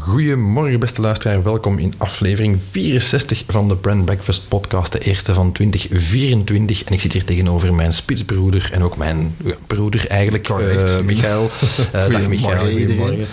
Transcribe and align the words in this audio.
Goedemorgen, 0.00 0.80
beste 0.80 1.00
luisteraar. 1.00 1.42
Welkom 1.42 1.78
in 1.78 1.94
aflevering 1.96 2.58
64 2.70 3.44
van 3.48 3.68
de 3.68 3.76
Brand 3.76 4.04
Breakfast 4.04 4.48
podcast, 4.48 4.92
de 4.92 4.98
eerste 4.98 5.34
van 5.34 5.52
2024. 5.52 6.84
En 6.84 6.92
ik 6.92 7.00
zit 7.00 7.12
hier 7.12 7.24
tegenover 7.24 7.74
mijn 7.74 7.92
spitsbroeder 7.92 8.70
en 8.72 8.82
ook 8.82 8.96
mijn 8.96 9.34
ja, 9.44 9.54
broeder 9.66 10.06
eigenlijk, 10.06 10.48
uh, 10.48 10.56
Michael. 11.04 11.50
Uh, 11.94 12.08
dag 12.12 12.28
Michael, 12.28 12.70
goedemorgen. 12.70 13.26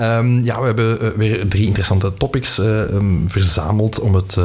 Um, 0.00 0.44
ja, 0.44 0.60
we 0.60 0.66
hebben 0.66 0.98
uh, 1.02 1.08
weer 1.08 1.48
drie 1.48 1.66
interessante 1.66 2.14
topics 2.14 2.58
um, 2.58 3.24
verzameld 3.28 4.00
om 4.00 4.14
het 4.14 4.36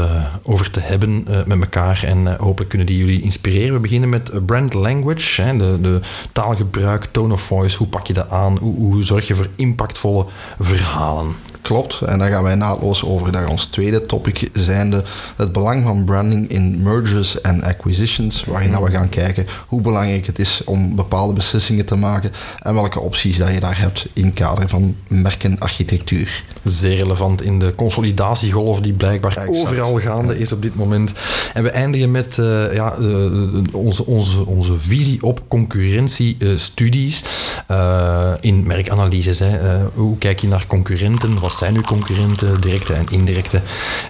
over 0.43 0.71
te 0.71 0.79
hebben 0.79 1.27
met 1.45 1.61
elkaar. 1.61 2.03
En 2.03 2.35
hopelijk 2.35 2.69
kunnen 2.69 2.87
die 2.87 2.97
jullie 2.97 3.21
inspireren. 3.21 3.73
We 3.73 3.79
beginnen 3.79 4.09
met 4.09 4.45
brand 4.45 4.73
language, 4.73 5.41
hè, 5.41 5.57
de, 5.57 5.77
de, 5.81 5.99
taalgebruik, 6.31 7.05
tone 7.11 7.33
of 7.33 7.41
voice. 7.41 7.77
Hoe 7.77 7.87
pak 7.87 8.07
je 8.07 8.13
dat 8.13 8.29
aan? 8.29 8.57
Hoe, 8.57 8.75
hoe 8.75 9.03
zorg 9.03 9.27
je 9.27 9.35
voor 9.35 9.47
impactvolle 9.55 10.25
verhalen? 10.59 11.35
Klopt, 11.61 12.01
en 12.01 12.19
dan 12.19 12.27
gaan 12.27 12.43
wij 12.43 12.55
naadloos 12.55 13.03
over 13.03 13.31
naar 13.31 13.47
ons 13.47 13.65
tweede 13.65 14.05
topic, 14.05 14.49
zijnde 14.53 15.03
het 15.35 15.51
belang 15.51 15.83
van 15.83 16.03
branding 16.03 16.47
in 16.49 16.83
mergers 16.83 17.41
en 17.41 17.63
acquisitions, 17.63 18.43
waarin 18.43 18.83
we 18.83 18.91
gaan 18.91 19.09
kijken 19.09 19.47
hoe 19.67 19.81
belangrijk 19.81 20.25
het 20.25 20.39
is 20.39 20.61
om 20.65 20.95
bepaalde 20.95 21.33
beslissingen 21.33 21.85
te 21.85 21.95
maken 21.95 22.31
en 22.59 22.73
welke 22.73 22.99
opties 22.99 23.37
dat 23.37 23.53
je 23.53 23.59
daar 23.59 23.79
hebt 23.79 24.07
in 24.13 24.33
kader 24.33 24.69
van 24.69 24.95
merkenarchitectuur. 25.07 26.43
Zeer 26.63 26.95
relevant 26.95 27.41
in 27.41 27.59
de 27.59 27.75
consolidatiegolf 27.75 28.79
die 28.79 28.93
blijkbaar 28.93 29.37
exact. 29.37 29.49
overal 29.49 29.99
gaande 29.99 30.39
is 30.39 30.51
op 30.51 30.61
dit 30.61 30.75
moment. 30.75 31.11
En 31.53 31.63
we 31.63 31.69
eindigen 31.69 32.11
met 32.11 32.37
eh, 32.37 32.73
ja, 32.73 32.93
eh, 32.93 33.63
onze, 33.71 34.05
onze, 34.05 34.45
onze 34.45 34.79
visie 34.79 35.23
op 35.23 35.41
concurrentiestudies 35.47 37.23
eh, 37.67 38.33
in 38.39 38.63
merkanalyses. 38.67 39.39
Hè. 39.39 39.57
Eh, 39.57 39.85
hoe 39.93 40.17
kijk 40.17 40.39
je 40.39 40.47
naar 40.47 40.65
concurrenten? 40.67 41.39
Wat 41.49 41.57
zijn 41.57 41.75
uw 41.75 41.81
concurrenten, 41.81 42.61
directe 42.61 42.93
en 42.93 43.05
indirecte? 43.09 43.61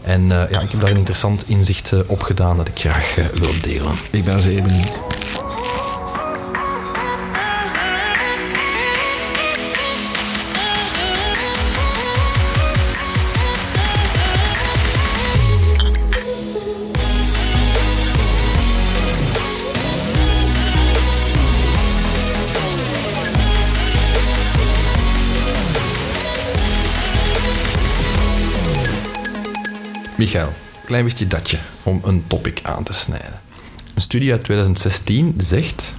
En 0.04 0.22
eh, 0.22 0.52
ja, 0.52 0.60
ik 0.60 0.72
heb 0.72 0.82
daar 0.82 0.90
een 0.90 0.98
interessant 0.98 1.44
inzicht 1.48 1.92
eh, 1.92 2.00
op 2.06 2.22
gedaan 2.22 2.58
dat 2.58 2.68
ik 2.68 2.80
graag 2.80 3.18
eh, 3.18 3.26
wil 3.26 3.54
delen. 3.62 3.92
Ik 4.12 4.24
ben 4.24 4.42
zeer 4.42 4.64
benieuwd. 4.64 5.00
Michael, 30.20 30.54
klein 30.86 31.04
wistje 31.04 31.28
datje 31.28 31.58
om 31.84 32.02
een 32.04 32.24
topic 32.28 32.60
aan 32.64 32.84
te 32.84 32.94
snijden. 32.94 33.40
Een 33.96 34.02
studie 34.02 34.32
uit 34.32 34.44
2016 34.44 35.34
zegt 35.38 35.96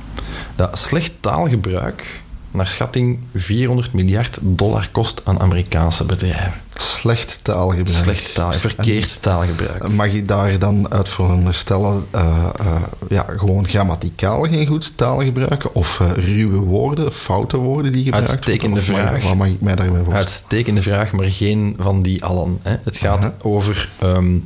dat 0.56 0.78
slecht 0.78 1.12
taalgebruik 1.20 2.20
naar 2.50 2.68
schatting 2.68 3.18
400 3.34 3.92
miljard 3.92 4.38
dollar 4.40 4.88
kost 4.92 5.20
aan 5.24 5.40
Amerikaanse 5.40 6.04
bedrijven. 6.04 6.60
Slecht 6.76 7.38
taalgebruik. 7.42 8.04
Slecht 8.04 8.34
taal, 8.34 8.52
verkeerd 8.52 9.22
taalgebruik. 9.22 9.88
Mag 9.88 10.12
je 10.12 10.24
daar 10.24 10.58
dan 10.58 10.90
uit 10.92 11.08
veronderstellen, 11.08 12.06
eh, 12.10 12.48
eh, 12.58 12.76
ja, 13.08 13.26
gewoon 13.36 13.68
grammaticaal 13.68 14.42
geen 14.42 14.66
goed 14.66 14.96
taal 14.96 15.22
gebruiken? 15.22 15.74
Of 15.74 16.00
eh, 16.00 16.10
ruwe 16.24 16.58
woorden, 16.58 17.12
foute 17.12 17.56
woorden 17.56 17.92
die 17.92 18.04
gebruikt 18.04 18.28
Uitstekende 18.30 18.84
worden? 18.86 18.94
Of 18.94 19.02
mag- 19.02 19.10
vraag. 19.10 19.22
Wat 19.28 19.34
mag 19.34 19.46
ik 19.48 19.60
mij 19.60 19.74
daarmee 19.74 19.94
voorstellen? 19.94 20.18
Uitstekende 20.20 20.82
vraag, 20.82 21.12
maar 21.12 21.30
geen 21.30 21.76
van 21.78 22.02
die 22.02 22.24
allen. 22.24 22.58
Hè. 22.62 22.76
Het 22.84 22.96
gaat 22.96 23.32
over 23.40 23.88
ehm, 23.98 24.38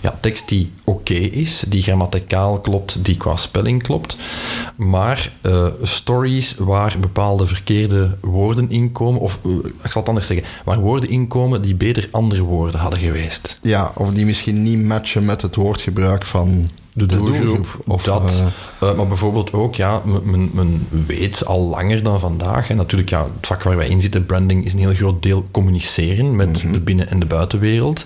ja, 0.00 0.18
tekst 0.20 0.48
die 0.48 0.72
oké 0.84 1.14
is, 1.14 1.64
die 1.68 1.82
grammaticaal 1.82 2.60
klopt, 2.60 3.04
die 3.04 3.16
qua 3.16 3.36
spelling 3.36 3.82
klopt. 3.82 4.16
Maar 4.76 5.32
stories 5.82 6.54
waar 6.58 6.96
bepaalde 7.00 7.46
verkeerde 7.46 8.16
woorden 8.20 8.70
inkomen, 8.70 9.20
of 9.20 9.38
eh, 9.44 9.50
ik 9.82 9.90
zal 9.90 10.00
het 10.00 10.08
anders 10.08 10.26
zeggen, 10.26 10.46
waar 10.64 10.80
woorden 10.80 11.08
inkomen 11.08 11.62
die 11.66 11.74
beter 11.74 12.08
andere 12.10 12.42
woorden 12.42 12.80
hadden 12.80 13.00
geweest. 13.00 13.58
Ja, 13.62 13.92
of 13.96 14.10
die 14.10 14.26
misschien 14.26 14.62
niet 14.62 14.78
matchen 14.84 15.24
met 15.24 15.42
het 15.42 15.56
woordgebruik 15.56 16.24
van 16.24 16.70
de 16.92 17.06
doelgroep. 17.06 17.80
Of, 17.86 18.02
dat, 18.02 18.42
eh, 18.80 18.88
eh, 18.88 18.96
maar 18.96 19.06
bijvoorbeeld 19.06 19.52
ook, 19.52 19.74
ja, 19.74 20.02
men- 20.24 20.50
men, 20.52 20.86
weet 21.06 21.44
al 21.46 21.60
langer 21.60 22.02
dan 22.02 22.20
vandaag. 22.20 22.70
En 22.70 22.76
natuurlijk, 22.76 23.10
ja, 23.10 23.22
het 23.36 23.46
vak 23.46 23.62
waar 23.62 23.76
wij 23.76 23.88
in 23.88 24.00
zitten, 24.00 24.26
branding, 24.26 24.64
is 24.64 24.72
een 24.72 24.78
heel 24.78 24.94
groot 24.94 25.22
deel 25.22 25.46
communiceren 25.50 26.36
met 26.36 26.62
Mhm. 26.64 26.72
de 26.72 26.80
binnen- 26.80 27.08
en 27.10 27.18
de 27.18 27.26
buitenwereld. 27.26 28.04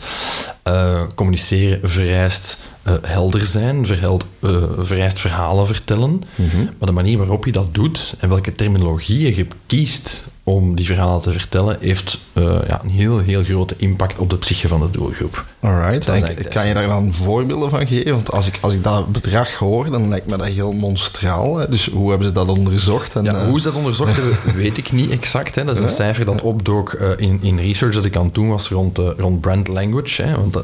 Eh, 0.71 1.03
communiceren 1.15 1.91
vereist 1.91 2.59
eh, 2.83 2.95
helder 3.03 3.47
zijn, 3.47 3.87
verheld, 3.87 4.25
eh, 4.41 4.63
vereist 4.79 5.19
verhalen 5.19 5.67
vertellen. 5.67 6.23
Mhm. 6.35 6.65
Maar 6.79 6.89
de 6.89 6.93
manier 6.93 7.19
waarop 7.19 7.45
je 7.45 7.53
dat 7.53 7.75
doet 7.75 8.15
en 8.19 8.29
welke 8.29 8.55
terminologieën 8.55 9.37
je 9.37 9.47
kiest 9.67 10.27
om 10.45 10.75
die 10.75 10.87
verhalen 10.87 11.23
te 11.23 11.33
vertellen, 11.33 11.77
heeft 11.81 12.19
ja, 12.67 12.81
een 12.83 12.91
heel, 12.91 13.19
heel 13.19 13.45
grote 13.45 13.75
impact 13.77 14.19
op 14.19 14.31
de 14.31 14.37
psyche 14.37 14.69
van 14.69 14.81
de 14.81 14.91
doelgroep. 14.91 15.45
Alright, 15.61 16.37
de 16.37 16.45
kan 16.49 16.69
je 16.69 16.75
daar 16.75 16.87
dan 16.87 17.13
voorbeelden 17.13 17.71
van 17.71 17.87
geven? 17.87 18.13
Want 18.13 18.33
als 18.33 18.47
ik, 18.47 18.59
als 18.61 18.75
ik 18.75 18.85
dat 18.85 19.13
bedrag 19.13 19.55
hoor, 19.55 19.91
dan 19.91 20.09
lijkt 20.09 20.27
me 20.27 20.37
dat 20.37 20.47
heel 20.47 20.73
monstraal. 20.73 21.57
Hè? 21.57 21.69
Dus 21.69 21.91
hoe 21.91 22.09
hebben 22.09 22.27
ze 22.27 22.35
dat 22.35 22.49
onderzocht? 22.49 23.15
En, 23.15 23.25
Ja, 23.25 23.47
hoe 23.47 23.61
ze 23.61 23.67
dat 23.67 23.75
onderzocht 23.75 24.17
hebben, 24.17 24.37
weet 24.63 24.79
ik 24.79 24.93
niet 24.93 25.11
exact. 25.11 25.55
Hè. 25.55 25.65
Dat 25.65 25.75
is 25.75 25.81
een 25.81 25.89
Ja? 25.89 25.95
cijfer 25.95 26.25
dat 26.25 26.43
opdook 26.43 26.93
in, 27.17 27.39
in 27.43 27.59
research 27.59 27.95
dat 27.95 28.05
ik 28.05 28.17
aan 28.17 28.25
het 28.25 28.35
doen 28.35 28.49
was 28.49 28.69
rond, 28.69 28.99
rond 28.99 29.41
brand 29.41 29.69
language. 29.69 30.23
Hè. 30.23 30.35
Want 30.35 30.60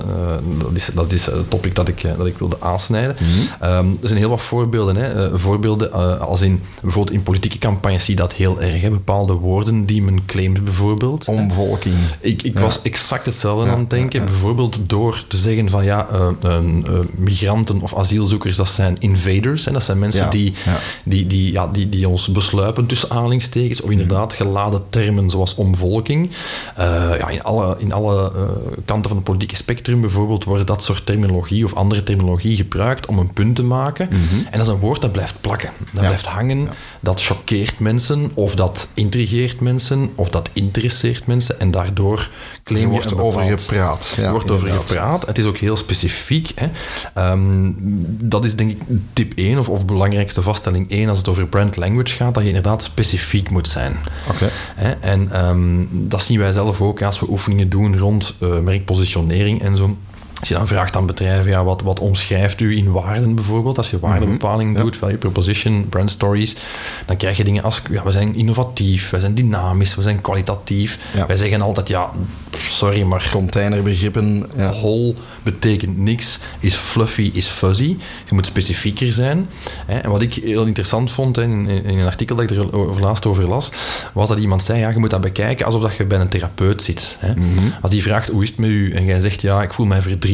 dat 0.59 0.71
is, 0.75 0.91
dat 0.95 1.13
is 1.13 1.27
het 1.27 1.51
topic 1.51 1.75
dat 1.75 1.89
ik, 1.89 2.03
eh, 2.03 2.11
dat 2.19 2.27
ik 2.27 2.39
wilde 2.39 2.57
aansnijden. 2.61 3.17
Ehm, 3.61 3.87
er 4.03 4.09
zijn 4.09 4.19
heel 4.19 4.29
wat 4.29 4.41
voorbeelden. 4.41 4.97
Hè. 4.97 5.27
Eh, 5.27 5.39
voorbeelden 5.39 5.93
eh, 5.93 6.21
als 6.21 6.41
in, 6.41 6.63
bijvoorbeeld 6.83 7.17
in 7.17 7.23
politieke 7.23 7.59
campagnes 7.59 8.05
zie 8.05 8.15
je 8.15 8.21
dat 8.21 8.33
heel 8.33 8.61
erg. 8.61 8.81
Hè. 8.81 8.91
Bepaalde 8.91 9.33
woorden 9.33 9.85
die 9.87 10.03
men 10.03 10.25
claimt 10.25 10.65
bijvoorbeeld. 10.65 11.25
omvolking. 11.29 11.95
Ik, 12.21 12.43
ik 12.43 12.55
Ja. 12.55 12.61
was 12.61 12.83
exact 12.83 13.27
hetzelfde 13.27 13.67
Ja, 13.67 13.73
aan 13.73 13.79
het 13.79 13.91
denken. 13.91 14.21
ja. 14.21 14.27
Bijvoorbeeld 14.27 14.79
door 14.87 15.25
te 15.29 15.37
zeggen 15.37 15.71
van 15.71 15.85
ja, 15.85 16.09
eh, 16.11 16.29
eh, 16.43 16.57
eh, 16.57 16.93
migranten 17.17 17.81
of 17.81 17.95
asielzoekers, 17.97 18.57
dat 18.57 18.69
zijn 18.69 18.97
invaders. 18.99 19.65
Dat 19.65 19.85
zijn 19.85 19.99
mensen 19.99 20.31
die. 20.31 20.55
Die, 21.05 21.27
die, 21.27 21.53
ja, 21.53 21.67
die, 21.73 21.89
die 21.89 22.09
ons 22.09 22.29
besluipen 22.29 22.87
tussen 22.87 23.11
aanhalingstekens. 23.11 23.81
Of 23.81 23.91
inderdaad 23.91 24.35
geladen 24.35 24.83
termen 24.91 25.31
zoals 25.31 25.55
omvolking. 25.55 26.31
Eh, 26.77 26.85
ja, 27.19 27.29
in 27.29 27.43
alle, 27.43 27.75
in 27.79 27.93
alle 27.93 28.33
eh, 28.37 28.43
kanten 28.85 29.09
van 29.09 29.17
het 29.17 29.25
politieke 29.25 29.57
spectrum 29.57 29.76
bijvoorbeeld 29.83 30.45
worden 30.45 30.67
dat 30.67 30.83
soort 30.83 31.07
terminologie 31.07 31.65
of 31.65 31.75
andere 31.75 32.03
terminologie 32.03 32.57
gebruikt 32.57 33.07
om 33.07 33.19
een 33.19 33.33
punt 33.33 33.57
te 33.57 33.63
maken. 33.63 34.09
En 34.11 34.59
dat 34.59 34.61
is 34.61 34.67
een 34.69 34.79
woord 34.79 35.01
dat 35.01 35.13
blijft 35.13 35.41
plakken. 35.41 35.71
Dat 35.79 35.87
Mhm. 35.93 36.01
Ja. 36.03 36.07
blijft 36.07 36.27
hangen. 36.27 36.69
Dat 37.01 37.23
choqueert 37.23 37.79
mensen. 37.79 38.31
Of 38.35 38.55
dat 38.55 38.89
intrigeert 38.95 39.61
mensen. 39.61 40.11
Of 40.15 40.29
dat 40.29 40.49
interesseert 40.53 41.27
mensen. 41.27 41.61
En 41.61 41.71
daardoor 41.71 42.31
claim 42.67 42.83
Er 42.85 42.93
je 42.93 42.99
wordt 43.01 43.19
over 43.19 43.43
gepraat. 43.59 44.15
Ja, 44.17 44.23
er 44.23 44.31
wordt 44.31 44.51
over 44.51 44.67
inderdaad. 44.67 44.91
gepraat. 44.91 45.27
Het 45.27 45.39
is 45.39 45.45
ook 45.45 45.57
heel 45.57 45.77
specifiek. 45.77 46.53
Hè. 46.55 46.67
Ehm, 47.15 47.73
dat 48.07 48.45
is 48.45 48.57
denk 48.57 48.71
ik 48.71 48.81
tip 49.13 49.33
1 49.37 49.59
of, 49.59 49.69
of 49.69 49.85
belangrijkste 49.87 50.43
vaststelling 50.43 50.91
1 50.91 51.09
als 51.09 51.19
het 51.19 51.29
over 51.29 51.47
brand 51.47 51.77
language 51.77 52.17
gaat, 52.17 52.35
dat 52.35 52.43
je 52.43 52.49
inderdaad 52.49 52.83
specifiek 52.83 53.51
moet 53.51 53.69
zijn. 53.69 53.97
Oké. 54.31 54.49
Hè, 54.75 54.91
En 54.91 55.33
ehm, 55.33 55.85
dat 55.91 56.23
zien 56.23 56.39
wij 56.39 56.53
zelf 56.53 56.81
ook 56.81 57.03
als 57.03 57.21
we 57.21 57.31
oefeningen 57.31 57.69
doen 57.69 57.99
rond 57.99 58.35
eh, 58.41 58.59
merkpositionering 58.59 59.63
en 59.63 59.77
zo. 59.77 59.97
Als 60.41 60.49
je 60.49 60.55
dan 60.55 60.67
vraagt 60.67 60.97
aan 60.97 61.07
bedrijven, 61.07 61.51
ja, 61.51 61.65
wat, 61.65 61.83
wat 61.83 62.01
omschrijft 62.01 62.61
u 62.61 62.77
in 62.77 62.93
waarden 62.93 63.35
bijvoorbeeld? 63.35 63.77
Als 63.77 63.91
je 63.91 63.99
waardebepaling 63.99 64.79
doet, 64.79 64.97
value 64.97 65.17
proposition, 65.17 65.87
brand 65.89 66.11
stories, 66.11 66.57
dan 67.07 67.17
krijg 67.17 67.37
je 67.37 67.45
dingen 67.45 67.63
als, 67.63 67.83
ja, 67.91 68.03
we 68.03 68.13
zijn 68.13 68.35
innovatief, 68.35 69.11
we 69.11 69.21
zijn 69.21 69.35
dynamisch, 69.35 69.95
we 69.95 70.03
zijn 70.03 70.21
kwalitatief. 70.21 70.99
Ja. 71.15 71.27
Wij 71.27 71.37
zeggen 71.37 71.61
altijd, 71.61 71.89
ja, 71.89 72.11
sorry, 72.59 73.03
maar 73.03 73.29
Containerbegrippen. 73.33 74.45
Ja. 74.57 74.71
Whole 74.71 75.15
betekent 75.43 75.99
niks, 75.99 76.39
is 76.59 76.75
fluffy, 76.75 77.31
is 77.33 77.47
fuzzy. 77.47 77.97
Je 78.29 78.35
moet 78.35 78.47
specifieker 78.47 79.13
zijn. 79.13 79.49
Hè. 79.87 79.99
En 79.99 80.11
wat 80.11 80.23
ik 80.23 80.35
heel 80.35 80.65
interessant 80.65 81.11
vond 81.11 81.37
hè, 81.37 81.43
in, 81.43 81.69
in 81.69 81.99
een 81.99 82.07
artikel 82.07 82.37
dat 82.37 82.51
ik 82.51 82.57
er 82.57 82.73
over- 82.75 83.01
laatst 83.03 83.27
over 83.27 83.49
las, 83.49 83.71
was 84.13 84.29
dat 84.29 84.39
iemand 84.39 84.63
zei, 84.63 84.79
ja, 84.79 84.89
je 84.89 84.99
moet 84.99 85.11
dat 85.11 85.21
bekijken 85.21 85.67
alsof 85.67 85.83
dat 85.83 85.97
je 85.97 86.05
bij 86.05 86.19
een 86.21 86.29
therapeut 86.29 86.83
zit. 86.83 87.17
Hè. 87.19 87.33
Als 87.83 87.91
die 87.91 88.03
vraagt, 88.03 88.29
hoe 88.29 88.43
is 88.43 88.49
het 88.49 88.59
met 88.59 88.71
u? 88.71 88.93
En 88.93 89.05
jij 89.05 89.21
zegt, 89.21 89.41
ja, 89.41 89.63
ik 89.63 89.73
voel 89.73 89.87
mij 89.87 89.97
verdrietig. 90.03 90.25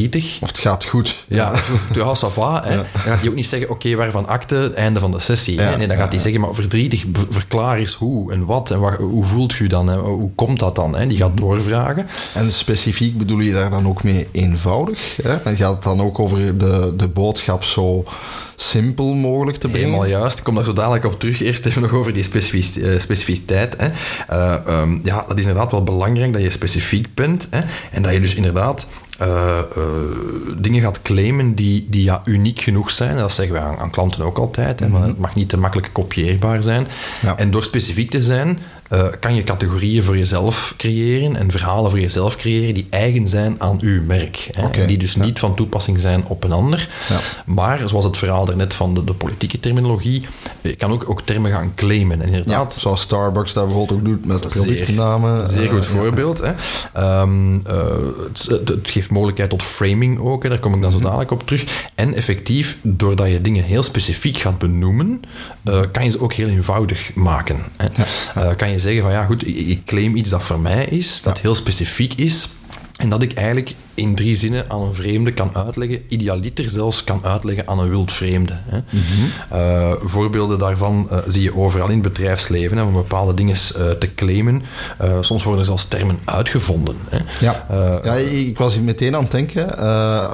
Of 0.41 0.47
het 0.47 0.59
gaat 0.59 0.85
goed. 0.85 1.25
Ja, 1.27 1.53
ja, 1.93 2.15
ça 2.21 2.27
va. 2.33 2.61
Hè. 2.65 2.75
Dan 2.75 2.85
gaat 2.93 3.19
hij 3.19 3.29
ook 3.29 3.35
niet 3.35 3.47
zeggen, 3.47 3.69
oké, 3.69 3.95
waarvan 3.95 4.27
akte, 4.27 4.55
het 4.55 4.73
einde 4.73 4.99
van 4.99 5.11
de 5.11 5.19
sessie. 5.19 5.61
hè. 5.61 5.77
Nee, 5.77 5.87
dan 5.87 5.97
gaat 5.97 6.11
hij 6.11 6.21
zeggen, 6.21 6.41
maar 6.41 6.53
verdrietig, 6.53 7.05
verklaar 7.29 7.77
eens 7.77 7.93
hoe 7.93 8.31
en 8.31 8.45
wat 8.45 8.71
en 8.71 8.79
wat, 8.79 8.97
hoe 8.97 9.25
voelt 9.25 9.59
u 9.59 9.67
dan? 9.67 9.87
Hè? 9.87 9.97
Hoe 9.97 10.31
komt 10.35 10.59
dat 10.59 10.75
dan? 10.75 10.95
Hè? 10.95 11.07
Die 11.07 11.17
gaat 11.17 11.37
doorvragen. 11.37 12.07
En 12.33 12.51
specifiek 12.51 13.17
bedoel 13.17 13.39
je 13.39 13.51
daar 13.51 13.69
dan 13.69 13.87
ook 13.87 14.03
mee 14.03 14.27
eenvoudig? 14.31 15.17
Hè? 15.23 15.35
En 15.35 15.55
gaat 15.57 15.73
het 15.73 15.83
dan 15.83 16.01
ook 16.01 16.19
over 16.19 16.57
de, 16.57 16.93
de 16.97 17.07
boodschap 17.07 17.63
zo 17.63 18.05
simpel 18.55 19.13
mogelijk 19.13 19.57
te 19.57 19.67
brengen? 19.67 19.87
Helemaal 19.87 20.09
juist. 20.09 20.37
Ik 20.37 20.43
kom 20.43 20.55
daar 20.55 20.65
zo 20.65 20.73
dadelijk 20.73 21.05
op 21.05 21.19
terug. 21.19 21.41
Eerst 21.41 21.65
even 21.65 21.81
nog 21.81 21.93
over 21.93 22.13
die 22.13 22.23
uh, 22.23 22.99
specificiteit. 22.99 23.75
Hè. 23.77 23.89
Uh, 24.31 24.79
um, 24.81 25.01
ja, 25.03 25.25
dat 25.27 25.39
is 25.39 25.45
inderdaad 25.45 25.71
wel 25.71 25.83
belangrijk 25.83 26.33
dat 26.33 26.41
je 26.41 26.49
specifiek 26.49 27.13
bent. 27.13 27.47
Hè. 27.49 27.61
En 27.91 28.01
dat 28.01 28.13
je 28.13 28.19
dus 28.19 28.35
inderdaad 28.35 28.87
uh, 29.25 29.59
uh, 29.77 29.83
dingen 30.57 30.81
gaat 30.81 31.01
claimen 31.01 31.55
die, 31.55 31.87
die 31.89 32.03
ja, 32.03 32.21
uniek 32.25 32.59
genoeg 32.59 32.91
zijn. 32.91 33.17
Dat 33.17 33.31
zeggen 33.31 33.53
wij 33.53 33.63
aan, 33.63 33.77
aan 33.77 33.89
klanten 33.89 34.23
ook 34.23 34.37
altijd. 34.37 34.79
Hè, 34.79 34.89
maar 34.89 35.03
het 35.03 35.17
mag 35.17 35.35
niet 35.35 35.49
te 35.49 35.57
makkelijk 35.57 35.89
kopieerbaar 35.91 36.63
zijn. 36.63 36.87
Ja. 37.21 37.37
En 37.37 37.51
door 37.51 37.63
specifiek 37.63 38.09
te 38.09 38.21
zijn, 38.21 38.59
uh, 38.93 39.03
kan 39.19 39.35
je 39.35 39.43
categorieën 39.43 40.03
voor 40.03 40.17
jezelf 40.17 40.73
creëren 40.77 41.35
en 41.35 41.51
verhalen 41.51 41.89
voor 41.89 41.99
jezelf 41.99 42.35
creëren 42.35 42.73
die 42.73 42.87
eigen 42.89 43.29
zijn 43.29 43.55
aan 43.57 43.77
uw 43.81 44.03
merk. 44.03 44.49
Hè, 44.51 44.65
okay. 44.65 44.85
Die 44.85 44.97
dus 44.97 45.13
ja. 45.13 45.23
niet 45.23 45.39
van 45.39 45.55
toepassing 45.55 45.99
zijn 45.99 46.25
op 46.27 46.43
een 46.43 46.51
ander. 46.51 46.89
Ja. 47.09 47.19
Maar, 47.45 47.89
zoals 47.89 48.05
het 48.05 48.17
verhaal 48.17 48.45
daarnet 48.45 48.73
van 48.73 48.93
de, 48.93 49.03
de 49.03 49.13
politieke 49.13 49.59
terminologie, 49.59 50.25
je 50.61 50.75
kan 50.75 50.91
ook, 50.91 51.09
ook 51.09 51.21
termen 51.21 51.51
gaan 51.51 51.71
claimen. 51.75 52.21
En 52.21 52.27
inderdaad, 52.27 52.75
zoals 52.75 53.01
Starbucks 53.01 53.53
dat 53.53 53.65
bijvoorbeeld 53.65 53.99
ook 53.99 54.05
doet 54.05 54.25
met 54.25 54.47
productnamen. 54.47 55.45
Zeer, 55.45 55.57
zeer 55.57 55.69
goed 55.69 55.85
voorbeeld. 55.85 56.41
Hè. 56.41 57.21
Um, 57.21 57.61
het, 58.31 58.47
het, 58.65 58.89
geeft 58.89 59.09
mogelijkheid 59.09 59.49
tot 59.49 59.63
framing 59.63 60.19
ook, 60.19 60.43
hè. 60.43 60.49
daar 60.49 60.59
kom 60.59 60.73
ik 60.73 60.81
dan 60.81 60.91
zo 60.91 60.99
dadelijk 60.99 61.31
op 61.31 61.47
terug. 61.47 61.89
En 61.95 62.13
effectief, 62.13 62.77
doordat 62.81 63.29
je 63.29 63.41
dingen 63.41 63.63
heel 63.63 63.83
specifiek 63.83 64.37
gaat 64.37 64.57
benoemen, 64.57 65.21
uh, 65.63 65.79
kan 65.91 66.03
je 66.03 66.09
ze 66.09 66.21
ook 66.21 66.33
heel 66.33 66.47
eenvoudig 66.47 67.11
maken. 67.13 67.59
Hè. 67.77 68.55
Kan 68.55 68.71
je 68.71 68.79
zeggen 68.83 69.03
van 69.03 69.11
ja 69.11 69.25
goed, 69.25 69.47
ik 69.47 69.85
claim 69.85 70.15
iets 70.15 70.29
dat 70.29 70.43
voor 70.43 70.59
mij 70.59 70.85
is, 70.85 71.21
dat 71.21 71.39
heel 71.39 71.55
specifiek 71.55 72.13
is. 72.13 72.49
En 72.95 73.09
dat 73.09 73.21
ik 73.21 73.33
eigenlijk 73.33 73.73
in 73.95 74.15
drie 74.15 74.35
zinnen 74.35 74.65
aan 74.67 74.81
een 74.81 74.93
vreemde 74.93 75.33
kan 75.33 75.55
uitleggen, 75.55 76.01
idealiter 76.07 76.69
zelfs 76.69 77.03
kan 77.03 77.19
uitleggen 77.23 77.67
aan 77.67 77.79
een 77.79 77.89
wildvreemde. 77.89 78.53
Hè. 78.65 78.77
Mm 78.77 78.83
-hmm. 78.89 79.59
uh, 79.59 79.91
voorbeelden 80.03 80.59
daarvan 80.59 81.07
uh, 81.11 81.17
zie 81.27 81.43
je 81.43 81.55
overal 81.55 81.87
in 81.87 81.93
het 81.93 82.13
bedrijfsleven, 82.13 82.77
hè, 82.77 82.83
om 82.83 82.93
bepaalde 82.93 83.33
dingen 83.33 83.55
uh, 83.55 83.89
te 83.89 84.15
claimen. 84.15 84.63
soms 85.21 85.43
worden 85.43 85.59
er 85.61 85.67
zelfs 85.67 85.85
termen 85.85 86.19
uitgevonden. 86.25 86.95
Hè. 87.09 87.17
Ja. 87.39 87.65
ja, 88.03 88.13
ik 88.13 88.57
was 88.57 88.79
meteen 88.79 89.15
aan 89.15 89.21
het 89.21 89.31
denken. 89.31 89.67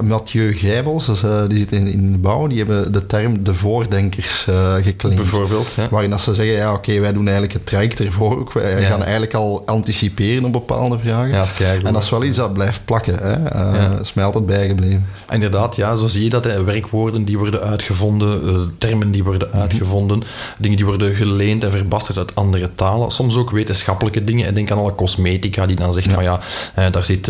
Mathieu 0.08 0.54
Gijbels, 0.54 1.06
dus, 1.06 1.22
die 1.48 1.58
zit 1.58 1.72
in, 1.72 1.88
in 1.88 2.12
de 2.12 2.18
bouw, 2.18 2.48
die 2.48 2.58
hebben 2.58 2.92
de 2.92 3.06
term 3.06 3.44
de 3.44 3.54
voordenkers 3.54 4.46
geclaimd. 4.82 5.20
Bijvoorbeeld. 5.20 5.68
Ja. 5.76 5.88
Waarin 5.90 6.10
dat 6.10 6.22
ze 6.22 6.34
zeggen, 6.34 6.56
ja 6.56 6.70
oké, 6.70 6.78
okay, 6.78 7.02
wij 7.02 7.14
doen 7.14 7.24
eigenlijk 7.24 7.54
het 7.54 7.66
traject 7.66 8.00
ervoor 8.00 8.40
ook. 8.40 8.54
Wij 8.54 8.82
ja. 8.82 8.88
gaan 8.88 9.02
eigenlijk 9.02 9.34
al 9.34 9.64
anticiperen 9.66 10.46
op 10.46 10.52
bepaalde 10.52 11.00
vragen. 11.00 11.30
Ja, 11.30 11.40
dat 11.40 11.84
en 11.84 11.94
dat 11.94 12.04
is 12.04 12.10
wel 12.10 12.24
iets 12.24 12.38
dat 12.38 12.54
blijft 12.54 12.86
plakken. 12.86 13.18
Hè. 13.24 13.49
Uh, 13.56 13.74
ja. 13.74 13.98
is 14.02 14.14
mij 14.14 14.26
altijd 14.26 14.46
bijgebleven. 14.46 15.06
Inderdaad, 15.30 15.76
ja, 15.76 15.96
zo 15.96 16.08
zie 16.08 16.24
je 16.24 16.30
dat. 16.30 16.44
Hè. 16.44 16.64
Werkwoorden 16.64 17.24
die 17.24 17.38
worden 17.38 17.62
uitgevonden, 17.62 18.46
uh, 18.46 18.60
termen 18.78 19.12
die 19.12 19.24
worden 19.24 19.52
uitgevonden, 19.52 20.18
mm 20.18 20.24
-hmm. 20.24 20.56
dingen 20.58 20.78
die 20.78 20.86
worden 20.86 21.16
geleend 21.16 21.64
en 21.64 21.72
verbasterd 21.72 22.18
uit 22.18 22.36
andere 22.36 22.70
talen. 22.76 23.12
Soms 23.12 23.36
ook 23.36 23.52
wetenschappelijke 23.52 24.24
dingen. 24.24 24.46
En 24.46 24.54
denk 24.54 24.72
aan 24.72 24.78
alle 24.78 24.96
cosmetica 24.96 25.66
die 25.66 25.76
dan 25.76 25.94
zegt 25.94 26.06
ja. 26.06 26.14
van 26.14 26.24
ja, 26.24 26.40
uh, 26.80 26.92
daar 26.92 27.06
zit, 27.06 27.28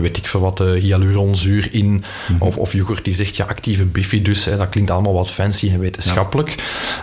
weet 0.00 0.16
ik 0.16 0.26
veel 0.26 0.40
wat, 0.40 0.58
hyaluronzuur 0.58 1.68
in. 1.72 1.86
Mm 1.86 2.02
-hmm. 2.26 2.40
of, 2.40 2.56
of 2.56 2.72
yoghurt 2.72 3.04
die 3.04 3.14
zegt 3.14 3.36
ja, 3.36 3.44
actieve 3.44 3.84
bifidus. 3.84 4.44
Hè. 4.44 4.56
Dat 4.56 4.68
klinkt 4.68 4.90
allemaal 4.90 5.14
wat 5.14 5.30
fancy 5.30 5.70
en 5.70 5.80
wetenschappelijk. 5.80 6.54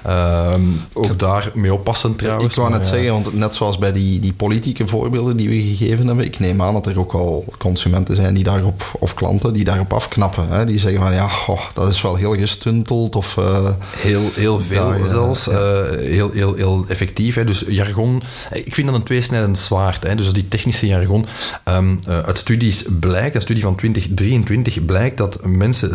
Ja. 0.04 0.58
ook 0.94 1.20
daar 1.20 1.52
mee 1.54 1.74
oppassen 1.74 2.16
trouwens. 2.16 2.46
Ik 2.46 2.56
wou 2.56 2.72
net 2.72 2.86
zeggen, 2.86 3.12
want 3.12 3.34
net 3.34 3.56
zoals 3.56 3.78
bij 3.78 3.94
die, 3.94 4.20
die 4.20 4.34
politieke 4.34 4.88
voorbeelden 4.88 5.38
die 5.38 5.50
we 5.50 5.62
gegeven 5.62 6.08
hebben, 6.08 6.26
ik 6.26 6.40
neem 6.40 6.62
aan 6.62 6.74
dat 6.74 6.88
er 6.88 7.00
ook 7.00 7.14
al 7.14 7.46
consumenten 7.58 8.16
zijn 8.16 8.34
die 8.34 8.41
daarop, 8.44 8.84
of 9.00 9.14
klanten 9.14 9.54
die 9.54 9.64
daarop 9.64 9.94
afknappen. 9.94 10.50
Hè? 10.50 10.66
Die 10.66 10.80
zeggen 10.80 11.02
van 11.02 11.14
ja, 11.14 11.30
oh, 11.48 11.62
dat 11.74 11.92
is 11.92 12.02
wel 12.02 12.16
heel 12.16 12.36
gestunteld 12.36 13.16
of... 13.16 13.36
Uh, 13.40 13.70
heel, 13.98 14.32
heel 14.34 14.60
veel 14.60 14.90
daar, 14.90 15.10
zelfs. 15.10 15.46
Ja. 15.46 15.52
Uh, 15.52 15.98
heel, 15.98 16.32
heel, 16.32 16.56
heel 16.56 16.86
effectief. 16.88 17.36
Hè? 17.36 17.46
Dus 17.46 17.64
jargon, 17.68 18.22
ik 18.54 18.76
vind 18.76 18.88
dat 18.88 18.96
een 18.96 19.04
tweesnijdend 19.04 19.58
zwaard. 19.58 20.04
Hè? 20.04 20.16
Dus 20.16 20.34
die 20.34 20.48
technische 20.48 20.88
jargon. 20.88 21.26
Um, 21.66 22.00
uit 22.06 22.38
studies 22.38 22.84
blijkt, 23.00 23.36
een 23.36 23.42
studie 23.42 23.64
van 23.64 23.76
2023 23.76 24.86
blijkt 24.86 25.18
dat 25.18 25.46
mensen 25.46 25.92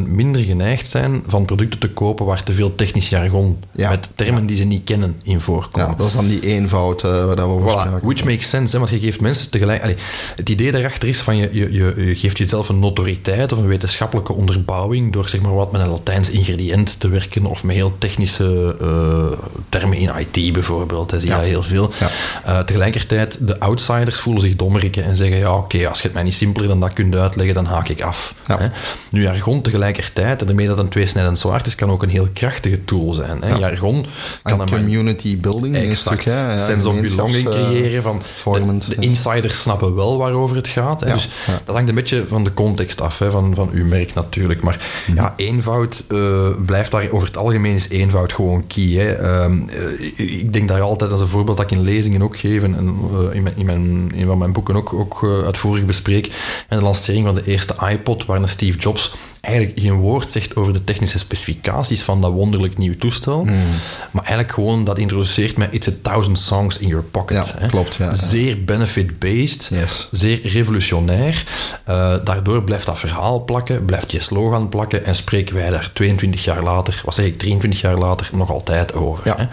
16% 0.00 0.06
minder 0.06 0.42
geneigd 0.42 0.86
zijn 0.86 1.22
van 1.26 1.44
producten 1.44 1.80
te 1.80 1.90
kopen 1.90 2.26
waar 2.26 2.42
te 2.42 2.54
veel 2.54 2.74
technisch 2.74 3.08
jargon 3.08 3.58
ja. 3.74 3.90
met 3.90 4.08
termen 4.14 4.40
ja. 4.40 4.46
die 4.46 4.56
ze 4.56 4.64
niet 4.64 4.84
kennen 4.84 5.20
in 5.22 5.40
voorkomen. 5.40 5.90
Ja, 5.90 5.94
dat 5.96 6.06
is 6.06 6.12
dan 6.12 6.28
die 6.28 6.40
eenvoud 6.40 7.02
waar 7.02 7.36
we 7.36 7.42
over 7.42 7.70
voilà. 7.70 8.02
Which 8.02 8.24
makes 8.24 8.48
sense, 8.48 8.72
hè? 8.72 8.78
want 8.78 8.90
je 8.90 9.00
geeft 9.00 9.20
mensen 9.20 9.50
tegelijk... 9.50 9.82
Allee, 9.82 9.96
het 10.36 10.48
idee 10.48 10.72
daarachter 10.72 11.08
is 11.08 11.20
van 11.20 11.36
je, 11.36 11.48
je, 11.52 11.71
je, 11.72 12.06
je 12.06 12.16
geeft 12.16 12.38
jezelf 12.38 12.68
een 12.68 12.78
notoriteit 12.78 13.52
of 13.52 13.58
een 13.58 13.66
wetenschappelijke 13.66 14.32
onderbouwing 14.32 15.12
door 15.12 15.28
zeg 15.28 15.40
maar 15.40 15.54
wat 15.54 15.72
met 15.72 15.80
een 15.80 15.88
Latijns 15.88 16.30
ingrediënt 16.30 17.00
te 17.00 17.08
werken 17.08 17.46
of 17.46 17.64
met 17.64 17.76
heel 17.76 17.98
technische 17.98 18.76
uh, 18.82 19.38
termen 19.68 19.98
in 19.98 20.10
IT 20.18 20.52
bijvoorbeeld. 20.52 21.10
Daar 21.10 21.20
zie 21.20 21.28
je 21.28 21.34
ja. 21.34 21.42
heel 21.42 21.62
veel. 21.62 21.90
Ja. 22.00 22.10
Uh, 22.46 22.58
tegelijkertijd, 22.58 23.38
de 23.40 23.60
outsiders 23.60 24.20
voelen 24.20 24.42
zich 24.42 24.56
dommerikken 24.56 25.04
en 25.04 25.16
zeggen, 25.16 25.36
ja 25.36 25.54
oké, 25.54 25.76
okay, 25.76 25.86
als 25.86 25.98
je 25.98 26.04
het 26.04 26.14
mij 26.14 26.22
niet 26.22 26.34
simpeler 26.34 26.68
dan 26.68 26.80
dat 26.80 26.92
kunt 26.92 27.14
uitleggen, 27.14 27.54
dan 27.54 27.64
haak 27.64 27.88
ik 27.88 28.02
af. 28.02 28.34
Ja. 28.46 28.58
Hè? 28.58 28.66
Nu, 29.10 29.22
jargon 29.22 29.62
tegelijkertijd, 29.62 30.40
en 30.40 30.46
daarmee 30.46 30.66
dat 30.66 30.78
een 30.78 30.88
tweesnijdend 30.88 31.38
zwaard 31.38 31.66
is, 31.66 31.74
kan 31.74 31.90
ook 31.90 32.02
een 32.02 32.08
heel 32.08 32.28
krachtige 32.32 32.84
tool 32.84 33.12
zijn. 33.12 33.42
Hè? 33.42 33.56
Jargon 33.56 34.06
kan 34.42 34.60
een 34.60 34.70
community 34.70 35.40
building 35.40 35.76
exact, 35.76 36.20
stuk, 36.20 36.34
hè? 36.34 36.58
sense 36.58 36.88
of 36.88 37.00
belonging 37.00 37.48
creëren 37.48 38.02
van 38.02 38.22
de, 38.42 38.78
de 38.88 38.96
insiders 38.96 39.60
snappen 39.60 39.94
wel 39.94 40.18
waarover 40.18 40.56
het 40.56 40.68
gaat. 40.68 41.00
Hè? 41.00 41.12
Dus 41.12 41.28
dat 41.64 41.74
hangt 41.74 41.88
een 41.88 41.94
beetje 41.94 42.24
van 42.28 42.44
de 42.44 42.52
context 42.52 43.00
af, 43.00 43.18
hè, 43.18 43.30
van, 43.30 43.54
van 43.54 43.70
uw 43.72 43.84
merk 43.84 44.14
natuurlijk. 44.14 44.62
Maar 44.62 44.74
mm 44.74 45.14
-hmm. 45.14 45.24
ja, 45.24 45.34
eenvoud 45.36 46.04
uh, 46.08 46.48
blijft 46.66 46.90
daar 46.90 47.10
over 47.10 47.26
het 47.26 47.36
algemeen 47.36 47.74
is 47.74 47.88
eenvoud 47.88 48.32
gewoon 48.32 48.66
key. 48.66 48.84
Hè. 48.84 49.42
Um, 49.44 49.68
uh, 49.70 50.40
ik 50.40 50.52
denk 50.52 50.68
daar 50.68 50.80
altijd 50.80 51.12
als 51.12 51.20
een 51.20 51.28
voorbeeld 51.28 51.56
dat 51.56 51.70
ik 51.70 51.78
in 51.78 51.84
lezingen 51.84 52.22
ook 52.22 52.38
geef 52.38 52.62
en 52.62 52.98
uh, 53.12 53.34
in, 53.34 53.42
mijn, 53.42 53.56
in, 53.56 53.66
mijn, 53.66 54.12
in 54.14 54.26
van 54.26 54.38
mijn 54.38 54.52
boeken 54.52 54.76
ook, 54.76 54.92
ook 54.92 55.24
uitvoerig 55.44 55.84
bespreek. 55.84 56.26
En 56.68 56.78
de 56.78 56.84
lancering 56.84 57.26
van 57.26 57.34
de 57.34 57.44
eerste 57.44 57.74
iPod, 57.90 58.24
waar 58.24 58.42
een 58.42 58.48
Steve 58.48 58.78
Jobs 58.78 59.14
eigenlijk 59.42 59.80
geen 59.80 59.94
woord 59.94 60.30
zegt 60.30 60.56
over 60.56 60.72
de 60.72 60.84
technische 60.84 61.18
specificaties 61.18 62.02
van 62.02 62.20
dat 62.20 62.32
wonderlijk 62.32 62.78
nieuwe 62.78 62.96
toestel. 62.96 63.44
Mm. 63.44 63.64
Maar 64.10 64.22
eigenlijk 64.22 64.52
gewoon 64.52 64.84
dat 64.84 64.98
introduceert 64.98 65.56
met 65.56 65.74
It's 65.74 65.88
a 65.88 65.92
thousand 66.02 66.38
songs 66.38 66.78
in 66.78 66.88
your 66.88 67.04
pocket. 67.04 67.46
Ja, 67.46 67.60
hè. 67.60 67.66
klopt. 67.66 67.94
Ja, 67.94 68.14
zeer 68.14 68.64
benefit-based, 68.64 69.68
yes. 69.72 70.08
zeer 70.10 70.46
revolutionair. 70.48 71.44
Uh, 71.88 72.14
daardoor 72.24 72.62
blijft 72.64 72.86
dat 72.86 72.98
verhaal 72.98 73.44
plakken, 73.44 73.84
blijft 73.84 74.10
je 74.10 74.20
slogan 74.20 74.68
plakken 74.68 75.04
en 75.04 75.14
spreken 75.14 75.54
wij 75.54 75.70
daar 75.70 75.90
22 75.92 76.44
jaar 76.44 76.62
later, 76.62 77.02
wat 77.04 77.14
zeg 77.14 77.24
ik, 77.24 77.38
23 77.38 77.80
jaar 77.80 77.98
later, 77.98 78.28
nog 78.32 78.50
altijd 78.50 78.94
over. 78.94 79.24
Hè. 79.24 79.46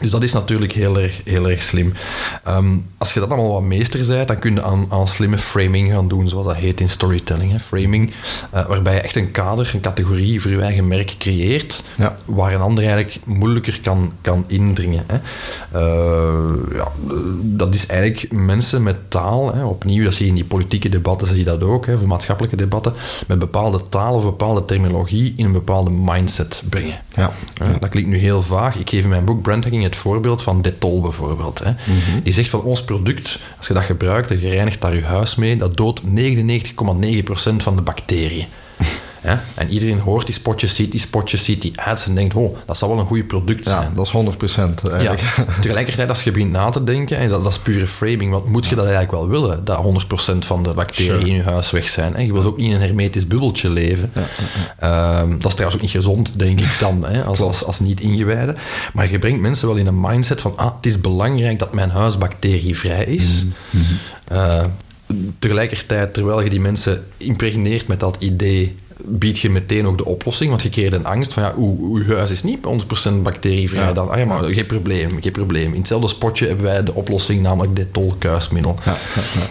Dus 0.00 0.10
dat 0.10 0.22
is 0.22 0.32
natuurlijk 0.32 0.72
heel 0.72 0.98
erg, 0.98 1.20
heel 1.24 1.48
erg 1.48 1.62
slim. 1.62 1.92
Um, 2.48 2.86
als 2.98 3.12
je 3.12 3.20
dat 3.20 3.30
allemaal 3.30 3.52
wat 3.52 3.62
meester 3.62 4.06
bent, 4.06 4.28
dan 4.28 4.38
kun 4.38 4.54
je 4.54 4.62
aan, 4.62 4.86
aan 4.88 5.08
slimme 5.08 5.38
framing 5.38 5.90
gaan 5.90 6.08
doen, 6.08 6.28
zoals 6.28 6.46
dat 6.46 6.56
heet 6.56 6.80
in 6.80 6.90
storytelling. 6.90 7.52
Hè. 7.52 7.60
Framing, 7.60 8.12
uh, 8.54 8.66
waarbij 8.66 8.94
je 8.94 9.00
echt 9.00 9.16
een 9.16 9.30
kader, 9.30 9.70
een 9.74 9.80
categorie 9.80 10.40
voor 10.40 10.50
je 10.50 10.60
eigen 10.60 10.88
merk 10.88 11.14
creëert, 11.18 11.82
ja. 11.96 12.14
waar 12.26 12.54
een 12.54 12.60
ander 12.60 12.84
eigenlijk 12.84 13.18
moeilijker 13.24 13.80
kan, 13.82 14.12
kan 14.20 14.44
indringen. 14.46 15.04
Hè. 15.06 15.18
Uh, 15.80 16.76
ja, 16.76 16.88
dat 17.42 17.74
is 17.74 17.86
eigenlijk 17.86 18.32
mensen 18.32 18.82
met 18.82 19.10
taal, 19.10 19.54
hè. 19.54 19.64
opnieuw, 19.64 20.04
dat 20.04 20.14
zie 20.14 20.24
je 20.24 20.30
in 20.30 20.36
die 20.36 20.44
politieke 20.44 20.88
debatten, 20.88 21.28
zie 21.28 21.38
je 21.38 21.44
dat 21.44 21.62
ook, 21.62 21.86
hè, 21.86 21.98
voor 21.98 22.08
maatschappelijke 22.08 22.56
debatten, 22.56 22.92
met 23.26 23.38
bepaalde 23.38 23.80
taal 23.88 24.14
of 24.14 24.22
bepaalde 24.22 24.64
terminologie 24.64 25.32
in 25.36 25.44
een 25.44 25.52
bepaalde 25.52 25.90
mindset 25.90 26.62
brengen. 26.68 27.00
Ja. 27.14 27.32
Uh, 27.62 27.68
dat 27.80 27.88
klinkt 27.88 28.10
nu 28.10 28.16
heel 28.16 28.42
vaag. 28.42 28.76
Ik 28.76 28.90
geef 28.90 29.02
in 29.02 29.08
mijn 29.08 29.24
boek 29.24 29.42
Brandhacking 29.42 29.83
het 29.84 29.96
voorbeeld 29.96 30.42
van 30.42 30.62
Dettol 30.62 31.00
bijvoorbeeld. 31.00 31.58
Hè. 31.58 31.70
Mhm. 31.70 32.22
Die 32.22 32.32
zegt 32.32 32.48
van 32.48 32.62
ons 32.62 32.84
product, 32.84 33.38
als 33.56 33.66
je 33.66 33.74
dat 33.74 33.82
gebruikt 33.82 34.30
en 34.30 34.40
je 34.40 34.48
reinigt 34.48 34.80
daar 34.80 34.94
je 34.94 35.04
huis 35.04 35.34
mee, 35.34 35.56
dat 35.56 35.76
doodt 35.76 36.00
99,9% 36.02 37.56
van 37.56 37.76
de 37.76 37.82
bacteriën. 37.82 38.46
Ja? 39.24 39.42
En 39.54 39.70
iedereen 39.70 39.98
hoort 39.98 40.26
die 40.26 40.34
spotjes, 40.34 40.74
ziet 40.74 40.90
die 40.90 41.00
spotjes, 41.00 41.44
ziet 41.44 41.62
die 41.62 41.80
ads 41.80 42.06
en 42.06 42.14
denkt, 42.14 42.34
oh, 42.34 42.56
dat 42.66 42.76
zal 42.76 42.88
wel 42.88 42.98
een 42.98 43.06
goed 43.06 43.26
product 43.26 43.66
zijn. 43.66 43.82
Ja, 43.82 43.90
dat 43.94 44.06
is 44.06 44.12
100% 44.12 44.90
eigenlijk. 44.90 45.20
Ja. 45.20 45.44
Tegelijkertijd, 45.60 46.08
als 46.08 46.22
je 46.22 46.30
begint 46.30 46.50
na 46.50 46.68
te 46.68 46.84
denken, 46.84 47.16
en 47.16 47.28
dat, 47.28 47.42
dat 47.42 47.52
is 47.52 47.58
pure 47.58 47.86
framing, 47.86 48.30
want 48.30 48.46
moet 48.46 48.66
je 48.66 48.74
dat 48.74 48.84
eigenlijk 48.84 49.14
wel 49.14 49.28
willen, 49.28 49.64
dat 49.64 50.04
100% 50.34 50.38
van 50.38 50.62
de 50.62 50.72
bacteriën 50.74 51.12
sure. 51.12 51.28
in 51.28 51.34
je 51.34 51.42
huis 51.42 51.70
weg 51.70 51.88
zijn. 51.88 52.14
Hè? 52.14 52.22
Je 52.22 52.32
wilt 52.32 52.44
ook 52.44 52.56
niet 52.56 52.68
in 52.68 52.74
een 52.74 52.80
hermetisch 52.80 53.26
bubbeltje 53.26 53.70
leven. 53.70 54.12
Ja, 54.80 55.20
um, 55.20 55.30
dat 55.40 55.48
is 55.48 55.54
trouwens 55.54 55.74
ook 55.74 55.86
niet 55.86 55.96
gezond, 55.96 56.38
denk 56.38 56.60
ik 56.60 56.76
dan, 56.78 57.04
hè? 57.06 57.24
Als, 57.24 57.40
als, 57.40 57.64
als 57.64 57.80
niet 57.80 58.00
ingewijde. 58.00 58.54
Maar 58.92 59.10
je 59.10 59.18
brengt 59.18 59.40
mensen 59.40 59.68
wel 59.68 59.76
in 59.76 59.86
een 59.86 60.00
mindset 60.00 60.40
van, 60.40 60.56
ah, 60.56 60.74
het 60.76 60.86
is 60.86 61.00
belangrijk 61.00 61.58
dat 61.58 61.74
mijn 61.74 61.90
huis 61.90 62.18
bacterievrij 62.18 63.04
is. 63.04 63.44
Mm 63.44 63.52
-hmm. 63.70 64.36
uh, 64.36 64.64
tegelijkertijd, 65.38 66.14
terwijl 66.14 66.40
je 66.40 66.50
die 66.50 66.60
mensen 66.60 67.04
impregneert 67.16 67.86
met 67.86 68.00
dat 68.00 68.16
idee 68.18 68.76
bied 69.06 69.38
je 69.38 69.50
meteen 69.50 69.86
ook 69.86 69.98
de 69.98 70.04
oplossing, 70.04 70.50
want 70.50 70.62
je 70.62 70.68
creëert 70.68 70.92
een 70.92 71.06
angst 71.06 71.32
van 71.32 71.42
ja, 71.42 71.52
uw, 71.56 71.78
uw 71.92 72.14
huis 72.14 72.30
is 72.30 72.42
niet 72.42 72.58
100% 73.10 73.22
bacterievrij. 73.22 73.82
Ja. 73.82 73.92
Dan, 73.92 74.10
ah 74.10 74.18
ja, 74.18 74.24
maar 74.24 74.44
geen 74.44 74.66
probleem, 74.66 75.22
geen 75.22 75.32
probleem. 75.32 75.72
In 75.72 75.78
hetzelfde 75.78 76.08
spotje 76.08 76.46
hebben 76.46 76.64
wij 76.64 76.82
de 76.82 76.94
oplossing, 76.94 77.42
namelijk 77.42 77.76
Dettol 77.76 78.14
kuismiddel. 78.18 78.78
Ja. 78.84 78.96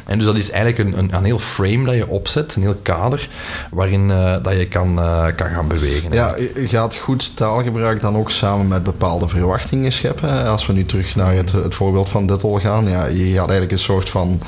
En 0.06 0.18
dus 0.18 0.28
dat 0.28 0.38
is 0.38 0.52
eigenlijk 0.52 0.90
een, 0.90 0.98
een, 0.98 1.16
een 1.16 1.24
heel 1.24 1.40
frame 1.40 1.86
dat 1.86 1.96
je 1.96 2.08
opzet, 2.08 2.56
een 2.56 2.62
heel 2.62 2.80
kader, 2.82 3.30
waarin 3.72 4.12
eh, 4.12 4.36
dat 4.42 4.58
je 4.58 4.68
kan, 4.68 5.00
eh, 5.00 5.26
kan 5.36 5.50
gaan 5.50 5.68
bewegen. 5.68 6.12
Ja, 6.12 6.36
gaat 6.56 6.96
goed 6.96 7.36
taalgebruik 7.36 8.02
dan 8.02 8.16
ook 8.16 8.32
samen 8.32 8.68
met 8.68 8.84
bepaalde 8.84 9.28
verwachtingen 9.28 9.92
scheppen. 9.92 10.46
Als 10.46 10.66
we 10.66 10.74
nu 10.74 10.86
terug 10.86 11.16
naar 11.16 11.34
het, 11.34 11.52
het 11.52 11.76
voorbeeld 11.76 12.10
van 12.10 12.28
Dettol 12.28 12.60
gaan, 12.60 12.90
ja, 12.90 13.06
je 13.06 13.26
gaat 13.26 13.50
eigenlijk 13.50 13.72
een 13.72 13.78
soort 13.78 14.10
van 14.10 14.42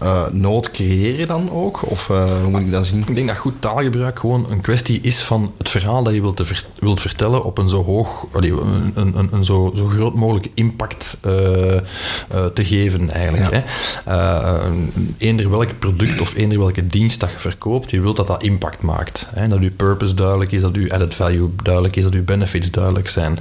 eh, 0.00 0.26
nood 0.32 0.70
creëren 0.70 1.28
dan 1.28 1.50
ook? 1.50 1.90
Of 1.90 2.10
eh, 2.10 2.40
hoe 2.40 2.50
moet 2.50 2.60
ik 2.60 2.70
dat 2.70 2.86
zien? 2.86 3.04
Ik 3.08 3.14
denk 3.14 3.28
dat 3.28 3.36
goed 3.36 3.54
taalgebruik 3.60 4.18
gewoon 4.18 4.46
een 4.50 4.60
kwestie 4.60 5.00
is 5.00 5.20
van 5.22 5.52
het 5.58 5.68
verhaal 5.68 6.02
dat 6.02 6.14
je 6.14 6.20
wilt, 6.20 6.36
te 6.36 6.44
ver- 6.44 6.66
wilt 6.78 7.00
vertellen 7.00 7.44
op 7.44 7.58
een 7.58 7.68
zo 7.68 7.84
hoog, 7.84 8.26
een, 8.32 8.92
een, 8.94 9.28
een, 9.32 9.44
zo, 9.44 9.72
zo 9.76 9.86
groot 9.86 10.14
mogelijk 10.14 10.48
impact 10.54 11.18
eh, 11.22 11.30
te 12.54 12.64
geven 12.64 13.10
eigenlijk. 13.10 13.52
Ja. 13.52 13.64
Hè. 14.04 14.68
Eender 15.18 15.50
welk 15.50 15.78
product 15.78 16.20
of 16.20 16.34
eender 16.34 16.58
welke 16.58 16.86
dienst 16.86 17.20
dat 17.20 17.30
je 17.30 17.38
verkoopt, 17.38 17.90
je 17.90 18.00
wilt 18.00 18.16
dat 18.16 18.26
dat 18.26 18.42
impact 18.42 18.82
maakt. 18.82 19.26
Hè. 19.34 19.48
Dat 19.48 19.60
je 19.60 19.70
purpose 19.70 20.14
duidelijk 20.14 20.52
is, 20.52 20.60
dat 20.60 20.74
je 20.74 20.92
added 20.92 21.14
value 21.14 21.50
duidelijk 21.62 21.96
is, 21.96 22.02
dat 22.02 22.12
je 22.12 22.22
benefits 22.22 22.70
duidelijk 22.70 23.08
zijn. 23.08 23.38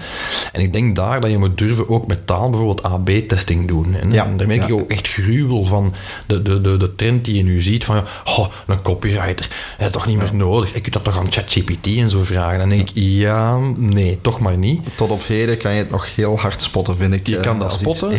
En 0.52 0.62
ik 0.62 0.74
denk 0.74 0.96
daar 0.96 1.22
dat 1.22 1.30
je 1.30 1.38
moet 1.38 1.58
durven 1.58 1.90
ook 1.90 2.08
met 2.08 2.28
taal 2.28 2.50
bijvoorbeeld 2.50 2.84
AB-testing 2.84 3.68
doen. 3.68 3.96
En 3.96 4.12
Ja, 4.12 4.28
daar 4.38 4.48
merk 4.48 4.62
ik 4.62 4.68
ja. 4.68 4.74
ook 4.74 4.90
echt 4.90 5.08
gruwel 5.08 5.66
van 5.66 5.94
de, 6.26 6.42
de, 6.42 6.49
de, 6.58 6.78
de 6.78 6.96
trend 6.96 7.26
die 7.26 7.36
je 7.36 7.44
nu 7.44 7.62
ziet 7.62 7.86
van, 7.86 8.04
oh, 8.26 8.48
een 8.68 8.82
copywriter, 8.82 9.48
ja, 9.80 9.90
toch 9.90 10.06
niet 10.06 10.18
meer 10.18 10.36
nodig. 10.36 10.74
Ik 10.74 10.82
kunt 10.82 10.94
dat 10.94 11.04
toch 11.04 11.18
aan 11.18 11.32
ChatGPT 11.32 11.88
en 11.88 12.10
zo 12.10 12.24
vragen. 12.24 12.60
Dan 12.60 12.70
denk 12.70 12.90
ik, 12.90 12.92
ja, 12.94 13.60
nee, 13.76 14.20
toch 14.22 14.40
maar 14.40 14.58
niet. 14.58 14.82
Tot 14.96 15.10
op 15.10 15.28
heden 15.28 15.58
kan 15.58 15.72
je 15.72 15.78
het 15.78 15.90
nog 15.90 16.16
heel 16.16 16.40
hard 16.40 16.62
spotten, 16.62 16.98
vind 16.98 17.14
ik. 17.14 17.28
Je 17.28 17.38
eh, 17.38 17.44
kan 17.44 17.60
dat 17.60 17.74
spotten. 17.74 18.12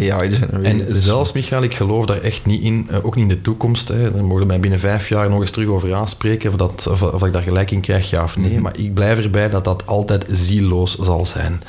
En 0.63 0.85
zelfs, 0.89 1.33
Michael, 1.33 1.63
ik 1.63 1.75
geloof 1.75 2.07
daar 2.07 2.21
echt 2.21 2.47
niet 2.47 2.63
in, 2.63 2.87
eh, 2.91 3.05
ook 3.07 3.15
niet 3.15 3.31
in 3.31 3.37
de 3.37 3.43
toekomst. 3.43 3.89
Hè. 3.89 4.13
Dan 4.13 4.25
mogen 4.25 4.47
mij 4.47 4.61
binnen 4.61 4.81
vijf 4.81 5.09
jaar 5.09 5.31
nog 5.31 5.41
eens 5.41 5.51
terug 5.51 5.69
over 5.69 5.95
aanspreken 5.95 6.51
of, 6.51 6.57
dat, 6.57 6.87
of, 6.91 7.03
of 7.03 7.25
ik 7.25 7.33
daar 7.33 7.43
gelijk 7.43 7.71
in 7.71 7.81
krijg, 7.81 8.11
ja 8.11 8.23
of 8.23 8.37
nee. 8.37 8.53
Mhm. 8.53 8.63
Maar 8.63 8.79
ik 8.79 8.95
blijf 8.95 9.19
erbij 9.19 9.49
dat 9.49 9.65
dat 9.65 9.87
altijd 9.87 10.25
zieloos 10.31 10.97
zal 11.01 11.25
zijn. 11.25 11.63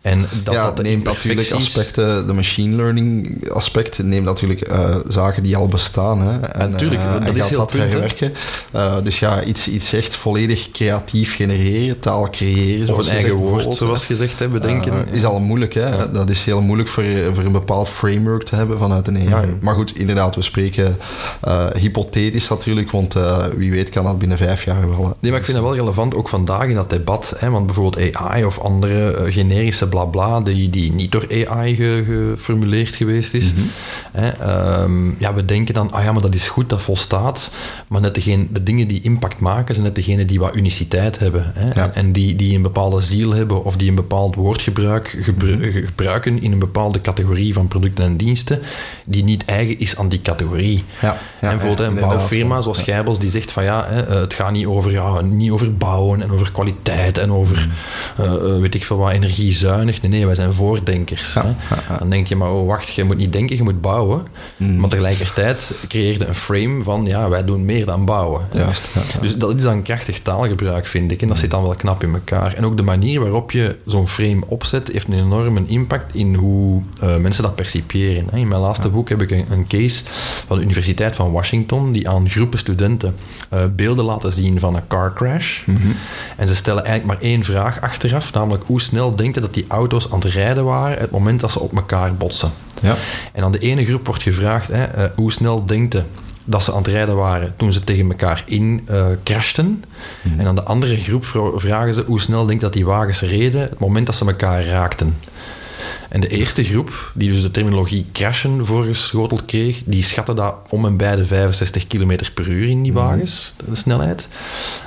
En 0.00 0.28
dat, 0.44 0.54
ja, 0.54 0.64
dat 0.64 0.76
de 0.76 0.82
neemt 0.82 1.04
natuurlijk 1.04 1.50
aspecten, 1.50 2.26
de 2.26 2.32
machine 2.32 2.76
learning 2.76 3.38
aspect, 3.50 4.02
neemt 4.02 4.24
natuurlijk 4.24 4.60
eh, 4.60 4.96
zaken 5.08 5.42
die 5.42 5.56
al 5.56 5.68
bestaan. 5.68 5.85
Hè, 5.94 6.40
en, 6.40 6.70
natuurlijk, 6.70 7.00
eh, 7.00 7.12
dat 7.12 7.34
is 7.34 7.40
gaat 7.40 7.48
heel 7.48 7.66
punt, 7.66 7.82
herwerken. 7.82 8.32
Eh, 8.72 8.96
dus 9.02 9.18
ja, 9.18 9.42
iets, 9.42 9.68
iets 9.68 9.92
echt 9.92 10.16
volledig 10.16 10.70
creatief 10.70 11.34
genereren, 11.34 11.98
taal 12.00 12.30
creëren. 12.30 12.80
Of 12.80 12.86
zoals 12.86 13.06
een 13.06 13.12
eigen 13.12 13.30
zegt, 13.30 13.42
woord, 13.42 13.76
zoals 13.76 14.04
gezegd, 14.04 14.38
hè, 14.38 14.48
bedenken. 14.48 14.92
Eh, 14.92 15.14
is 15.14 15.24
al 15.24 15.40
moeilijk, 15.40 15.74
hè? 15.74 16.10
Dat 16.12 16.30
is 16.30 16.44
heel 16.44 16.60
moeilijk 16.62 16.88
voor, 16.88 17.04
voor 17.34 17.44
een 17.44 17.52
bepaald 17.52 17.88
framework 17.88 18.42
te 18.42 18.54
hebben 18.56 18.78
vanuit 18.78 19.08
een 19.08 19.16
AI. 19.16 19.46
Mhm. 19.46 19.56
Maar 19.60 19.74
goed, 19.74 19.98
inderdaad, 19.98 20.34
we 20.34 20.42
spreken 20.42 20.96
hypothetisch 21.78 22.48
natuurlijk, 22.48 22.90
want 22.90 23.14
wie 23.56 23.70
weet 23.70 23.90
kan 23.90 24.04
dat 24.04 24.18
binnen 24.18 24.38
vijf 24.38 24.64
jaar 24.64 24.88
wel. 24.88 25.16
Nee, 25.20 25.30
maar 25.30 25.40
ik 25.40 25.46
vind 25.46 25.56
dat 25.56 25.66
wel 25.66 25.76
relevant, 25.76 26.14
ook 26.14 26.28
vandaag 26.28 26.64
in 26.64 26.74
dat 26.74 26.90
debat. 26.90 27.34
Hè, 27.38 27.50
want 27.50 27.66
bijvoorbeeld 27.66 28.16
AI 28.16 28.44
of 28.44 28.58
andere 28.58 29.26
generische 29.32 29.88
blabla, 29.88 30.40
die, 30.40 30.70
die 30.70 30.92
niet 30.92 31.12
door 31.12 31.26
AI 31.46 31.74
ge- 31.74 32.04
geformuleerd 32.36 32.94
geweest 32.94 33.34
is. 33.34 33.54
Mhm. 33.54 33.62
hè, 34.12 34.28
ehm, 34.28 35.10
ja, 35.18 35.34
we 35.34 35.44
denken 35.44 35.65
dan, 35.74 35.92
ah 35.92 36.04
ja, 36.04 36.12
maar 36.12 36.22
dat 36.22 36.34
is 36.34 36.48
goed, 36.48 36.68
dat 36.68 36.82
volstaat. 36.82 37.50
Maar 37.88 38.00
net 38.00 38.14
degene, 38.14 38.46
de 38.50 38.62
dingen 38.62 38.88
die 38.88 39.00
impact 39.02 39.40
maken, 39.40 39.74
zijn 39.74 39.86
net 39.86 39.94
degene 39.94 40.24
die 40.24 40.38
wat 40.40 40.56
uniciteit 40.56 41.18
hebben. 41.18 41.52
Hè, 41.54 41.64
Ja. 41.66 41.72
en, 41.74 41.94
en 41.94 42.12
die, 42.12 42.36
die 42.36 42.54
een 42.56 42.62
bepaalde 42.62 43.00
ziel 43.00 43.32
hebben 43.34 43.64
of 43.64 43.76
die 43.76 43.88
een 43.88 43.94
bepaald 43.94 44.34
woordgebruik 44.34 45.18
gebru- 45.20 45.56
Mhm. 45.56 45.84
gebruiken 45.86 46.42
in 46.42 46.52
een 46.52 46.58
bepaalde 46.58 47.00
categorie 47.00 47.52
van 47.54 47.68
producten 47.68 48.04
en 48.04 48.16
diensten, 48.16 48.60
die 49.04 49.24
niet 49.24 49.44
eigen 49.44 49.78
is 49.78 49.96
aan 49.96 50.08
die 50.08 50.22
categorie. 50.22 50.84
Ja, 51.00 51.18
ja, 51.40 51.50
en 51.50 51.58
bijvoorbeeld 51.58 51.88
een 51.88 52.00
bouwfirma 52.00 52.60
zoals 52.60 52.82
Gijbels, 52.82 53.18
die 53.18 53.30
zegt 53.30 53.52
van 53.52 53.64
ja, 53.64 53.84
hè, 53.88 54.00
eh, 54.06 54.20
het 54.20 54.34
gaat 54.34 54.50
niet 54.52 54.66
over, 54.66 54.90
ja, 54.90 55.20
niet 55.20 55.50
over 55.50 55.76
bouwen 55.76 56.22
en 56.22 56.32
over 56.32 56.52
kwaliteit 56.52 57.18
en 57.18 57.32
over, 57.32 57.68
Mm. 58.16 58.24
eh, 58.24 58.34
eh, 58.34 58.60
weet 58.60 58.74
ik 58.74 58.84
veel 58.84 58.96
wat, 58.98 59.12
energiezuinig. 59.12 60.02
Nee, 60.02 60.10
nee, 60.10 60.26
wij 60.26 60.34
zijn 60.34 60.54
voordenkers. 60.54 61.34
Hè. 61.34 61.42
Dan 61.98 62.10
denk 62.10 62.26
je, 62.26 62.36
maar 62.36 62.52
oh, 62.52 62.66
wacht, 62.66 62.94
je 62.94 63.04
moet 63.04 63.16
niet 63.16 63.32
denken, 63.32 63.56
je 63.56 63.62
moet 63.62 63.80
bouwen. 63.80 64.26
Mm. 64.56 64.76
Maar 64.80 64.88
tegelijkertijd 64.90 65.55
creëerde 65.88 66.26
een 66.26 66.34
frame 66.34 66.82
van, 66.82 67.04
ja, 67.04 67.28
wij 67.28 67.44
doen 67.44 67.64
meer 67.64 67.86
dan 67.86 68.04
bouwen. 68.04 68.46
Juist, 68.52 68.88
ja, 68.94 69.00
ja. 69.14 69.20
Dus 69.20 69.36
dat 69.36 69.56
is 69.56 69.62
dan 69.62 69.82
krachtig 69.82 70.20
taalgebruik, 70.20 70.86
vind 70.86 71.10
ik. 71.10 71.22
En 71.22 71.28
dat 71.28 71.38
zit 71.38 71.50
dan 71.50 71.62
wel 71.62 71.74
knap 71.74 72.02
in 72.02 72.14
elkaar. 72.14 72.54
En 72.54 72.64
ook 72.66 72.76
de 72.76 72.82
manier 72.82 73.20
waarop 73.20 73.50
je 73.50 73.76
zo'n 73.86 74.08
frame 74.08 74.42
opzet, 74.46 74.88
heeft 74.92 75.06
een 75.06 75.18
enorme 75.18 75.62
impact 75.66 76.14
in 76.14 76.34
hoe 76.34 76.82
eh, 77.00 77.16
mensen 77.16 77.42
dat 77.42 77.54
percipiëren. 77.54 78.26
hè. 78.30 78.38
In 78.38 78.48
mijn 78.48 78.60
laatste 78.60 78.88
boek 78.88 79.08
heb 79.08 79.22
ik 79.22 79.30
een, 79.30 79.44
een 79.50 79.66
case 79.66 80.02
van 80.46 80.56
de 80.56 80.62
Universiteit 80.62 81.16
van 81.16 81.32
Washington, 81.32 81.92
die 81.92 82.08
aan 82.08 82.28
groepen 82.28 82.58
studenten 82.58 83.16
eh, 83.48 83.60
beelden 83.76 84.04
laten 84.04 84.32
zien 84.32 84.60
van 84.60 84.76
een 84.76 84.86
car 84.86 85.12
crash. 85.12 85.62
En 86.36 86.48
ze 86.48 86.54
stellen 86.54 86.84
eigenlijk 86.84 87.20
maar 87.20 87.30
één 87.30 87.44
vraag 87.44 87.80
achteraf, 87.80 88.32
namelijk 88.32 88.64
hoe 88.66 88.80
snel 88.80 89.16
denken 89.16 89.42
dat 89.42 89.54
die 89.54 89.64
auto's 89.68 90.10
aan 90.10 90.18
het 90.20 90.32
rijden 90.32 90.64
waren 90.64 90.98
het 90.98 91.10
moment 91.10 91.40
dat 91.40 91.50
ze 91.50 91.60
op 91.60 91.76
elkaar 91.76 92.14
botsen. 92.14 92.50
Ja. 92.82 92.96
En 93.32 93.42
aan 93.42 93.52
de 93.52 93.58
ene 93.58 93.84
groep 93.84 94.06
wordt 94.06 94.22
gevraagd, 94.22 94.68
hè, 94.68 94.84
eh, 94.84 95.04
hoe 95.14 95.32
snel 95.32 95.45
denkt 95.66 95.92
je 95.92 96.02
dat 96.44 96.62
ze 96.62 96.70
aan 96.72 96.78
het 96.78 96.86
rijden 96.86 97.16
waren 97.16 97.54
toen 97.56 97.72
ze 97.72 97.84
tegen 97.84 98.08
elkaar 98.08 98.42
in 98.46 98.82
eh, 98.86 99.06
crashten. 99.22 99.84
En 100.38 100.46
aan 100.46 100.54
de 100.54 100.62
andere 100.62 100.96
groep 100.96 101.24
vragen 101.56 101.94
ze 101.94 102.04
hoe 102.06 102.20
snel 102.20 102.46
denkt 102.46 102.62
dat 102.62 102.72
die 102.72 102.84
wagens 102.84 103.20
reden 103.20 103.60
het 103.60 103.78
moment 103.78 104.06
dat 104.06 104.14
ze 104.14 104.24
elkaar 104.24 104.64
raakten. 104.64 105.16
En 106.08 106.20
de 106.20 106.28
eerste 106.28 106.64
groep, 106.64 107.12
die 107.14 107.30
dus 107.30 107.42
de 107.42 107.50
terminologie 107.50 108.06
crashen 108.12 108.66
voorgeschoteld 108.66 109.44
kreeg, 109.44 109.82
die 109.84 110.02
schatte 110.02 110.34
dat 110.34 110.54
om 110.68 110.84
en 110.84 110.96
bij 110.96 111.16
de 111.16 111.24
65 111.24 111.86
km 111.86 112.16
per 112.34 112.48
uur 112.48 112.68
in 112.68 112.82
die 112.82 112.92
wagens, 112.92 113.54
de 113.68 113.74
snelheid. 113.74 114.28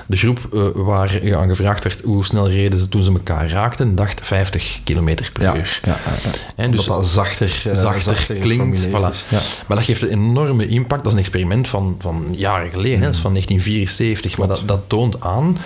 De 0.09 0.17
groep 0.17 0.47
eh, 0.53 0.61
waar 0.73 1.25
je 1.25 1.37
aan 1.37 1.47
gevraagd 1.47 1.83
werd 1.83 2.01
hoe 2.03 2.25
snel 2.25 2.49
reden 2.49 2.79
ze 2.79 2.89
toen 2.89 3.03
ze 3.03 3.11
elkaar 3.11 3.49
raakten, 3.49 3.95
dacht 3.95 4.19
50 4.23 4.79
km 4.83 5.15
per 5.33 5.41
Ja, 5.41 5.55
uur. 5.55 5.79
ja, 5.85 5.97
ja. 6.05 6.29
En 6.55 6.71
dus 6.71 6.85
dat 6.85 7.07
zachter, 7.07 7.61
eh, 7.65 7.73
zachter, 7.73 8.35
klinkt. 8.39 8.87
Voilà. 8.87 8.91
Maar 9.67 9.77
dat 9.77 9.83
geeft 9.83 10.01
een 10.01 10.09
enorme 10.09 10.67
impact. 10.67 11.03
Dat 11.03 11.11
is 11.11 11.17
een 11.17 11.23
experiment 11.23 11.67
van, 11.67 11.95
van 11.99 12.27
jaren 12.31 12.71
geleden, 12.71 12.97
hè. 12.99 13.05
dat 13.05 13.13
is 13.13 13.19
van 13.19 13.31
1974. 13.31 14.37
Maar 14.37 14.47
dat, 14.47 14.63
dat 14.65 14.81
toont 14.87 15.21
aan 15.21 15.57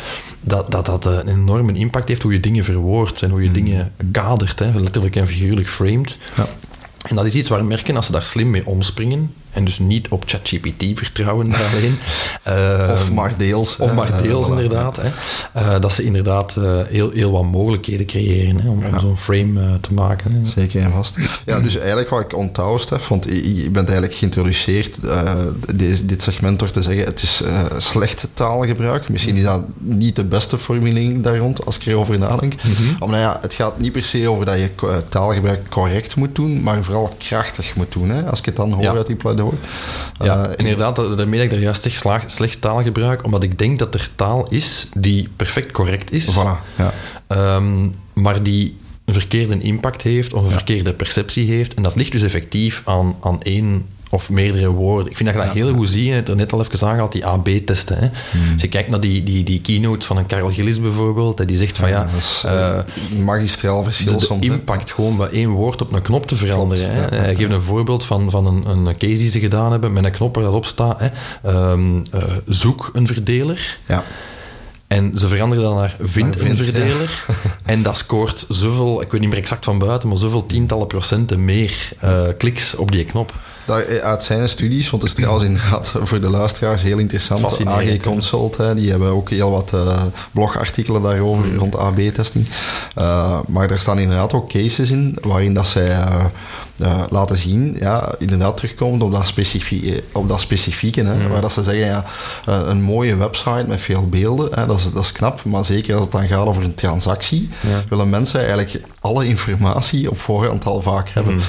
dat 0.41 0.71
dat, 0.71 0.85
dat 0.85 1.05
eh, 1.05 1.11
een 1.13 1.27
enorme 1.27 1.73
impact 1.73 2.07
heeft 2.07 2.21
hoe 2.21 2.33
je 2.33 2.39
dingen 2.39 2.63
verwoordt 2.63 3.21
en 3.21 3.29
hoe 3.29 3.43
je 3.43 3.51
dingen 3.51 3.93
kadert, 4.11 4.59
hè, 4.59 4.79
letterlijk 4.79 5.15
en 5.15 5.27
figuurlijk 5.27 5.69
framed. 5.69 6.17
Ja. 6.35 6.47
En 7.07 7.15
dat 7.15 7.25
is 7.25 7.33
iets 7.33 7.49
waar 7.49 7.65
merken 7.65 7.95
als 7.95 8.05
ze 8.05 8.11
daar 8.11 8.23
slim 8.23 8.49
mee 8.49 8.65
omspringen. 8.65 9.33
En 9.53 9.65
dus 9.65 9.79
niet 9.79 10.07
op 10.09 10.23
ChatGPT 10.25 10.83
vertrouwen 10.99 11.49
daar 11.49 11.69
alleen. 11.75 11.97
Eh, 12.43 12.89
Of 12.93 13.11
maar 13.11 13.37
deels. 13.37 13.75
Of 13.77 13.93
maar 13.93 14.21
deels, 14.21 14.49
inderdaad. 14.49 14.97
Hè. 15.01 15.09
Eh, 15.53 15.79
dat 15.81 15.93
ze 15.93 16.03
inderdaad 16.03 16.55
eh, 16.57 16.79
heel, 16.89 17.11
heel 17.11 17.31
wat 17.31 17.43
mogelijkheden 17.43 18.05
creëren 18.05 18.61
hè, 18.61 18.69
om, 18.69 18.83
om 18.93 18.99
zo'n 18.99 19.17
frame 19.17 19.61
eh, 19.61 19.73
te 19.81 19.93
maken. 19.93 20.31
hè. 20.31 20.45
Zeker 20.49 20.81
en 20.81 20.91
vast. 20.91 21.15
Ja, 21.45 21.59
dus 21.59 21.77
eigenlijk 21.77 22.09
wat 22.09 22.19
ik 22.21 22.35
onthoud, 22.37 22.81
Stef, 22.81 23.07
want 23.07 23.25
je 23.25 23.69
bent 23.71 23.85
eigenlijk 23.87 24.17
geïntroduceerd 24.17 24.97
deze- 25.75 26.05
dit 26.05 26.21
segment 26.21 26.59
door 26.59 26.71
te 26.71 26.81
zeggen 26.81 27.05
het 27.05 27.21
is 27.23 27.41
slecht 27.77 28.27
taalgebruik. 28.33 29.09
Misschien 29.09 29.35
is 29.35 29.43
dat 29.43 29.61
niet 29.77 30.15
de 30.15 30.25
beste 30.25 30.57
formulering 30.57 31.23
daar 31.23 31.37
rond 31.37 31.65
als 31.65 31.75
ik 31.75 31.85
erover 31.85 32.19
nadenk. 32.19 32.53
Maar 32.99 33.09
nou 33.09 33.21
ja, 33.21 33.37
het 33.41 33.53
gaat 33.53 33.79
niet 33.79 33.91
per 33.91 34.03
se 34.03 34.29
over 34.29 34.45
dat 34.45 34.59
je 34.59 34.69
taalgebruik 35.09 35.69
correct 35.69 36.15
moet 36.15 36.35
doen, 36.35 36.61
maar 36.63 36.83
vooral 36.83 37.15
krachtig 37.17 37.75
moet 37.75 37.91
doen. 37.91 38.09
Hè? 38.09 38.23
Als 38.29 38.39
ik 38.39 38.45
het 38.45 38.55
dan 38.55 38.71
hoor 38.71 38.83
Ja. 38.83 38.93
uit 38.93 39.07
die 39.07 39.15
pleidooi. 39.15 39.42
Ja, 40.19 40.47
Eh, 40.47 40.53
inderdaad, 40.57 40.95
daarmee 40.95 41.35
dat 41.35 41.43
ik 41.43 41.49
daar 41.49 41.59
juist 41.59 41.81
zeg 41.81 41.93
slaag- 41.95 42.29
slecht 42.29 42.61
taalgebruik, 42.61 43.25
omdat 43.25 43.43
ik 43.43 43.57
denk 43.57 43.79
dat 43.79 43.93
er 43.93 44.09
taal 44.15 44.47
is 44.49 44.87
die 44.97 45.29
perfect 45.35 45.71
correct 45.71 46.11
is, 46.11 46.31
Voilà, 46.31 46.75
ja. 46.77 46.93
ehm, 47.27 47.89
maar 48.13 48.43
die 48.43 48.77
een 49.05 49.13
verkeerde 49.13 49.57
impact 49.59 50.01
heeft 50.01 50.33
of 50.33 50.43
een 50.43 50.51
verkeerde 50.51 50.93
perceptie 50.93 51.47
heeft. 51.51 51.73
En 51.73 51.83
dat 51.83 51.95
ligt 51.95 52.11
dus 52.11 52.21
effectief 52.23 52.81
aan, 52.85 53.15
aan 53.21 53.41
één 53.41 53.85
of 54.13 54.29
meerdere 54.29 54.69
woorden. 54.69 55.09
Ik 55.09 55.17
vind 55.17 55.29
dat 55.29 55.41
je 55.41 55.45
dat 55.45 55.55
heel 55.55 55.73
goed 55.73 55.89
ziet. 55.89 56.05
Je 56.05 56.11
hebt 56.11 56.29
er 56.29 56.35
net 56.35 56.53
al 56.53 56.59
even 56.59 56.87
aangehaald, 56.87 57.11
die 57.11 57.25
AB-testen. 57.25 57.97
hè. 57.97 58.09
Hmm. 58.31 58.53
Als 58.53 58.61
je 58.61 58.67
kijkt 58.67 58.89
naar 58.89 58.99
die, 58.99 59.23
die, 59.23 59.43
die 59.43 59.61
keynote 59.61 60.05
van 60.05 60.17
een 60.17 60.25
Karel 60.25 60.49
Gillis 60.49 60.81
bijvoorbeeld, 60.81 61.39
hè, 61.39 61.45
die 61.45 61.57
zegt 61.57 61.77
van 61.77 61.89
ja... 61.89 62.09
dat 62.11 62.21
is 62.21 62.43
eh, 62.45 62.77
eh, 62.77 62.83
magistraal 63.19 63.83
verschil 63.83 64.13
de, 64.13 64.19
de 64.19 64.25
soms. 64.25 64.45
hè. 64.45 64.51
impact 64.53 64.91
gewoon 64.91 65.17
bij 65.17 65.29
één 65.29 65.49
woord 65.49 65.81
op 65.81 65.93
een 65.93 66.01
knop 66.01 66.27
te 66.27 66.35
veranderen. 66.35 66.89
Klopt, 66.95 67.09
hè. 67.09 67.15
ja, 67.15 67.21
ja, 67.21 67.25
Hij 67.25 67.35
geeft 67.35 67.51
een 67.51 67.61
voorbeeld 67.61 68.05
van, 68.05 68.29
van 68.31 68.45
een, 68.45 68.65
een 68.67 68.97
case 68.97 69.13
die 69.13 69.29
ze 69.29 69.39
gedaan 69.39 69.71
hebben 69.71 69.93
met 69.93 70.03
een 70.05 70.11
knop 70.11 70.35
waar 70.35 70.43
dat 70.43 70.53
op 70.53 70.65
staat. 70.65 70.99
Hè. 70.99 71.07
Ehm, 71.43 71.97
eh, 72.11 72.23
zoek 72.47 72.89
een 72.93 73.07
verdeler. 73.07 73.77
Ja. 73.87 74.03
En 74.93 75.11
ze 75.17 75.27
veranderen 75.27 75.63
dan 75.63 75.75
naar 75.75 75.95
vind 75.99 76.35
vind, 76.37 76.49
een 76.59 76.65
verdeler. 76.65 77.25
En 77.65 77.83
dat 77.83 77.97
scoort 77.97 78.45
zoveel, 78.49 79.01
ik 79.01 79.11
weet 79.11 79.21
niet 79.21 79.29
meer 79.29 79.39
exact 79.39 79.65
van 79.65 79.77
buiten, 79.77 80.09
maar 80.09 80.17
zoveel 80.17 80.45
tientallen 80.45 80.87
procenten 80.87 81.45
meer 81.45 81.89
eh, 81.99 82.21
kliks 82.37 82.75
op 82.75 82.91
die 82.91 83.05
knop. 83.05 83.33
daar, 83.65 83.81
eh, 83.81 83.97
uit 83.97 84.23
zijn 84.23 84.49
studies, 84.49 84.89
want 84.89 85.03
het 85.03 85.11
is 85.11 85.17
trouwens 85.17 85.45
inderdaad 85.45 85.91
voor 86.03 86.19
de 86.19 86.29
luisteraars 86.29 86.81
heel 86.81 86.97
interessant. 86.97 87.65
AG? 87.67 87.97
Consult, 87.97 88.57
hè, 88.57 88.75
die 88.75 88.89
hebben 88.89 89.09
ook 89.09 89.29
heel 89.29 89.51
wat 89.51 89.73
eh, 89.73 90.03
blogartikelen 90.31 91.01
daarover 91.01 91.43
Hmm. 91.43 91.57
rond 91.57 91.77
AB-testing. 91.77 92.47
Maar 93.47 93.67
daar 93.67 93.79
staan 93.79 93.99
inderdaad 93.99 94.33
ook 94.33 94.49
cases 94.49 94.89
in 94.89 95.17
waarin 95.21 95.53
dat 95.53 95.67
zij 95.67 95.87
eh, 96.77 96.91
eh, 96.91 97.01
laten 97.09 97.37
zien, 97.37 97.75
ja, 97.79 98.15
inderdaad 98.19 98.57
terugkomend 98.57 99.01
op 99.01 99.11
dat, 99.11 99.27
specifie, 99.27 100.03
op 100.11 100.29
dat 100.29 100.39
specifieke, 100.39 101.03
hè, 101.03 101.27
waar 101.27 101.41
dat 101.41 101.51
ze 101.51 101.63
zeggen, 101.63 101.85
ja, 101.85 102.05
eh, 102.45 102.59
een 102.65 102.81
mooie 102.81 103.15
website 103.15 103.65
met 103.67 103.81
veel 103.81 104.07
beelden, 104.09 104.49
hè, 104.59 104.65
dat, 104.65 104.77
is, 104.77 104.91
dat 104.93 105.03
is 105.03 105.11
knap, 105.11 105.43
maar 105.43 105.65
zeker 105.65 105.93
als 105.93 106.03
het 106.03 106.11
dan 106.11 106.27
gaat 106.27 106.47
over 106.47 106.63
een 106.63 106.75
transactie, 106.75 107.49
Ja. 107.61 107.83
willen 107.89 108.09
mensen 108.09 108.39
eigenlijk 108.39 108.81
alle 109.01 109.27
informatie 109.27 110.09
op 110.09 110.19
voorhand 110.19 110.65
al 110.65 110.81
vaak 110.81 111.09
hebben. 111.09 111.39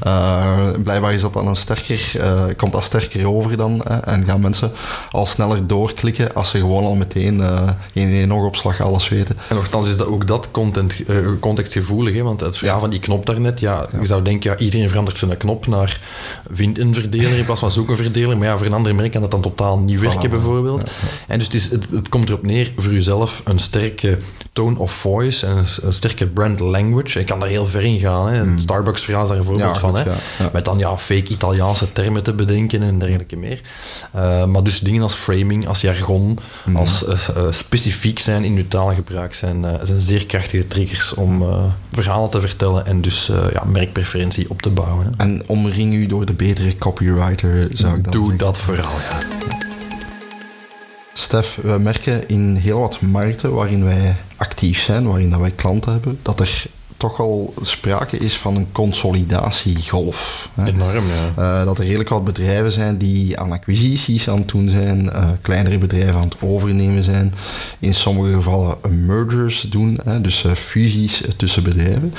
Eh, 0.00 0.66
blijkbaar 0.82 1.12
is 1.14 1.20
dat 1.20 1.32
dan 1.32 1.46
een 1.46 1.56
sterker, 1.56 2.12
eh, 2.20 2.42
komt 2.56 2.72
dat 2.72 2.84
sterker 2.84 3.28
over 3.28 3.56
dan 3.56 3.80
hè, 3.88 3.96
en 3.96 4.24
gaan 4.24 4.40
mensen 4.40 4.72
al 5.10 5.26
sneller 5.26 5.66
doorklikken 5.66 6.34
als 6.34 6.50
ze 6.50 6.58
gewoon 6.58 6.84
al 6.84 6.94
meteen 6.94 7.40
eh, 7.40 7.62
in 7.92 8.08
één 8.08 8.32
oogopslag 8.32 8.80
alles 8.80 9.08
weten. 9.08 9.36
En 9.48 9.56
nogthans 9.56 9.88
is 9.88 9.96
dat 9.96 10.06
ook 10.06 10.26
dat 10.26 10.48
content, 10.50 10.94
eh, 11.06 11.16
contextgevoelig, 11.40 12.14
hè? 12.14 12.22
want 12.22 12.40
het 12.40 12.56
verhaal 12.56 12.80
van 12.80 12.90
die 12.90 13.00
knop 13.00 13.26
daarnet, 13.26 13.60
ja, 13.60 13.86
je 14.00 14.06
zou 14.06 14.22
denken, 14.22 14.50
ja, 14.50 14.56
iedereen 14.56 14.72
verandert 14.88 15.18
zijn 15.18 15.36
knop 15.36 15.66
naar 15.66 16.00
vind 16.52 16.78
een 16.78 16.94
verdeler 16.94 17.38
in 17.38 17.44
plaats 17.44 17.60
van 17.60 17.72
zoek 17.72 17.88
een 17.88 17.96
verdeler, 17.96 18.36
maar 18.38 18.48
ja, 18.48 18.56
voor 18.56 18.66
een 18.66 18.72
andere 18.72 18.94
merk 18.94 19.12
kan 19.12 19.20
dat 19.20 19.30
dan 19.30 19.42
totaal 19.42 19.78
niet 19.78 20.00
werken 20.00 20.30
bijvoorbeeld. 20.30 20.90
En 21.28 21.38
dus 21.38 21.46
het, 21.46 21.54
is, 21.56 21.70
het, 21.70 21.86
het 21.90 22.08
komt 22.08 22.28
erop 22.28 22.42
neer 22.42 22.72
voor 22.76 22.92
jezelf 22.92 23.42
een 23.44 23.58
sterke 23.58 24.18
tone 24.52 24.78
of 24.78 24.92
voice 24.92 25.46
en 25.46 25.56
een, 25.56 25.64
een 25.82 25.92
sterke 25.92 26.26
brand 26.26 26.60
language. 26.60 27.18
Je 27.18 27.24
kan 27.24 27.40
daar 27.40 27.48
heel 27.48 27.66
ver 27.66 27.82
in 27.82 27.98
gaan. 27.98 28.28
Hè? 28.28 28.44
Het 28.50 28.60
Starbucks-verhaal 28.60 29.22
is 29.22 29.28
daar 29.28 29.38
een 29.38 29.44
voorbeeld 29.44 29.74
Ja, 29.74 29.78
van. 29.80 29.96
hè? 29.96 30.02
Met 30.52 30.64
dan 30.64 30.78
ja, 30.78 30.98
fake 30.98 31.28
Italiaanse 31.32 31.92
termen 31.92 32.22
te 32.22 32.32
bedenken 32.32 32.82
en 32.82 32.98
dergelijke 32.98 33.36
meer. 33.36 33.60
Eh, 34.12 34.44
maar 34.44 34.62
dus 34.62 34.80
dingen 34.80 35.02
als 35.02 35.14
framing, 35.14 35.68
als 35.68 35.80
jargon, 35.80 36.38
Mhm. 36.64 36.76
als 36.76 37.04
eh, 37.06 37.28
eh, 37.36 37.42
specifiek 37.50 38.18
zijn 38.18 38.44
in 38.44 38.56
uw 38.56 38.68
taalgebruik 38.68 39.34
zijn, 39.34 39.64
zijn 39.82 40.00
zeer 40.00 40.26
krachtige 40.26 40.68
triggers 40.68 41.14
om 41.14 41.44
verhalen 41.92 42.30
te 42.30 42.40
vertellen 42.40 42.86
en 42.86 43.00
dus 43.00 43.30
ja, 43.52 43.64
merkpreferentie 43.64 44.50
op 44.50 44.62
te 44.64 44.70
bouwen. 44.70 45.06
Hè. 45.06 45.24
En 45.24 45.42
omring 45.46 45.94
u 45.94 46.06
door 46.06 46.26
de 46.26 46.32
betere 46.32 46.78
copywriter, 46.78 47.68
zou 47.72 47.96
ik 47.96 48.04
dan 48.04 48.12
Doe 48.12 48.22
zeggen. 48.22 48.38
dat 48.38 48.58
vooral, 48.58 48.92
ja. 49.10 49.18
Stef, 51.12 51.58
we 51.62 51.78
merken 51.78 52.28
in 52.28 52.56
heel 52.56 52.80
wat 52.80 53.00
markten 53.00 53.52
waarin 53.54 53.84
wij 53.84 54.14
actief 54.36 54.80
zijn, 54.82 55.06
waarin 55.06 55.30
dat 55.30 55.40
wij 55.40 55.50
klanten 55.50 55.92
hebben, 55.92 56.18
dat 56.22 56.40
er 56.40 56.64
toch 57.04 57.20
al 57.20 57.54
sprake 57.60 58.16
is 58.18 58.36
van 58.36 58.56
een 58.56 58.66
consolidatiegolf. 58.72 60.48
hè. 60.54 60.66
Enorm, 60.66 61.04
ja. 61.06 61.60
Eh, 61.60 61.64
dat 61.64 61.78
er 61.78 61.84
redelijk 61.84 62.08
wat 62.08 62.24
bedrijven 62.24 62.72
zijn 62.72 62.98
die 62.98 63.38
aan 63.40 63.52
acquisities 63.52 64.28
aan 64.28 64.36
het 64.38 64.48
doen 64.48 64.68
zijn, 64.68 65.10
eh, 65.12 65.24
kleinere 65.42 65.78
bedrijven 65.78 66.14
aan 66.14 66.20
het 66.28 66.36
overnemen 66.40 67.04
zijn, 67.04 67.34
in 67.78 67.94
sommige 67.94 68.34
gevallen 68.34 68.76
mergers 69.06 69.60
doen, 69.60 69.98
hè, 70.04 70.20
dus 70.20 70.44
eh, 70.44 70.52
fusies 70.52 71.22
tussen 71.36 71.62
bedrijven. 71.62 72.14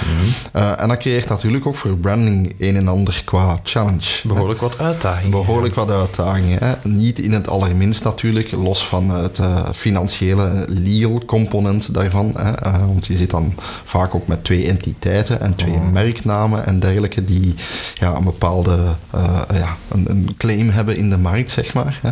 Eh, 0.51 0.82
en 0.82 0.88
dat 0.88 0.98
creëert 0.98 1.30
natuurlijk 1.30 1.65
ook 1.65 1.75
voor 1.75 1.98
branding 1.98 2.56
een 2.60 2.75
en 2.75 2.88
ander 2.88 3.22
qua 3.25 3.60
challenge. 3.63 4.20
hè. 4.22 4.27
Behoorlijk 4.27 4.62
wat 4.62 4.80
uitdagingen. 4.80 5.32
Behoorlijk 5.32 5.75
wat 5.75 5.92
uitdagingen. 5.92 6.58
Hè? 6.63 6.74
Niet 6.89 7.20
in 7.20 7.32
het 7.32 7.48
allerminst 7.48 8.04
natuurlijk, 8.04 8.51
los 8.51 8.86
van 8.88 9.10
het 9.10 9.39
financiële 9.74 10.65
legal 10.68 11.22
component 11.25 11.94
daarvan. 11.94 12.34
Hè? 12.38 12.51
Want 12.86 13.06
je 13.08 13.18
zit 13.18 13.30
dan 13.30 13.54
vaak 13.86 14.15
ook 14.15 14.27
met 14.27 14.44
twee 14.44 14.63
entiteiten 14.75 15.41
en 15.41 15.55
twee 15.55 15.79
merknamen 15.79 16.65
en 16.65 16.79
dergelijke 16.79 17.24
die 17.24 17.55
ja, 17.94 18.15
een 18.15 18.24
bepaalde 18.24 18.77
eh, 19.10 19.41
ja, 19.53 19.77
een, 19.88 20.10
een 20.10 20.36
claim 20.38 20.70
hebben 20.70 20.98
in 20.98 21.10
de 21.10 21.17
markt, 21.17 21.51
zeg 21.51 21.74
maar. 21.74 22.00
Hè? 22.01 22.10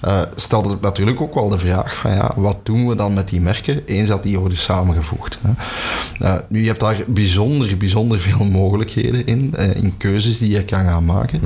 Eh, 0.00 0.22
stelt 0.36 0.66
het 0.66 0.80
natuurlijk 0.80 1.20
ook 1.20 1.34
wel 1.34 1.48
de 1.48 1.58
vraag 1.58 1.96
van 1.96 2.10
ja, 2.10 2.32
wat 2.36 2.58
doen 2.62 2.88
we 2.88 2.96
dan 2.96 3.12
met 3.12 3.28
die 3.28 3.40
merken 3.40 3.84
eens 3.86 4.08
dat 4.08 4.22
die 4.22 4.38
worden 4.38 4.58
samengevoegd. 4.58 5.38
Hè? 5.42 5.50
Eh, 6.26 6.40
nu, 6.48 6.60
je 6.60 6.66
hebt 6.66 6.80
daar 6.80 6.96
bijzonder, 7.06 7.76
bijzonder 7.76 8.20
veel 8.20 8.44
mogelijkheden 8.44 9.26
in, 9.26 9.54
in 9.74 9.96
keuzes 9.96 10.38
die 10.38 10.50
je 10.50 10.64
kan 10.64 10.84
gaan 10.84 11.04
maken. 11.04 11.40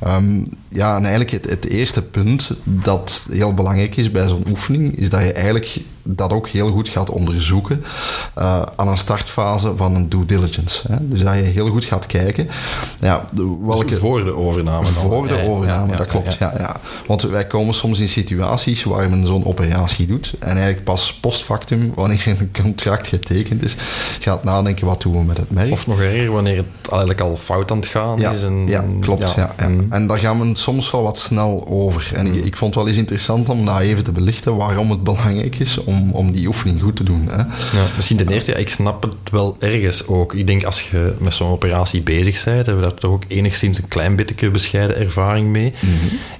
Ehm, 0.00 0.42
ja, 0.72 0.96
en 0.96 1.00
eigenlijk 1.00 1.30
het, 1.30 1.50
het 1.50 1.68
eerste 1.68 2.02
punt 2.02 2.50
dat 2.64 3.26
heel 3.32 3.54
belangrijk 3.54 3.96
is 3.96 4.10
bij 4.10 4.28
zo'n 4.28 4.44
oefening, 4.50 4.96
is 4.98 5.10
dat 5.10 5.20
je 5.20 5.32
eigenlijk 5.32 5.76
dat 6.04 6.30
ook 6.32 6.48
heel 6.48 6.70
goed 6.70 6.88
gaat 6.88 7.10
onderzoeken 7.10 7.84
eh, 8.34 8.62
aan 8.76 8.88
een 8.88 8.98
startfase 8.98 9.72
van 9.76 9.94
een 9.94 10.08
due 10.08 10.26
diligence. 10.26 10.80
Hè? 10.88 10.96
Dus 11.00 11.20
dat 11.22 11.34
je 11.34 11.40
heel 11.40 11.68
goed 11.68 11.84
gaat 11.84 12.06
kijken, 12.06 12.48
ja, 13.00 13.24
welke... 13.62 13.84
Dus 13.86 13.98
voor 13.98 14.24
de 14.24 14.34
overname. 14.36 14.84
dan. 14.84 14.92
Voor 14.92 15.28
de 15.28 15.34
ja, 15.34 15.42
overname, 15.42 15.92
ja, 15.92 15.96
dat 15.98 16.06
klopt. 16.06 16.34
Ja. 16.38 16.52
Ja, 16.58 16.76
Want 17.06 17.22
wij 17.22 17.46
komen 17.46 17.74
soms 17.74 18.00
in 18.00 18.08
situaties 18.08 18.82
waar 18.84 19.10
men 19.10 19.26
zo'n 19.26 19.44
operatie 19.46 20.06
doet 20.06 20.32
en 20.38 20.48
eigenlijk 20.48 20.84
pas 20.84 21.18
post 21.20 21.42
factum, 21.42 21.92
wanneer 21.94 22.24
een 22.38 22.50
contract 22.62 23.06
getekend 23.06 23.64
is, 23.64 23.76
gaat 24.20 24.44
nadenken 24.44 24.86
wat 24.86 25.02
doen 25.02 25.12
we 25.12 25.24
met 25.24 25.36
het 25.36 25.50
merk. 25.50 25.70
Of 25.70 25.86
nog 25.86 26.00
erger, 26.00 26.30
wanneer 26.32 26.56
het 26.56 26.90
eigenlijk 26.90 27.20
al 27.20 27.36
fout 27.36 27.70
aan 27.70 27.76
het 27.76 27.86
gaan 27.86 28.18
Ja, 28.18 28.30
is. 28.30 28.42
En, 28.42 28.66
ja 28.66 28.84
klopt. 29.00 29.32
Ja, 29.36 29.52
en- 29.56 29.86
En 29.90 30.06
daar 30.06 30.18
gaan 30.18 30.38
we 30.40 30.44
soms 30.62 30.90
wel 30.90 31.02
wat 31.02 31.18
snel 31.18 31.66
over. 31.68 32.10
En 32.14 32.26
ik, 32.26 32.44
ik 32.44 32.56
vond 32.56 32.74
het 32.74 32.82
wel 32.82 32.92
eens 32.92 33.00
interessant 33.00 33.48
om 33.48 33.64
daar 33.66 33.80
even 33.80 34.04
te 34.04 34.12
belichten 34.12 34.56
waarom 34.56 34.90
het 34.90 35.04
belangrijk 35.04 35.58
is 35.58 35.78
om, 35.78 36.12
om 36.12 36.32
die 36.32 36.46
oefening 36.46 36.80
goed 36.80 36.96
te 36.96 37.04
doen. 37.04 37.28
Hè. 37.30 37.36
Ja, 37.36 37.86
misschien 37.96 38.16
ten 38.16 38.28
eerste, 38.28 38.50
ja, 38.50 38.56
ik 38.56 38.68
snap 38.68 39.02
het 39.02 39.30
wel 39.30 39.56
ergens 39.58 40.06
ook. 40.06 40.34
Ik 40.34 40.46
denk 40.46 40.64
als 40.64 40.90
je 40.90 41.14
met 41.18 41.34
zo'n 41.34 41.50
operatie 41.50 42.02
bezig 42.02 42.44
bent, 42.44 42.66
hebben 42.66 42.84
we 42.84 42.90
daar 42.90 42.98
toch 42.98 43.10
ook 43.10 43.24
enigszins 43.28 43.78
een 43.78 43.88
klein 43.88 44.16
beetje 44.16 44.50
bescheiden 44.50 44.96
ervaring 44.96 45.48
mee. 45.48 45.72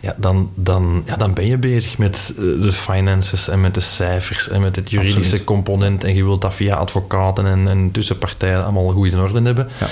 Ja, 0.01 0.15
dan, 0.19 0.51
dan, 0.55 1.03
ja, 1.07 1.17
dan 1.17 1.35
ben 1.35 1.47
je 1.47 1.59
bezig 1.59 1.99
met 1.99 2.35
eh, 2.37 2.43
de 2.63 2.73
finances 2.73 3.49
en 3.49 3.61
met 3.61 3.75
de 3.75 3.81
cijfers 3.81 4.49
en 4.49 4.61
met 4.61 4.77
het 4.77 4.91
juridische 4.91 5.19
Absoluut. 5.19 5.45
component. 5.45 6.05
En 6.05 6.15
je 6.15 6.25
wilt 6.25 6.41
dat 6.41 6.55
via 6.55 6.77
advocaten 6.77 7.47
en, 7.47 7.69
en 7.69 7.91
tussenpartijen 7.91 8.63
allemaal 8.65 8.89
goed 8.89 9.13
in 9.13 9.19
orde 9.19 9.43
hebben. 9.43 9.69
Ja. 9.81 9.87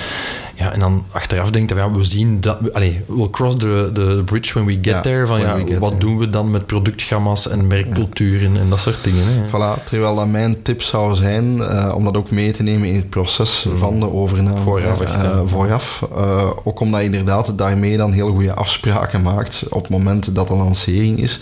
Ja, 0.60 0.72
en 0.72 0.80
dan 0.80 1.04
achteraf 1.10 1.50
denkt 1.50 1.70
hij, 1.72 1.78
ja, 1.82 1.90
we 1.92 2.04
zien 2.04 2.40
dat... 2.40 2.56
we- 2.60 2.72
Allee, 2.74 3.00
we'll 3.06 3.30
cross 3.30 3.56
the, 3.56 3.90
the 3.94 4.22
bridge 4.24 4.52
when 4.52 4.66
we 4.66 4.72
get 4.72 4.84
Ja, 4.84 5.00
there. 5.00 5.26
Van, 5.26 5.40
ja, 5.40 5.56
we 5.56 5.66
get 5.66 5.78
wat 5.78 5.88
there. 5.88 6.00
doen 6.04 6.18
we 6.18 6.30
dan 6.30 6.50
met 6.50 6.66
productgamma's 6.66 7.48
en 7.48 7.66
merkculturen 7.66 8.56
en 8.56 8.68
dat 8.68 8.80
soort 8.80 9.04
dingen. 9.04 9.24
Hè? 9.26 9.46
Voilà, 9.48 9.84
terwijl 9.84 10.14
dat 10.16 10.26
mijn 10.28 10.62
tip 10.62 10.82
zou 10.82 11.14
zijn 11.16 11.60
eh, 11.62 11.92
om 11.96 12.04
dat 12.04 12.16
ook 12.16 12.30
mee 12.30 12.50
te 12.52 12.62
nemen 12.62 12.88
in 12.88 12.94
het 12.94 13.10
proces 13.10 13.66
van 13.78 14.00
de 14.00 14.12
overname. 14.12 14.60
Vooraf, 14.60 15.00
Eh, 15.00 15.38
vooraf. 15.46 16.06
Eh, 16.16 16.50
ook 16.64 16.80
omdat 16.80 17.00
je 17.00 17.06
inderdaad 17.06 17.58
daarmee 17.58 17.96
dan 17.96 18.12
heel 18.12 18.30
goede 18.30 18.54
afspraken 18.54 19.22
maakt 19.22 19.62
op 19.70 19.82
het 19.82 19.90
moment 19.90 20.34
dat 20.34 20.48
de 20.48 20.54
lancering 20.54 21.18
is. 21.20 21.40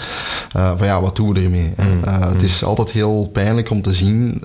Van 0.53 0.87
ja, 0.87 1.01
wat 1.01 1.17
doen 1.17 1.33
we 1.35 1.41
ermee? 1.41 1.73
hè? 1.77 1.95
Mm, 1.95 2.05
Eh, 2.05 2.33
Het 2.33 2.43
is 2.43 2.65
altijd 2.65 2.91
heel 2.91 3.31
pijnlijk 3.33 3.71
om 3.71 3.83
te 3.83 3.93
zien 3.95 4.43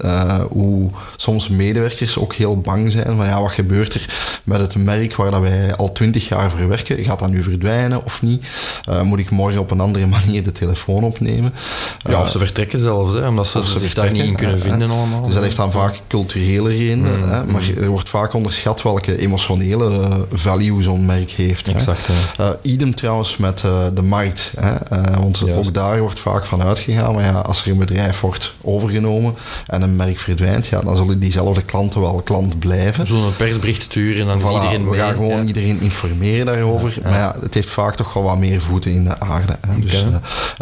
hoe 0.50 0.90
soms 1.16 1.50
medewerkers 1.50 2.18
ook 2.18 2.34
heel 2.34 2.58
bang 2.62 2.92
zijn 2.92 3.16
van 3.16 3.26
ja, 3.26 3.42
wat 3.42 3.52
gebeurt 3.52 3.94
er 3.94 4.42
met 4.44 4.60
het 4.63 4.84
merk 4.84 5.15
waar 5.15 5.32
dat 5.32 5.41
wij 5.41 5.76
al 5.76 5.91
twintig 5.91 6.28
jaar 6.28 6.52
voor 6.52 6.67
werken? 6.67 7.04
Gaat 7.04 7.19
dat 7.19 7.30
nu 7.30 7.43
verdwijnen 7.43 8.06
of 8.06 8.21
niet? 8.21 8.45
Eh, 8.86 9.02
moet 9.02 9.19
ik 9.19 9.30
morgen 9.30 9.60
op 9.60 9.71
een 9.71 9.80
andere 9.80 10.08
manier 10.17 10.43
de 10.43 10.52
telefoon 10.52 11.04
opnemen? 11.04 11.54
Ja, 11.99 12.21
of 12.21 12.30
ze 12.30 12.38
vertrekken 12.38 12.80
zelfs, 12.80 13.13
hè, 13.13 13.28
omdat 13.28 13.47
ze, 13.47 13.63
zich 13.63 13.93
daar 13.93 14.12
niet 14.12 14.23
in 14.23 14.28
vertrekken, 14.28 14.60
kunnen 14.60 14.80
vinden 14.80 14.97
allemaal. 14.97 15.21
Dus 15.21 15.34
dat 15.34 15.43
heeft 15.43 15.56
dan 15.56 15.71
vaak 15.71 15.95
culturele 16.08 16.69
redenen. 16.69 17.17
Mm, 17.17 17.30
hè, 17.30 17.43
maar 17.43 17.63
er 17.82 17.89
wordt 17.89 18.10
vaak 18.10 18.34
onderschat 18.34 18.82
welke 18.82 19.17
emotionele 19.17 19.99
eh, 19.99 20.17
value 20.34 20.84
zo'n 20.84 21.06
merk 21.06 21.32
heeft. 21.32 21.67
Exact, 21.67 22.08
hè. 22.08 22.13
Eh, 22.38 22.49
idem 22.62 22.95
trouwens 22.95 23.38
met 23.38 23.63
eh, 23.63 23.86
de 23.93 24.02
markt. 24.02 24.52
Hè, 24.60 24.76
eh, 24.76 25.17
want 25.17 25.38
Juist. 25.38 25.67
ook 25.67 25.73
daar 25.73 25.99
wordt 25.99 26.19
vaak 26.19 26.45
van 26.45 26.62
uitgegaan. 26.62 27.13
Maar 27.13 27.23
ja, 27.23 27.39
als 27.39 27.65
er 27.65 27.71
een 27.71 27.78
bedrijf 27.78 28.19
wordt 28.19 28.54
overgenomen 28.62 29.36
en 29.67 29.82
een 29.82 29.95
merk 29.95 30.19
verdwijnt, 30.19 30.67
ja, 30.67 30.82
dan 30.82 30.95
zullen 30.95 31.19
diezelfde 31.19 31.62
klanten 31.62 32.02
wel 32.02 32.21
klant 32.23 32.60
blijven. 32.60 33.15
Een 33.15 33.36
persbericht 33.36 33.82
sturen 33.82 34.21
en 34.21 34.28
dan 34.28 34.39
iedereen 34.54 34.84
we 34.84 34.89
mee. 34.89 35.00
gaan 35.00 35.13
gewoon 35.13 35.48
iedereen 35.48 35.82
informeren 35.82 36.46
daarover. 36.46 36.98
Maar 37.04 37.18
ja, 37.18 37.36
het 37.42 37.54
heeft 37.54 37.70
vaak 37.70 37.96
toch 37.96 38.13
wel 38.13 38.24
wat 38.24 38.38
meer 38.38 38.62
voeten 38.62 38.92
in 38.92 39.04
de 39.04 39.20
aarde. 39.20 39.58
Hè. 39.68 39.80
Dus 39.80 39.94
eh, 40.04 40.08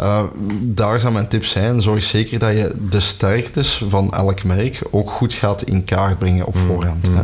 eh, 0.06 0.24
daar 0.60 1.00
zou 1.00 1.12
mijn 1.12 1.28
tip 1.28 1.44
zijn. 1.44 1.82
Zorg 1.82 2.02
zeker 2.02 2.38
dat 2.38 2.52
je 2.52 2.74
de 2.90 3.00
sterktes 3.00 3.84
van 3.88 4.12
elk 4.12 4.44
merk 4.44 4.82
ook 4.90 5.10
goed 5.10 5.32
gaat 5.34 5.62
in 5.62 5.84
kaart 5.84 6.18
brengen 6.18 6.46
op 6.46 6.56
voorhand. 6.66 7.06
Hè. 7.06 7.22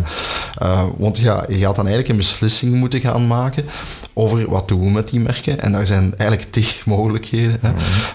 Eh, 0.55 0.85
want 0.97 1.19
ja, 1.19 1.45
je 1.49 1.59
gaat 1.59 1.77
dan 1.77 1.87
eigenlijk 1.87 2.09
een 2.09 2.17
beslissing 2.17 2.75
moeten 2.75 3.01
gaan 3.01 3.27
maken 3.27 3.65
over 4.13 4.51
wat 4.51 4.69
doen 4.69 4.81
we 4.81 4.91
met 4.91 5.09
die 5.09 5.21
merken. 5.21 5.61
En 5.61 5.73
daar 5.73 5.87
zijn 5.87 6.15
eigenlijk 6.17 6.51
tig 6.55 6.87
mogelijkheden. 6.87 7.59
Hè. 7.61 7.73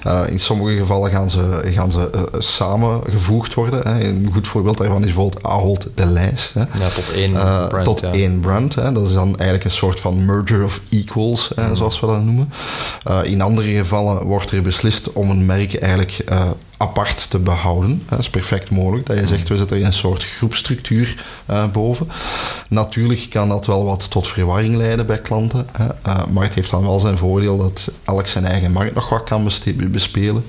Eh, 0.09 0.31
in 0.31 0.39
sommige 0.39 0.77
gevallen 0.77 1.11
gaan 1.11 1.29
ze, 1.29 1.61
gaan 1.73 1.91
ze 1.91 2.09
eh, 2.09 2.21
samengevoegd 2.39 3.53
worden. 3.53 3.87
Hè. 3.87 4.03
Een 4.03 4.29
goed 4.33 4.47
voorbeeld 4.47 4.77
daarvan 4.77 4.99
is 4.99 5.05
bijvoorbeeld 5.05 5.43
Ahold 5.43 5.87
de 5.95 6.05
Lijs. 6.05 6.51
Hè. 6.53 6.59
Ja, 6.59 6.89
tot 6.95 7.11
één 7.15 7.31
brand. 7.69 7.85
tot 7.85 7.99
ja. 7.99 8.11
één 8.11 8.32
brand. 8.39 8.75
Hè. 8.75 8.91
Dat 8.91 9.07
is 9.07 9.13
dan 9.13 9.27
eigenlijk 9.27 9.63
een 9.63 9.71
soort 9.71 9.99
van 9.99 10.25
merger 10.25 10.63
of 10.63 10.81
equals, 10.89 11.51
hè, 11.55 11.75
zoals 11.75 11.99
we 11.99 12.07
dat 12.07 12.23
noemen. 12.23 12.53
Eh, 13.03 13.19
in 13.23 13.41
andere 13.41 13.73
gevallen 13.73 14.23
wordt 14.23 14.51
er 14.51 14.61
beslist 14.61 15.13
om 15.13 15.29
een 15.29 15.45
merk 15.45 15.75
eigenlijk 15.75 16.19
eh, 16.25 16.49
apart 16.77 17.29
te 17.29 17.39
behouden. 17.39 18.03
Dat 18.09 18.19
is 18.19 18.29
perfect 18.29 18.69
mogelijk. 18.69 19.05
Dat 19.05 19.19
je 19.19 19.27
zegt, 19.27 19.47
we 19.47 19.57
zetten 19.57 19.77
er 19.77 19.85
een 19.85 19.93
soort 19.93 20.23
groepstructuur 20.23 21.25
uh, 21.49 21.67
boven. 21.71 22.07
Natuurlijk 22.69 23.25
kan 23.29 23.49
dat 23.49 23.65
wel 23.65 23.85
wat 23.85 24.09
tot 24.09 24.27
verwarring 24.27 24.75
leiden 24.75 25.05
bij 25.05 25.21
klanten. 25.21 25.67
Hè. 25.71 25.85
Uh, 25.85 26.25
maar 26.27 26.43
het 26.43 26.53
heeft 26.53 26.69
dan 26.69 26.81
wel 26.81 26.99
zijn 26.99 27.17
voordeel 27.17 27.57
dat 27.57 27.91
elk 28.03 28.27
zijn 28.27 28.45
eigen 28.45 28.71
markt 28.71 28.95
nog 28.95 29.09
wat 29.09 29.23
kan 29.23 29.49
bespelen. 29.91 30.45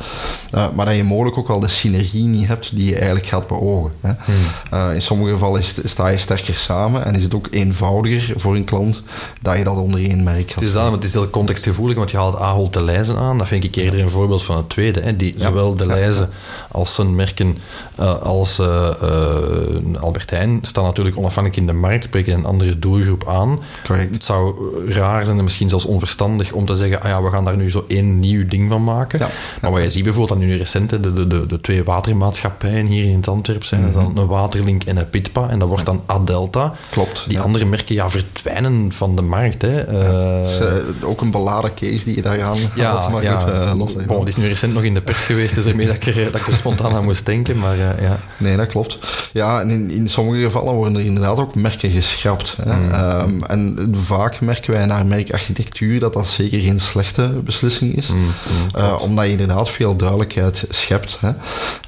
Uh, 0.55 0.67
maar 0.75 0.87
dat 0.87 0.97
je 0.97 1.05
mogelijk 1.05 1.39
ook 1.39 1.49
wel 1.49 1.61
de 1.61 1.69
synergie 1.69 2.27
niet 2.27 2.47
hebt 2.47 2.77
die 2.77 2.87
je 2.87 2.95
eigenlijk 2.95 3.27
gaat 3.27 3.47
beogen. 3.47 3.93
Hè. 4.01 4.13
Hmm. 4.25 4.93
in 4.93 5.03
sommige 5.03 5.33
gevallen 5.33 5.61
is, 5.61 5.75
sta 5.85 6.09
je 6.09 6.19
sterker 6.19 6.55
samen 6.55 7.05
en 7.05 7.15
is 7.15 7.23
het 7.23 7.35
ook 7.35 7.49
eenvoudiger 7.51 8.41
voor 8.41 8.55
een 8.55 8.65
klant 8.65 9.03
dat 9.43 9.59
je 9.59 9.65
dat 9.65 9.77
onder 9.77 10.01
één 10.01 10.23
merk 10.23 10.51
gaat. 10.51 10.55
Het 10.55 10.65
is, 10.65 10.73
dan, 10.73 10.93
het 10.93 11.05
is 11.05 11.13
heel 11.13 11.31
contextgevoelig, 11.31 11.97
want 11.97 12.11
je 12.11 12.17
haalt 12.17 12.37
Ahold 12.37 12.73
de 12.73 12.83
Leizen 12.83 13.17
aan. 13.17 13.39
Dat 13.39 13.49
vind 13.49 13.65
ik 13.65 13.75
eerder 13.75 14.01
een 14.01 14.11
voorbeeld 14.11 14.43
van 14.43 14.57
het 14.57 14.69
tweede. 14.69 15.01
Hè. 15.01 15.17
Die, 15.17 15.35
Zowel 15.37 15.77
de 15.77 15.87
Leizen 16.18 16.35
als 16.70 16.94
zijn 16.94 17.14
merken 17.14 17.59
uh, 18.00 18.22
als 18.22 18.59
uh, 18.59 18.90
uh, 19.03 20.00
Albert 20.00 20.31
Heijn 20.31 20.59
staan 20.62 20.85
natuurlijk 20.85 21.16
onafhankelijk 21.16 21.61
in 21.61 21.66
de 21.66 21.72
markt, 21.72 22.05
spreken 22.05 22.35
een 22.35 22.44
andere 22.44 22.79
doelgroep 22.79 23.29
aan. 23.29 23.61
Correct. 23.85 24.14
Het 24.14 24.24
zou 24.24 24.55
raar 24.92 25.24
zijn 25.24 25.38
en 25.38 25.44
misschien 25.44 25.68
zelfs 25.68 25.85
onverstandig 25.85 26.53
om 26.53 26.66
te 26.66 26.77
zeggen, 26.77 27.03
ah 27.03 27.09
ja, 27.09 27.22
we 27.22 27.31
gaan 27.31 27.44
daar 27.44 27.57
nu 27.57 27.70
zo 27.70 27.85
één 27.88 28.20
nieuw 28.20 28.48
ding 28.48 28.68
van 28.70 28.85
maken. 28.85 29.18
Ja. 29.18 29.31
Maar 29.61 29.70
wat 29.70 29.83
je 29.83 29.90
ziet 29.90 30.05
bijvoorbeeld 30.05 30.40
aan 30.40 30.46
nu 30.46 30.57
recent, 30.57 30.90
de, 30.90 31.00
de, 31.00 31.27
de, 31.27 31.46
de 31.46 31.61
twee 31.61 31.85
watermaatschappijen 31.85 32.87
hier 32.87 33.05
in 33.05 33.16
het 33.16 33.29
Antwerp 33.29 33.64
zijn, 33.64 33.81
mm 33.81 33.92
-hmm. 33.92 34.14
dan 34.14 34.22
een 34.22 34.29
Waterlink 34.29 34.85
en 34.85 34.96
een 34.96 35.11
Pitpa, 35.11 35.48
en 35.48 35.59
dat 35.59 35.68
wordt 35.68 35.87
dan 35.87 36.03
Adelta. 36.07 36.74
Klopt. 36.90 37.24
Die 37.29 37.40
andere 37.40 37.64
merken 37.64 37.94
ja, 37.94 38.11
verdwijnen 38.11 38.92
van 38.92 39.16
de 39.16 39.22
markt. 39.22 39.62
Hè. 39.62 40.42
is 40.42 40.61
ook 41.03 41.20
een 41.20 41.31
beladen 41.31 41.74
case 41.74 42.05
die 42.05 42.16
je 42.16 42.22
daar 42.22 42.42
aan 42.42 42.59
ja, 42.74 43.09
maar 43.09 43.22
ja. 43.22 43.38
goed, 43.38 43.79
los 43.79 43.96
bon, 44.07 44.18
die 44.18 44.29
is 44.29 44.37
nu 44.37 44.48
recent 44.48 44.74
nog 44.74 44.83
in 44.83 44.94
de 44.94 45.00
pers 45.00 45.22
geweest, 45.22 45.55
dus 45.55 45.64
ermee 45.64 45.87
dat 45.87 45.94
ik 45.94 46.04
er, 46.07 46.33
dat 46.33 46.40
ik 46.40 46.47
er 46.47 46.57
spontaan 46.57 46.95
aan 46.95 47.05
moest 47.05 47.27
denken, 47.27 47.59
maar 47.59 47.77
ja. 47.77 48.21
Nee, 48.37 48.57
dat 48.57 48.67
klopt. 48.67 48.99
Ja, 49.33 49.61
en 49.61 49.71
in, 49.71 49.90
in 49.90 50.09
sommige 50.09 50.43
gevallen 50.43 50.75
worden 50.75 50.99
er 50.99 51.05
inderdaad 51.05 51.38
ook 51.38 51.55
merken 51.55 51.90
geschrapt. 51.90 52.57
Hè. 52.62 52.77
Mm. 52.77 52.93
Um, 53.31 53.43
en 53.43 53.95
vaak 54.05 54.40
merken 54.40 54.73
wij 54.73 54.87
naar 54.87 55.07
merkarchitectuur 55.07 56.01
dat 56.01 56.12
dat 56.12 56.27
zeker 56.27 56.61
geen 56.61 56.81
slechte 56.81 57.29
beslissing 57.45 57.95
is. 57.95 58.09
Mm, 58.09 58.19
mm, 58.19 58.31
uh, 58.77 58.97
omdat 59.01 59.25
je 59.25 59.31
inderdaad 59.31 59.71
veel 59.71 59.97
duidelijkheid 59.97 60.64
schept. 60.69 61.19
Hè. 61.21 61.31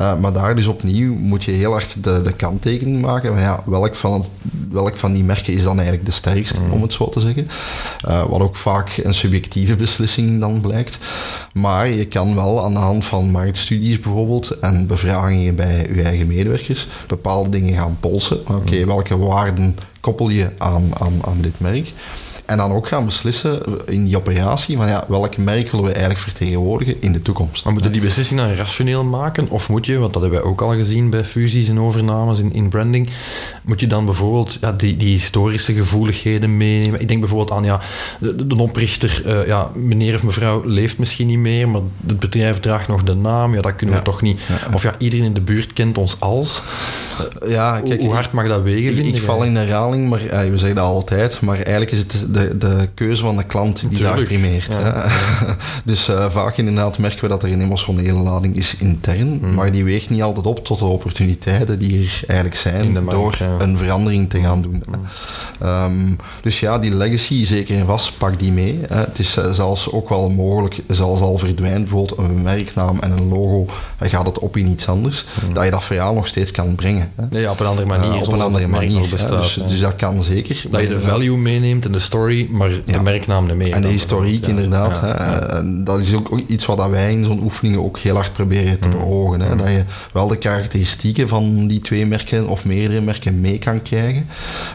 Uh, 0.01 0.19
maar 0.21 0.33
daar 0.33 0.57
dus 0.57 0.67
opnieuw 0.67 1.15
moet 1.15 1.45
je 1.45 1.51
heel 1.51 1.73
hard 1.73 2.05
de, 2.05 2.23
de 2.23 2.33
kanttekening 2.33 3.01
maken. 3.01 3.33
Maar 3.33 3.43
ja, 3.43 3.63
welk 3.65 3.95
van, 3.95 4.13
het, 4.13 4.29
welk 4.71 4.97
van 4.97 5.13
die 5.13 5.25
merken 5.25 5.53
is 5.53 5.63
dan 5.63 5.77
eigenlijk 5.77 6.07
de 6.07 6.13
sterkste, 6.13 6.61
om 6.71 6.83
het 6.83 6.93
zo 6.93 7.09
te 7.09 7.21
zeggen. 7.21 7.49
Wat 8.29 8.41
ook 8.41 8.57
vaak 8.57 9.01
een 9.03 9.15
subjectieve 9.15 9.77
beslissing 9.77 10.41
dan 10.41 10.61
blijkt. 10.61 10.99
Maar 11.53 11.89
je 11.89 12.07
kan 12.07 12.35
wel 12.35 12.65
aan 12.65 12.73
de 12.73 12.79
hand 12.79 13.05
van 13.05 13.31
marktstudies 13.31 13.99
bijvoorbeeld 14.07 14.59
en 14.59 14.87
bevragingen 14.87 15.55
bij 15.55 15.87
je 15.95 16.03
eigen 16.03 16.27
medewerkers 16.27 16.87
bepaalde 17.07 17.51
dingen 17.51 17.75
gaan 17.77 17.97
polsen. 18.01 18.41
Oké, 18.49 18.77
Mm. 18.81 18.87
welke 18.87 19.19
waarden 19.19 19.77
koppel 20.01 20.29
je 20.29 20.51
aan, 20.59 20.91
aan, 20.99 21.13
aan 21.25 21.41
dit 21.41 21.61
merk? 21.61 21.93
En 22.47 22.57
dan 22.57 22.73
ook 22.73 22.89
gaan 22.89 23.05
beslissen 23.05 23.63
in 23.87 24.05
die 24.05 24.17
operatie 24.17 24.77
van 24.77 24.89
ja, 24.89 25.05
welk 25.09 25.37
merk 25.37 25.71
willen 25.71 25.87
we 25.87 25.93
eigenlijk 25.93 26.21
vertegenwoordigen 26.21 26.97
in 27.01 27.13
de 27.13 27.23
toekomst. 27.23 27.65
Maar 27.65 27.73
moeten 27.73 27.93
die 27.93 28.01
beslissing 28.01 28.41
dan 28.41 28.55
rationeel 28.55 29.05
maken? 29.05 29.49
Of 29.49 29.69
moet 29.69 29.87
je, 29.87 29.99
want 29.99 30.13
dat 30.13 30.23
hebben 30.23 30.41
wij 30.41 30.49
ook 30.49 30.61
al 30.61 30.75
gezien 30.75 31.11
bij 31.11 31.25
fusies 31.25 31.69
en 31.69 31.81
overnames 31.81 32.41
in, 32.41 32.53
in 32.53 32.69
branding, 32.69 33.11
moet 33.65 33.81
je 33.81 33.87
dan 33.87 34.05
bijvoorbeeld 34.05 34.59
ja, 34.61 34.73
die, 34.73 34.97
die 34.97 35.09
historische 35.09 35.73
gevoeligheden 35.73 36.57
meenemen? 36.57 37.01
Ik 37.01 37.09
denk 37.09 37.21
bijvoorbeeld 37.21 37.51
aan 37.59 37.65
ja, 37.65 37.81
de, 38.19 38.47
de 38.47 38.57
oprichter, 38.57 39.23
uh, 39.27 39.47
ja, 39.47 39.71
meneer 39.75 40.15
of 40.15 40.23
mevrouw 40.23 40.65
leeft 40.65 40.99
misschien 40.99 41.27
niet 41.27 41.39
meer, 41.39 41.69
maar 41.69 41.81
het 42.07 42.19
bedrijf 42.19 42.61
draagt 42.61 42.89
nog 42.89 43.03
de 43.03 43.15
naam, 43.15 43.55
ja, 43.55 43.61
dat 43.61 43.77
kunnen 43.77 43.97
we 43.97 44.03
toch 44.03 44.23
niet. 44.23 44.41
Ja. 44.49 44.75
Of 44.75 44.83
ja, 44.83 44.95
iedereen 44.99 45.25
in 45.25 45.35
de 45.35 45.41
buurt 45.41 45.73
kent 45.73 45.99
ons 45.99 46.17
als. 46.19 46.63
Ja, 47.47 47.81
kijk, 47.81 48.01
hoe 48.01 48.13
hard 48.13 48.33
mag 48.33 48.49
dat 48.49 48.63
wegen? 48.63 48.99
Ik, 48.99 49.15
ik 49.15 49.23
val 49.23 49.45
in 49.45 49.57
herhaling, 49.57 50.09
maar 50.09 50.27
eh, 50.27 50.51
we 50.51 50.59
zeggen 50.59 50.77
dat 50.77 50.85
altijd. 50.85 51.41
Maar 51.41 51.57
eigenlijk 51.57 51.91
is 51.91 51.99
het 51.99 52.35
de, 52.37 52.59
de 52.59 52.89
keuze 52.95 53.23
van 53.23 53.37
de 53.37 53.45
klant 53.45 53.91
die 53.91 54.03
daar 54.03 54.23
primeert. 54.23 54.73
Ja. 54.73 54.79
hè. 54.79 55.55
dus 55.91 56.09
eh, 56.09 56.31
vaak 56.31 56.57
inderdaad 56.57 56.99
merken 56.99 57.21
we 57.21 57.29
dat 57.29 57.43
er 57.43 57.53
een 57.53 57.61
emotionele 57.61 58.19
lading 58.19 58.57
is 58.57 58.77
intern. 58.79 59.39
Mm. 59.43 59.55
Maar 59.55 59.73
die 59.73 59.85
weegt 59.85 60.11
niet 60.11 60.23
altijd 60.23 60.47
op 60.47 60.65
tot 60.65 60.79
de 60.79 60.85
opportuniteiten 60.85 61.79
die 61.79 62.01
er 62.01 62.23
eigenlijk 62.27 62.59
zijn 62.59 62.93
markt, 62.93 63.11
door 63.11 63.37
ja. 63.39 63.57
een 63.59 63.77
verandering 63.77 64.31
te 64.31 64.41
gaan 64.41 64.63
doen. 64.63 64.83
Mm. 64.87 65.05
Ehm, 65.61 66.15
dus 66.43 66.61
ja, 66.61 66.79
die 66.79 66.95
legacy, 66.95 67.45
zeker 67.45 67.79
en 67.79 67.87
vast, 67.87 68.19
pak 68.19 68.39
die 68.39 68.53
mee. 68.53 68.81
Hè. 68.87 68.97
Het 68.97 69.19
is 69.19 69.37
eh, 69.37 69.51
zelfs 69.51 69.93
ook 69.93 70.09
wel 70.09 70.31
mogelijk, 70.31 70.81
zelfs 70.89 71.21
al 71.21 71.39
verdwijnt 71.39 71.89
bijvoorbeeld 71.89 72.19
een 72.19 72.43
merknaam 72.43 72.99
en 73.01 73.11
een 73.11 73.29
logo, 73.29 73.67
dan 73.99 74.09
gaat 74.09 74.27
het 74.27 74.39
op 74.39 74.57
in 74.57 74.67
iets 74.67 74.89
anders, 74.89 75.27
dat 75.53 75.65
je 75.65 75.71
dat 75.71 75.85
verhaal 75.85 76.15
nog 76.15 76.27
steeds 76.27 76.51
kan 76.51 76.75
brengen. 76.75 77.13
Hè. 77.15 77.25
Nee, 77.31 77.43
ja, 77.43 77.51
op 77.51 77.61
een 77.61 77.67
andere 77.67 77.87
manier. 77.87 78.13
Eh, 78.13 78.23
op 78.23 78.33
een 78.33 78.41
andere 78.41 78.67
manier. 78.67 79.09
bestaat, 79.09 79.43
dus, 79.43 79.55
ja. 79.55 79.67
dus 79.67 79.81
dat 79.81 79.97
kan 79.97 80.23
zeker. 80.23 80.65
dat 80.69 80.81
je 80.81 80.89
de 80.89 81.01
value 81.01 81.37
meeneemt 81.37 81.85
en 81.85 81.93
de 81.93 81.99
story, 81.99 82.26
maar 82.51 82.69
de 82.85 83.03
merknaam 83.03 83.47
niet 83.47 83.55
meer. 83.57 83.73
En 83.73 83.83
de 83.83 83.89
historiek 83.89 84.47
inderdaad. 84.47 85.01
Hè. 85.01 85.83
dat 85.85 86.01
is 86.01 86.15
ook 86.15 86.41
iets 86.47 86.67
wat 86.67 86.89
wij 86.89 87.13
in 87.13 87.25
zo'n 87.25 87.43
oefeningen 87.43 87.85
ook 87.85 87.99
heel 87.99 88.15
hard 88.15 88.33
proberen 88.33 88.79
te 88.79 88.89
Mm. 88.89 88.95
beogen. 88.99 89.41
Hè. 89.41 89.57
Dat 89.57 89.69
je 89.69 89.85
wel 90.13 90.27
de 90.29 90.37
karakteristieken 90.39 91.29
van 91.29 91.67
die 91.67 91.81
twee 91.81 92.07
merken 92.07 92.47
of 92.49 92.65
meerdere 92.65 93.01
merken 93.01 93.41
mee 93.41 93.59
kan 93.59 93.83
krijgen. 93.83 94.27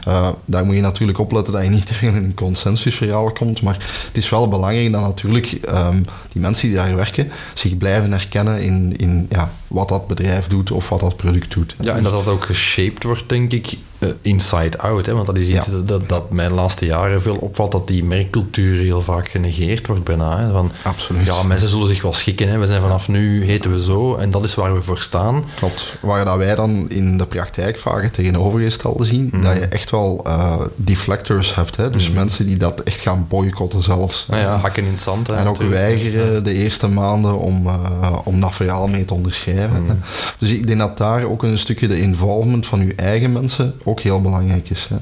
Eh, 0.05 0.29
daar 0.45 0.65
moet 0.65 0.75
je 0.75 0.81
natuurlijk 0.81 1.19
opletten 1.19 1.53
dat 1.53 1.63
je 1.63 1.69
niet 1.69 1.85
te 1.85 1.93
veel 1.93 2.09
in 2.13 2.23
een 2.23 2.33
consensusverhaal 2.33 3.31
komt. 3.31 3.61
Maar 3.61 3.77
het 4.07 4.17
is 4.17 4.29
wel 4.29 4.47
belangrijk 4.47 4.91
dat 4.91 5.01
natuurlijk 5.01 5.51
ehm, 5.51 6.01
die 6.31 6.41
mensen 6.41 6.67
die 6.67 6.75
daar 6.77 6.95
werken 6.95 7.31
zich 7.53 7.77
blijven 7.77 8.11
herkennen 8.11 8.61
in, 8.61 8.93
in 8.97 9.25
ja, 9.29 9.51
wat 9.67 9.89
dat 9.89 10.07
bedrijf 10.07 10.47
doet 10.47 10.71
of 10.71 10.89
wat 10.89 10.99
dat 10.99 11.17
product 11.17 11.53
doet. 11.53 11.75
Ja, 11.79 11.95
en 11.95 12.03
dat 12.03 12.11
dat 12.13 12.27
ook 12.27 12.45
geshaped 12.45 13.03
wordt, 13.03 13.29
denk 13.29 13.51
ik, 13.53 13.77
inside 14.21 14.77
out. 14.77 15.05
Hè? 15.05 15.13
Want 15.13 15.25
dat 15.25 15.37
is 15.37 15.47
iets 15.47 15.65
Ja. 15.65 15.71
dat, 15.85 16.09
dat, 16.09 16.31
mij 16.31 16.47
de 16.47 16.53
laatste 16.53 16.85
jaren 16.85 17.21
veel 17.21 17.35
opvalt, 17.35 17.71
dat 17.71 17.87
die 17.87 18.03
merkcultuur 18.03 18.81
heel 18.83 19.01
vaak 19.01 19.29
genegeerd 19.29 19.87
wordt 19.87 20.03
bijna. 20.03 20.39
Hè? 20.39 20.51
Van, 20.51 20.71
Absoluut. 20.83 21.25
ja, 21.25 21.43
mensen 21.43 21.69
zullen 21.69 21.87
zich 21.87 22.01
wel 22.01 22.13
schikken. 22.13 22.47
Hè? 22.49 22.57
We 22.57 22.67
zijn 22.67 22.81
vanaf 22.81 23.07
nu, 23.07 23.45
heten 23.45 23.71
we 23.73 23.83
zo, 23.83 24.15
en 24.15 24.31
dat 24.31 24.43
is 24.43 24.55
waar 24.55 24.73
we 24.73 24.81
voor 24.81 24.99
staan. 25.01 25.43
Klopt. 25.55 25.97
Waar 26.01 26.25
dat 26.25 26.37
wij 26.37 26.55
dan 26.55 26.89
in 26.89 27.17
de 27.17 27.25
praktijk 27.25 27.77
vaak 27.79 28.03
het 28.03 28.13
tegenovergestelde 28.13 29.05
zien, 29.05 29.29
Mm. 29.33 29.41
dat 29.41 29.53
je 29.53 29.65
echt 29.65 29.91
wel 29.91 30.21
eh, 30.25 30.61
deflectors 30.75 31.55
hebt. 31.55 31.75
Hè? 31.75 31.89
Dus 31.89 32.09
mensen 32.09 32.45
die 32.45 32.57
dat 32.57 32.79
echt 32.83 33.01
gaan 33.01 33.25
boycotten 33.29 33.83
zelfs. 33.83 34.25
Nou 34.29 34.41
ja, 34.41 34.57
hakken 34.59 34.83
in 34.85 34.91
het 34.91 35.01
zand. 35.01 35.27
Hè, 35.27 35.35
en 35.35 35.47
ook 35.47 35.61
weigeren 35.61 36.43
de 36.43 36.53
eerste 36.53 36.87
maanden 36.87 37.37
om, 37.39 37.67
eh, 37.67 38.17
om 38.23 38.39
dat 38.41 38.55
verhaal 38.55 38.87
mee 38.87 39.05
te 39.05 39.13
onderschrijven. 39.13 39.83
Mm. 39.83 39.99
Dus 40.37 40.49
ik 40.49 40.67
denk 40.67 40.79
dat 40.79 40.97
daar 40.97 41.23
ook 41.23 41.43
een 41.43 41.57
stukje 41.57 41.87
de 41.87 41.99
involvement 42.01 42.65
van 42.65 42.85
je 42.87 42.93
eigen 42.95 43.31
mensen 43.31 43.73
ook 43.91 43.99
heel 43.99 44.21
belangrijk 44.21 44.69
is. 44.69 44.87
Hè. 44.89 44.95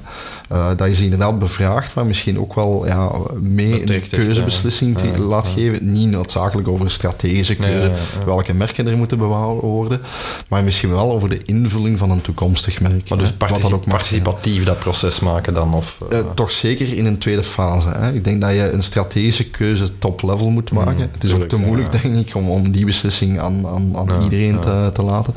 Eh, 0.49 0.67
dat 0.75 0.87
je 0.87 0.95
ze 0.95 1.03
inderdaad 1.03 1.39
bevraagt, 1.39 1.93
maar 1.93 2.05
misschien 2.05 2.39
ook 2.39 2.55
wel 2.55 2.87
ja, 2.87 3.11
mee 3.39 3.93
een 3.93 4.07
keuzebeslissing 4.09 5.01
ja. 5.01 5.19
laat 5.19 5.47
ja. 5.47 5.53
geven. 5.53 5.91
Niet 5.91 6.09
noodzakelijk 6.09 6.67
over 6.67 6.85
een 6.85 6.91
strategische 6.91 7.55
keuze, 7.55 7.91
welke 8.25 8.53
merken 8.53 8.87
er 8.87 8.97
moeten 8.97 9.17
behouden 9.17 9.69
worden, 9.69 10.01
maar 10.47 10.63
misschien 10.63 10.89
wel 10.89 11.11
over 11.11 11.29
de 11.29 11.41
invulling 11.45 11.97
van 11.97 12.11
een 12.11 12.21
toekomstig 12.21 12.81
merk. 12.81 13.09
Maar 13.09 13.17
dus 13.17 13.37
dat 13.37 13.73
ook 13.73 13.85
participatief 13.85 14.63
dat 14.63 14.79
proces 14.79 15.19
maken 15.19 15.53
dan? 15.53 15.73
Of, 15.73 15.97
eh, 16.09 16.19
Eh, 16.19 16.25
toch 16.33 16.51
zeker 16.51 16.97
in 16.97 17.05
een 17.05 17.17
tweede 17.17 17.43
fase. 17.43 17.87
Hè. 17.87 18.13
Ik 18.13 18.23
denk 18.23 18.41
dat 18.41 18.51
je 18.51 18.71
een 18.71 18.83
strategische 18.83 19.49
keuze 19.49 19.97
top-level 19.97 20.49
moet 20.49 20.71
maken. 20.71 20.95
Mm, 20.95 21.09
het 21.11 21.23
is 21.23 21.33
ook 21.33 21.43
te 21.43 21.55
moeilijk, 21.55 21.91
denk 22.01 22.15
ik, 22.15 22.35
om, 22.35 22.49
om 22.49 22.71
die 22.71 22.85
beslissing 22.85 23.39
aan, 23.39 23.67
aan, 23.67 23.97
aan 23.97 24.23
iedereen. 24.23 24.59
Te, 24.59 24.89
te 24.93 25.01
laten. 25.01 25.33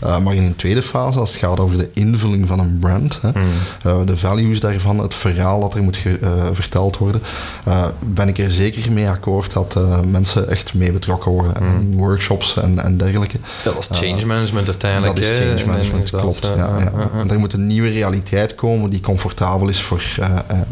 Maar 0.00 0.34
in 0.34 0.42
een 0.42 0.56
tweede 0.56 0.82
fase, 0.82 1.18
als 1.18 1.30
het 1.30 1.38
gaat 1.38 1.60
over 1.60 1.78
de 1.78 1.90
invulling 1.94 2.46
van 2.46 2.58
een 2.58 2.78
brand, 2.78 2.89
hè, 3.22 3.28
Mm. 3.28 3.48
eh, 3.82 3.96
de 4.06 4.16
values 4.18 4.60
daarvan, 4.60 4.98
het 4.98 5.14
verhaal 5.14 5.60
dat 5.60 5.74
er 5.74 5.82
moet 5.82 5.96
ge- 5.96 6.18
eh, 6.22 6.30
verteld 6.52 6.98
worden, 6.98 7.22
eh, 7.64 7.84
ben 8.00 8.28
ik 8.28 8.38
er 8.38 8.50
zeker 8.50 8.92
mee 8.92 9.08
akkoord 9.08 9.52
dat 9.52 9.78
mensen 10.06 10.48
echt 10.48 10.74
mee 10.74 10.92
betrokken 10.92 11.30
worden. 11.30 11.52
hè, 11.62 11.68
Mm. 11.70 11.80
In 11.80 11.96
workshops 11.96 12.56
en, 12.56 12.78
en 12.78 12.96
dergelijke. 12.96 13.36
dat 13.64 13.78
is 13.78 13.98
change 13.98 14.26
management 14.26 14.66
uiteindelijk. 14.68 15.14
Dat 15.14 15.24
is 15.24 15.38
change 15.38 15.60
en- 15.60 15.66
management, 15.68 16.12
en 16.12 16.18
klopt. 16.20 16.42
dat, 16.42 16.52
ja, 16.56 16.70
ja. 16.78 16.92
En 17.18 17.30
er 17.30 17.38
moet 17.38 17.52
een 17.52 17.66
nieuwe 17.66 17.88
realiteit 17.90 18.54
komen 18.54 18.90
die 18.90 19.00
comfortabel 19.00 19.68
is 19.68 19.80
voor, 19.82 20.02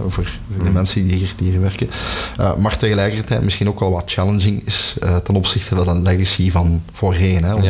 voor 0.09 0.25
de 0.59 0.65
Mm. 0.65 0.73
mensen 0.73 1.07
die 1.09 1.17
hier, 1.17 1.33
die 1.37 1.51
hier 1.51 1.61
werken. 1.61 1.91
Maar 2.59 2.77
tegelijkertijd 2.77 3.45
misschien 3.45 3.69
ook 3.69 3.81
wel 3.81 3.91
wat 3.93 4.03
challenging 4.07 4.63
is 4.67 4.95
ten 5.25 5.35
opzichte 5.35 5.77
van 5.77 5.89
een 5.89 6.03
legacy 6.03 6.51
van 6.51 6.83
voorheen. 6.93 7.45
Hè. 7.45 7.53
Want, 7.53 7.65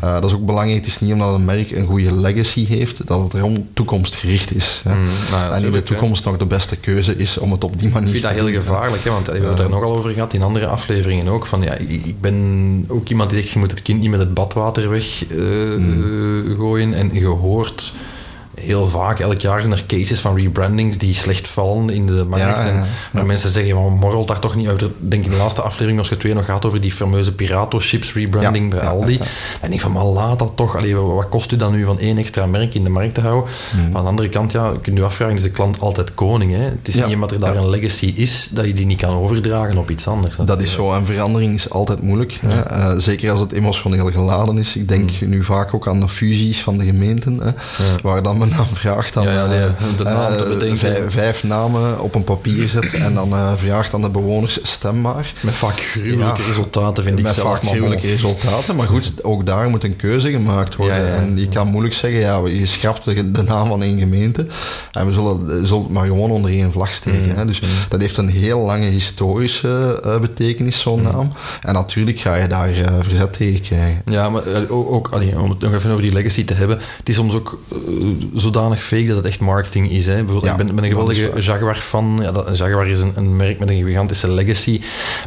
Ja, 0.00 0.20
dat 0.20 0.24
is 0.30 0.36
ook 0.36 0.46
belangrijk. 0.46 0.78
Het 0.78 0.86
is 0.86 1.00
niet 1.00 1.12
omdat 1.12 1.34
een 1.34 1.44
merk 1.44 1.70
een 1.70 1.86
goede 1.86 2.14
legacy 2.14 2.66
heeft, 2.66 3.06
dat 3.06 3.22
het 3.22 3.34
erom 3.34 3.66
toekomstgericht 3.78 4.54
is. 4.54 4.80
Hè. 4.84 4.94
Mm, 4.94 5.08
nou 5.30 5.54
en 5.54 5.64
in 5.64 5.72
de 5.72 5.82
toekomst 5.82 6.24
nog 6.24 6.36
de 6.36 6.46
beste 6.46 6.76
keuze 6.76 7.16
is 7.16 7.38
om 7.38 7.52
het 7.52 7.64
op 7.64 7.80
die 7.80 7.88
manier 7.88 8.06
Ik 8.06 8.10
vind 8.10 8.22
dat 8.22 8.32
te 8.32 8.38
heel 8.38 8.60
gevaarlijk, 8.60 9.04
hè, 9.04 9.10
want 9.10 9.26
we 9.26 9.32
hebben 9.32 9.50
het 9.50 9.58
er 9.58 9.70
nogal 9.70 9.96
over 9.96 10.12
gehad 10.12 10.32
in 10.32 10.42
andere 10.42 10.66
afleveringen 10.66 11.28
ook. 11.28 11.46
Van, 11.46 11.62
ja, 11.62 11.74
ik 11.74 12.20
ben 12.20 12.84
ook 12.88 13.08
iemand 13.08 13.30
die 13.30 13.38
zegt, 13.40 13.52
je 13.52 13.58
moet 13.58 13.70
het 13.70 13.82
kind 13.82 14.00
niet 14.00 14.10
met 14.10 14.20
het 14.20 14.34
badwater 14.34 14.90
weggooien. 14.90 16.88
Mm. 16.88 16.94
en 16.94 17.14
je 17.14 17.26
hoort 17.26 17.92
heel 18.60 18.86
vaak, 18.86 19.20
elk 19.20 19.40
jaar 19.40 19.62
zijn 19.62 19.72
er 19.74 19.84
cases 19.86 20.20
van 20.20 20.36
rebrandings 20.36 20.98
die 20.98 21.14
slecht 21.14 21.48
vallen 21.48 21.90
in 21.90 22.06
de 22.06 22.24
markt. 22.28 22.44
Ja, 22.44 22.66
en, 22.66 22.84
ja. 23.12 23.22
mensen 23.22 23.50
zeggen, 23.50 23.74
maar 23.74 23.90
morrelt 23.90 24.28
daar 24.28 24.38
toch 24.38 24.54
niet 24.54 24.68
uit. 24.68 24.82
Ik 24.82 24.90
denk 24.98 25.24
in 25.24 25.30
de 25.30 25.36
laatste 25.36 25.62
aflevering, 25.62 25.98
als 25.98 26.08
je 26.08 26.16
twee 26.16 26.34
nog 26.34 26.44
gaat 26.44 26.66
over 26.66 26.80
die 26.80 26.92
fameuze 26.92 27.32
Pirato 27.32 27.78
chips 27.78 28.12
rebranding 28.14 28.70
bij 28.70 28.80
Aldi. 28.80 29.16
En 29.16 29.24
ik 29.62 29.68
denk 29.68 29.80
van, 29.80 29.92
maar 29.92 30.04
laat 30.04 30.38
dat 30.38 30.52
toch. 30.54 30.76
Allee, 30.76 30.96
wat 30.96 31.28
kost 31.28 31.52
u 31.52 31.56
dan 31.56 31.72
nu 31.72 31.84
van 31.84 31.98
één 31.98 32.18
extra 32.18 32.46
merk 32.46 32.74
in 32.74 32.84
de 32.84 32.90
markt 32.90 33.14
te 33.14 33.20
houden? 33.20 33.50
Hmm. 33.70 33.80
Maar 33.88 33.96
aan 33.96 34.02
de 34.02 34.08
andere 34.08 34.28
kant, 34.28 34.52
ja, 34.52 34.70
je 34.70 34.80
kunt 34.80 34.96
je 34.96 35.04
afvragen, 35.04 35.34
is 35.34 35.42
de 35.42 35.50
klant 35.50 35.80
altijd 35.80 36.14
koning? 36.14 36.52
Hè? 36.52 36.62
Het 36.62 36.88
is 36.88 36.94
niet 36.94 37.04
omdat 37.04 37.30
er 37.32 37.40
daar 37.40 37.56
een 37.56 37.70
legacy 37.70 38.12
is, 38.16 38.48
dat 38.52 38.64
je 38.64 38.72
die 38.72 38.86
niet 38.86 38.98
kan 38.98 39.14
overdragen 39.14 39.78
op 39.78 39.90
iets 39.90 40.06
anders. 40.06 40.36
Dat 40.36 40.62
is 40.62 40.72
zo, 40.72 40.92
en 40.92 41.06
verandering 41.06 41.54
is 41.54 41.70
altijd 41.70 42.02
moeilijk. 42.02 42.38
Hè? 42.46 42.60
Eh, 42.60 42.92
zeker 42.96 43.30
als 43.30 43.40
het 43.40 43.52
emotioneel 43.52 44.10
geladen 44.10 44.58
is. 44.58 44.76
Ik 44.76 44.88
denk 44.88 45.10
Hmm. 45.18 45.28
nu 45.28 45.44
vaak 45.44 45.74
ook 45.74 45.88
aan 45.88 46.00
de 46.00 46.08
fusies 46.08 46.60
van 46.62 46.78
de 46.78 46.84
gemeenten, 46.84 47.40
hè? 47.42 47.50
waar 48.02 48.22
dan 48.22 48.38
men 48.38 48.47
dan 48.56 48.66
vraagt 48.72 49.16
aan 49.16 49.22
Ja, 49.24 49.32
ja, 49.32 49.46
nee, 49.46 49.58
eh, 49.58 49.66
de 49.96 50.02
naam 50.04 50.32
te 50.32 50.42
eh, 50.42 50.48
bedenken. 50.48 50.78
vijf, 50.78 51.02
vijf 51.12 51.42
namen 51.44 52.00
op 52.00 52.14
een 52.14 52.24
papier 52.24 52.68
zet 52.68 52.92
en 52.92 53.14
dan 53.14 53.32
eh, 53.32 53.52
vraagt 53.56 53.94
aan 53.94 54.00
de 54.00 54.10
bewoners 54.10 54.58
stem 54.62 55.00
maar. 55.00 55.32
Met 55.40 55.54
vaak 55.54 55.80
gruwelijke 55.80 56.42
resultaten, 56.42 57.04
vind 57.04 57.18
ik 57.18 57.24
Met 57.24 57.34
zelf. 57.34 57.50
vaak 57.52 57.62
maar 57.62 57.72
gruwelijke 57.72 58.06
resultaten. 58.10 58.76
Maar 58.76 58.86
goed, 58.86 59.12
ook 59.24 59.46
daar 59.46 59.68
moet 59.68 59.84
een 59.84 59.96
keuze 59.96 60.30
gemaakt 60.30 60.76
worden. 60.76 61.14
En 61.16 61.38
je 61.38 61.48
kan 61.48 61.68
moeilijk 61.68 61.94
zeggen, 61.94 62.20
ja, 62.20 62.40
je 62.46 62.66
schrapt 62.66 63.04
de, 63.04 63.30
de 63.30 63.42
naam 63.42 63.68
van 63.68 63.82
één 63.82 63.98
gemeente. 63.98 64.46
En 64.92 65.06
we 65.06 65.12
zullen, 65.12 65.66
zullen 65.66 65.82
het 65.82 65.92
maar 65.92 66.06
gewoon 66.06 66.30
onder 66.30 66.50
één 66.50 66.72
vlag 66.72 66.92
steken. 66.94 67.22
Mm. 67.30 67.36
Hè. 67.36 67.44
Dus 67.44 67.62
dat 67.88 68.00
heeft 68.00 68.16
een 68.16 68.28
heel 68.28 68.60
lange 68.60 68.86
historische 68.88 70.02
betekenis, 70.20 70.80
zo'n 70.80 70.96
Mm. 70.98 71.04
naam. 71.12 71.32
En 71.62 71.74
natuurlijk 71.74 72.18
ga 72.20 72.34
je 72.34 72.46
daar 72.48 72.68
verzet 73.02 73.32
tegen 73.32 73.60
krijgen. 73.60 74.02
Ja, 74.04 74.28
maar 74.30 74.42
ook, 74.68 74.90
ook 74.92 75.08
allee, 75.08 75.38
om 75.40 75.50
het 75.50 75.60
nog 75.60 75.74
even 75.74 75.90
over 75.90 76.02
die 76.02 76.12
legacy 76.12 76.44
te 76.44 76.54
hebben. 76.54 76.78
Het 76.98 77.08
is 77.08 77.14
soms 77.14 77.34
ook 77.34 77.58
zodanig 78.40 78.82
fake 78.84 79.06
dat 79.06 79.16
het 79.16 79.26
echt 79.26 79.40
marketing 79.40 79.90
is. 79.90 80.06
Hè. 80.06 80.14
Bijvoorbeeld, 80.14 80.44
Ja, 80.44 80.50
ik 80.50 80.56
ben, 80.56 80.66
ben 80.66 80.84
een 80.84 80.90
is 80.90 80.96
geweldige 80.96 81.40
Jaguar-fan. 81.40 82.18
Ja, 82.22 82.32
dat, 82.32 82.58
Jaguar 82.58 82.88
is 82.88 82.98
een, 82.98 83.12
een 83.16 83.36
merk 83.36 83.58
met 83.58 83.68
een 83.68 83.84
gigantische 83.84 84.30
legacy. 84.30 84.80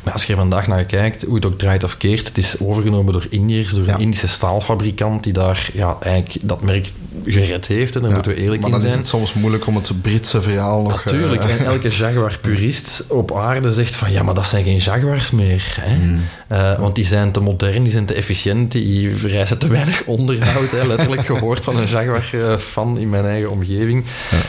Maar 0.03 0.13
als 0.13 0.23
je 0.23 0.31
er 0.31 0.37
vandaag 0.39 0.67
naar 0.67 0.83
kijkt, 0.85 1.23
hoe 1.23 1.35
het 1.35 1.45
ook 1.45 1.57
draait 1.57 1.83
of 1.83 1.97
keert, 1.97 2.27
het 2.27 2.37
is 2.37 2.59
overgenomen 2.59 3.13
door 3.13 3.25
Indiërs, 3.29 3.71
door 3.73 3.85
Ja. 3.85 3.93
een 3.93 3.99
Indische 3.99 4.27
staalfabrikant 4.27 5.23
die 5.23 5.33
daar 5.33 5.69
ja, 5.73 5.97
eigenlijk 6.01 6.35
dat 6.41 6.61
merk 6.61 6.91
gered 7.25 7.67
heeft. 7.67 7.95
En 7.95 8.01
daar 8.01 8.11
moeten 8.11 8.31
we 8.31 8.37
eerlijk 8.41 8.61
maar 8.61 8.69
in 8.69 8.75
dan 8.75 8.81
is 8.85 8.87
zijn. 8.87 8.99
het 8.99 9.07
soms 9.09 9.33
moeilijk 9.33 9.67
om 9.67 9.75
het 9.75 10.01
Britse 10.01 10.41
verhaal 10.41 10.81
nog... 10.83 11.03
eh, 11.05 11.11
Natuurlijk, 11.13 11.43
en 11.43 11.65
elke 11.65 11.89
Jaguar-purist 11.89 13.03
op 13.07 13.35
aarde 13.37 13.71
zegt 13.73 13.95
van 13.95 14.11
ja, 14.11 14.23
maar 14.23 14.33
dat 14.33 14.47
zijn 14.47 14.63
geen 14.63 14.77
Jaguars 14.77 15.31
meer. 15.31 15.75
Hè? 15.79 15.95
Hmm. 15.95 16.21
Eh, 16.47 16.79
want 16.79 16.95
die 16.95 17.05
zijn 17.05 17.31
te 17.31 17.39
modern, 17.39 17.83
die 17.83 17.91
zijn 17.91 18.05
te 18.05 18.13
efficiënt, 18.13 18.71
die 18.71 19.15
vereisen 19.15 19.57
te 19.57 19.67
weinig 19.67 20.03
onderhoud. 20.05 20.71
Hè? 20.71 20.87
Letterlijk 20.87 21.25
gehoord 21.25 21.63
van 21.63 21.77
een 21.77 21.87
Jaguar-fan 21.87 22.97
in 23.01 23.09
mijn 23.09 23.25
eigen 23.25 23.49
omgeving. 23.51 24.05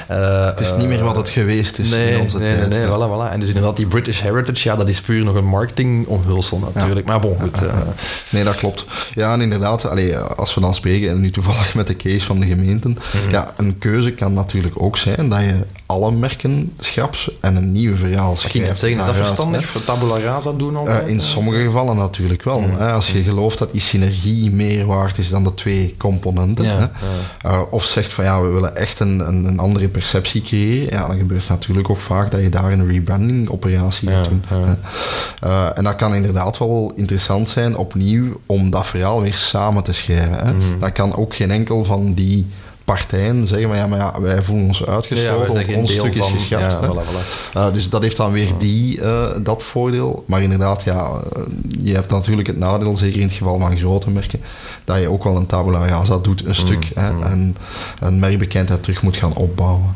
Eh, 0.09 0.45
het 0.45 0.61
is 0.61 0.75
niet 0.77 0.87
meer 0.89 1.05
wat 1.05 1.17
het 1.17 1.29
geweest 1.29 1.79
is 1.79 1.91
nee, 1.91 2.13
in 2.13 2.21
onze 2.21 2.39
nee, 2.39 2.49
tijd. 2.57 2.69
Nee, 2.69 2.79
nee, 2.79 2.89
ja. 2.89 2.97
voilà, 2.97 3.11
voilà. 3.11 3.33
En 3.33 3.39
dus 3.41 3.49
inderdaad, 3.49 3.77
die 3.77 3.87
British 3.87 4.21
Heritage, 4.21 4.69
ja, 4.69 4.77
dat 4.77 4.89
is 4.89 5.01
puur 5.01 5.25
nog 5.25 5.35
een 5.35 5.45
marketing-omhulsel 5.49 6.71
natuurlijk. 6.75 7.07
Maar 7.07 7.21
bon, 7.21 7.37
goed. 7.41 7.67
eh, 7.67 7.73
Nee, 8.31 8.45
dat 8.45 8.55
klopt. 8.55 8.85
Ja, 9.15 9.33
en 9.33 9.41
inderdaad, 9.41 9.87
allee, 9.89 10.17
als 10.19 10.55
we 10.55 10.61
dan 10.61 10.75
spreken, 10.75 11.11
en 11.11 11.21
nu 11.21 11.31
toevallig 11.31 11.75
met 11.75 11.87
de 11.87 11.97
case 11.97 12.21
van 12.25 12.41
de 12.41 12.47
gemeenten, 12.47 12.99
Mhm. 13.13 13.31
ja, 13.31 13.53
een 13.57 13.79
keuze 13.79 14.13
kan 14.13 14.33
natuurlijk 14.35 14.83
ook 14.83 14.97
zijn 14.97 15.29
dat 15.29 15.41
je 15.41 15.55
alle 15.87 16.11
merken 16.11 16.73
schrapt 16.79 17.29
en 17.41 17.57
een 17.57 17.73
nieuw 17.73 17.97
verhaal 17.97 18.37
schrijft. 18.37 18.55
ik 18.57 18.65
ging 18.65 18.79
zeggen, 18.79 18.99
is 19.01 19.07
dat 19.07 19.17
verstandig? 19.17 19.67
Voor 19.67 19.85
tabula 19.85 20.19
rasa 20.19 20.53
doen 20.53 20.77
al? 20.77 20.87
Eh, 20.89 21.09
in 21.09 21.21
sommige 21.21 21.63
gevallen 21.63 21.97
natuurlijk 21.97 22.43
wel. 22.43 22.61
Mhm. 22.61 22.81
Hè. 22.81 22.93
Als 22.93 23.11
je 23.11 23.23
gelooft 23.23 23.59
dat 23.59 23.73
die 23.73 23.81
synergie 23.81 24.51
meer 24.51 24.87
waard 24.87 25.19
is 25.19 25.29
dan 25.31 25.45
de 25.45 25.55
twee 25.55 25.95
componenten. 25.99 26.65
Ja, 26.65 26.77
hè. 26.77 26.81
ja. 26.81 27.55
Eh, 27.55 27.61
of 27.71 27.85
zegt 27.85 28.13
van 28.13 28.25
ja, 28.25 28.32
we 28.41 28.49
willen 28.49 28.77
echt 28.77 29.01
een, 29.01 29.21
een, 29.29 29.45
een 29.45 29.59
andere 29.59 29.89
perceptie 29.89 30.43
creëren. 30.43 30.99
Ja, 30.99 31.07
dan 31.07 31.17
gebeurt 31.17 31.49
natuurlijk 31.49 31.91
ook 31.91 31.99
vaak 32.01 32.31
dat 32.31 32.41
je 32.41 32.49
daar 32.49 32.73
een 32.73 32.89
rebranding 32.89 33.49
operatie 33.51 34.11
Ja, 34.11 34.15
gaat 34.23 34.29
doen. 34.29 34.43
ja. 34.51 34.79
Eh, 35.41 35.79
en 35.79 35.85
dat 35.85 35.97
kan 35.97 36.15
inderdaad 36.15 36.59
wel 36.59 36.93
interessant 36.97 37.49
zijn 37.49 37.77
opnieuw 37.77 38.41
om 38.47 38.71
dat 38.71 38.87
verhaal 38.87 39.23
weer 39.23 39.35
samen 39.35 39.83
te 39.83 39.93
schrijven. 39.93 40.47
Hè. 40.47 40.53
Mhm. 40.53 40.79
Dat 40.79 40.93
kan 40.93 41.17
ook 41.17 41.35
geen 41.35 41.51
enkel 41.51 41.85
van 41.85 42.13
die 42.15 42.47
partijen 42.95 43.47
zeggen, 43.47 43.69
maar 43.69 43.79
ja, 43.79 43.87
maar 43.87 43.99
ja, 43.99 44.21
wij 44.21 44.43
voelen 44.43 44.67
ons 44.67 44.79
Ja, 44.79 44.85
ja, 44.85 44.93
uitgesloten, 44.93 45.65
geen 45.65 45.77
ons 45.77 45.93
stuk 45.93 46.15
is 46.15 46.27
geschrapt. 46.27 46.73
ja, 46.73 46.81
voilà, 46.81 47.05
voilà. 47.07 47.57
Uh, 47.57 47.73
dus 47.73 47.91
dat 47.91 48.03
heeft 48.03 48.17
dan 48.17 48.33
weer 48.33 48.49
die, 48.59 48.99
uh, 49.01 49.29
dat 49.43 49.63
voordeel. 49.63 50.25
Maar 50.27 50.43
inderdaad, 50.43 50.83
ja, 50.83 51.11
uh, 51.37 51.43
je 51.83 51.95
hebt 51.95 52.11
natuurlijk 52.11 52.47
het 52.47 52.59
nadeel, 52.59 52.97
zeker 52.97 53.21
in 53.21 53.27
het 53.27 53.37
geval 53.37 53.59
van 53.59 53.77
grote 53.77 54.11
merken, 54.11 54.41
dat 54.85 55.01
je 55.01 55.11
ook 55.11 55.25
wel 55.25 55.37
een 55.37 55.47
tabula 55.47 55.87
rasa 55.87 56.19
doet, 56.19 56.45
een 56.47 56.55
stuk. 56.55 56.91
Hè, 56.95 57.25
en 57.25 57.57
een 58.01 58.19
merkbekendheid 58.19 58.83
terug 58.83 59.03
moet 59.03 59.17
gaan 59.17 59.35
opbouwen. 59.35 59.95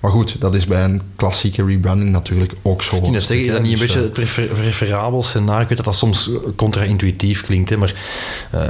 Maar 0.00 0.10
goed, 0.10 0.40
dat 0.40 0.54
is 0.54 0.66
bij 0.66 0.84
een 0.84 1.02
klassieke 1.16 1.64
rebranding 1.64 2.10
natuurlijk 2.10 2.52
ook 2.62 2.82
zo. 2.82 2.96
Ik 2.96 3.08
net 3.08 3.22
zeggen, 3.22 3.46
is 3.46 3.52
dat 3.52 3.62
niet 3.62 3.72
een 3.72 3.78
Dus, 3.78 3.86
beetje 3.86 3.96
uh, 3.98 4.04
het 4.04 4.12
prefer- 4.12 4.46
preferabel 4.46 5.22
scenario? 5.22 5.62
Ik 5.62 5.68
weet 5.68 5.76
dat 5.76 5.86
dat 5.86 5.94
soms 5.96 6.30
contra-intuïtief 6.56 7.42
klinkt, 7.44 7.70
hè, 7.70 7.76
maar 7.76 7.94
eh, 8.50 8.62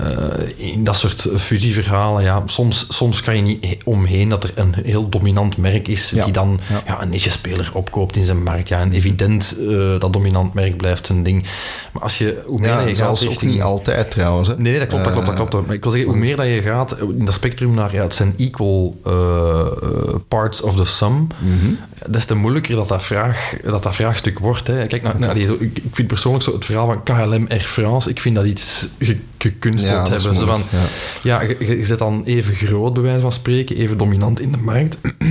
in 0.72 0.84
dat 0.84 0.96
soort 0.96 1.28
fusieverhalen, 1.36 2.22
ja, 2.22 2.42
soms, 2.46 2.86
soms 2.88 3.22
kan 3.22 3.36
je 3.36 3.42
niet 3.42 3.64
he- 3.66 3.78
omheen 3.84 4.28
dat 4.28 4.44
er 4.44 4.52
een 4.54 4.74
heel 4.82 5.08
dominant 5.08 5.56
merk 5.56 5.88
is 5.88 6.10
Ja. 6.10 6.24
die 6.24 6.32
dan 6.32 6.60
Ja. 6.68 6.82
ja, 6.86 7.02
een 7.02 7.08
niche-speler 7.08 7.70
opkoopt 7.72 8.16
in 8.16 8.24
zijn 8.24 8.42
markt. 8.42 8.68
Ja, 8.68 8.80
en 8.80 8.92
evident, 8.92 9.54
eh, 9.68 9.98
dat 9.98 10.12
dominant 10.12 10.54
merk 10.54 10.76
blijft 10.76 11.06
zijn 11.06 11.22
ding. 11.22 11.44
Maar 11.92 12.02
als 12.02 12.18
je, 12.18 12.42
hoe 12.46 12.58
meer 12.60 12.68
ja, 12.68 12.80
je 12.80 12.94
gaat 12.94 13.28
ook 13.28 13.42
niet 13.42 13.62
altijd 13.62 14.10
trouwens. 14.10 14.48
Hè. 14.48 14.54
Nee, 14.54 14.70
nee, 14.70 14.78
dat 14.80 14.88
klopt, 14.88 15.04
dat 15.04 15.12
klopt, 15.12 15.26
dat 15.26 15.48
klopt. 15.48 15.66
Maar 15.66 15.74
ik 15.76 15.82
wil 15.82 15.92
zeggen, 15.92 16.10
hoe 16.10 16.18
meer 16.18 16.36
dat 16.36 16.46
je 16.46 16.62
gaat 16.62 16.96
in 17.18 17.24
dat 17.24 17.34
spectrum 17.34 17.74
naar, 17.74 17.94
ja, 17.94 18.02
het 18.02 18.14
zijn 18.14 18.34
equal 18.38 18.96
eh, 19.04 19.12
eh, 19.12 20.14
parts 20.28 20.60
of 20.60 20.76
the 20.76 20.84
sum, 20.84 21.17
Mhm. 21.38 22.12
des 22.12 22.24
te 22.24 22.35
moeilijker 22.35 22.76
dat 22.76 22.88
dat, 22.88 23.02
vraag, 23.02 23.54
dat, 23.64 23.83
dat 23.83 23.94
vraagstuk 23.94 24.38
wordt. 24.38 24.66
Hè. 24.66 24.87
Kijk, 24.87 25.02
nou, 25.02 25.18
nou, 25.18 25.38
ik, 25.38 25.83
vind 25.92 26.09
persoonlijk 26.09 26.44
zo 26.44 26.52
het 26.52 26.64
verhaal 26.64 26.87
van 26.87 27.02
KLM 27.02 27.46
Air 27.48 27.61
France, 27.61 28.11
ik 28.11 28.20
vind 28.20 28.35
dat 28.35 28.44
iets 28.44 28.88
ge, 28.98 29.16
gekunsteld 29.38 30.07
Ja, 30.07 30.12
hebben. 30.12 30.35
Zo 30.35 30.46
van, 30.46 30.62
moeilijk, 30.72 30.81
ja, 31.22 31.40
je, 31.40 31.76
je 31.78 31.85
zit 31.85 31.98
dan 31.98 32.22
even 32.24 32.54
groot, 32.54 32.92
bij 32.92 33.02
wijze 33.02 33.20
van 33.20 33.33
spreken, 33.33 33.76
even 33.76 33.98
dominant 33.98 34.40
in 34.40 34.52
de 34.52 34.59
markt. 34.59 34.98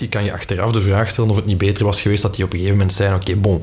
Je 0.00 0.08
kan 0.08 0.24
je 0.24 0.32
achteraf 0.32 0.72
de 0.72 0.82
vraag 0.82 1.08
stellen 1.08 1.30
of 1.30 1.36
het 1.36 1.46
niet 1.46 1.58
beter 1.58 1.84
was 1.84 2.00
geweest 2.00 2.22
dat 2.22 2.34
die 2.34 2.44
op 2.44 2.52
een 2.52 2.58
gegeven 2.58 2.78
moment 2.78 2.96
zijn, 2.96 3.14
oké, 3.14 3.36
bon, 3.36 3.62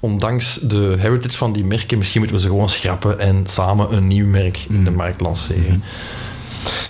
ondanks 0.00 0.58
de 0.62 0.94
heritage 0.98 1.36
van 1.36 1.52
die 1.52 1.64
merken, 1.64 1.98
misschien 1.98 2.20
moeten 2.20 2.36
we 2.38 2.44
ze 2.46 2.48
gewoon 2.50 2.68
schrappen 2.68 3.18
en 3.18 3.44
samen 3.46 3.92
een 3.96 4.06
nieuw 4.06 4.26
merk 4.26 4.64
in 4.68 4.84
de 4.84 4.90
Mm. 4.90 4.96
markt 4.96 5.20
lanceren. 5.20 5.82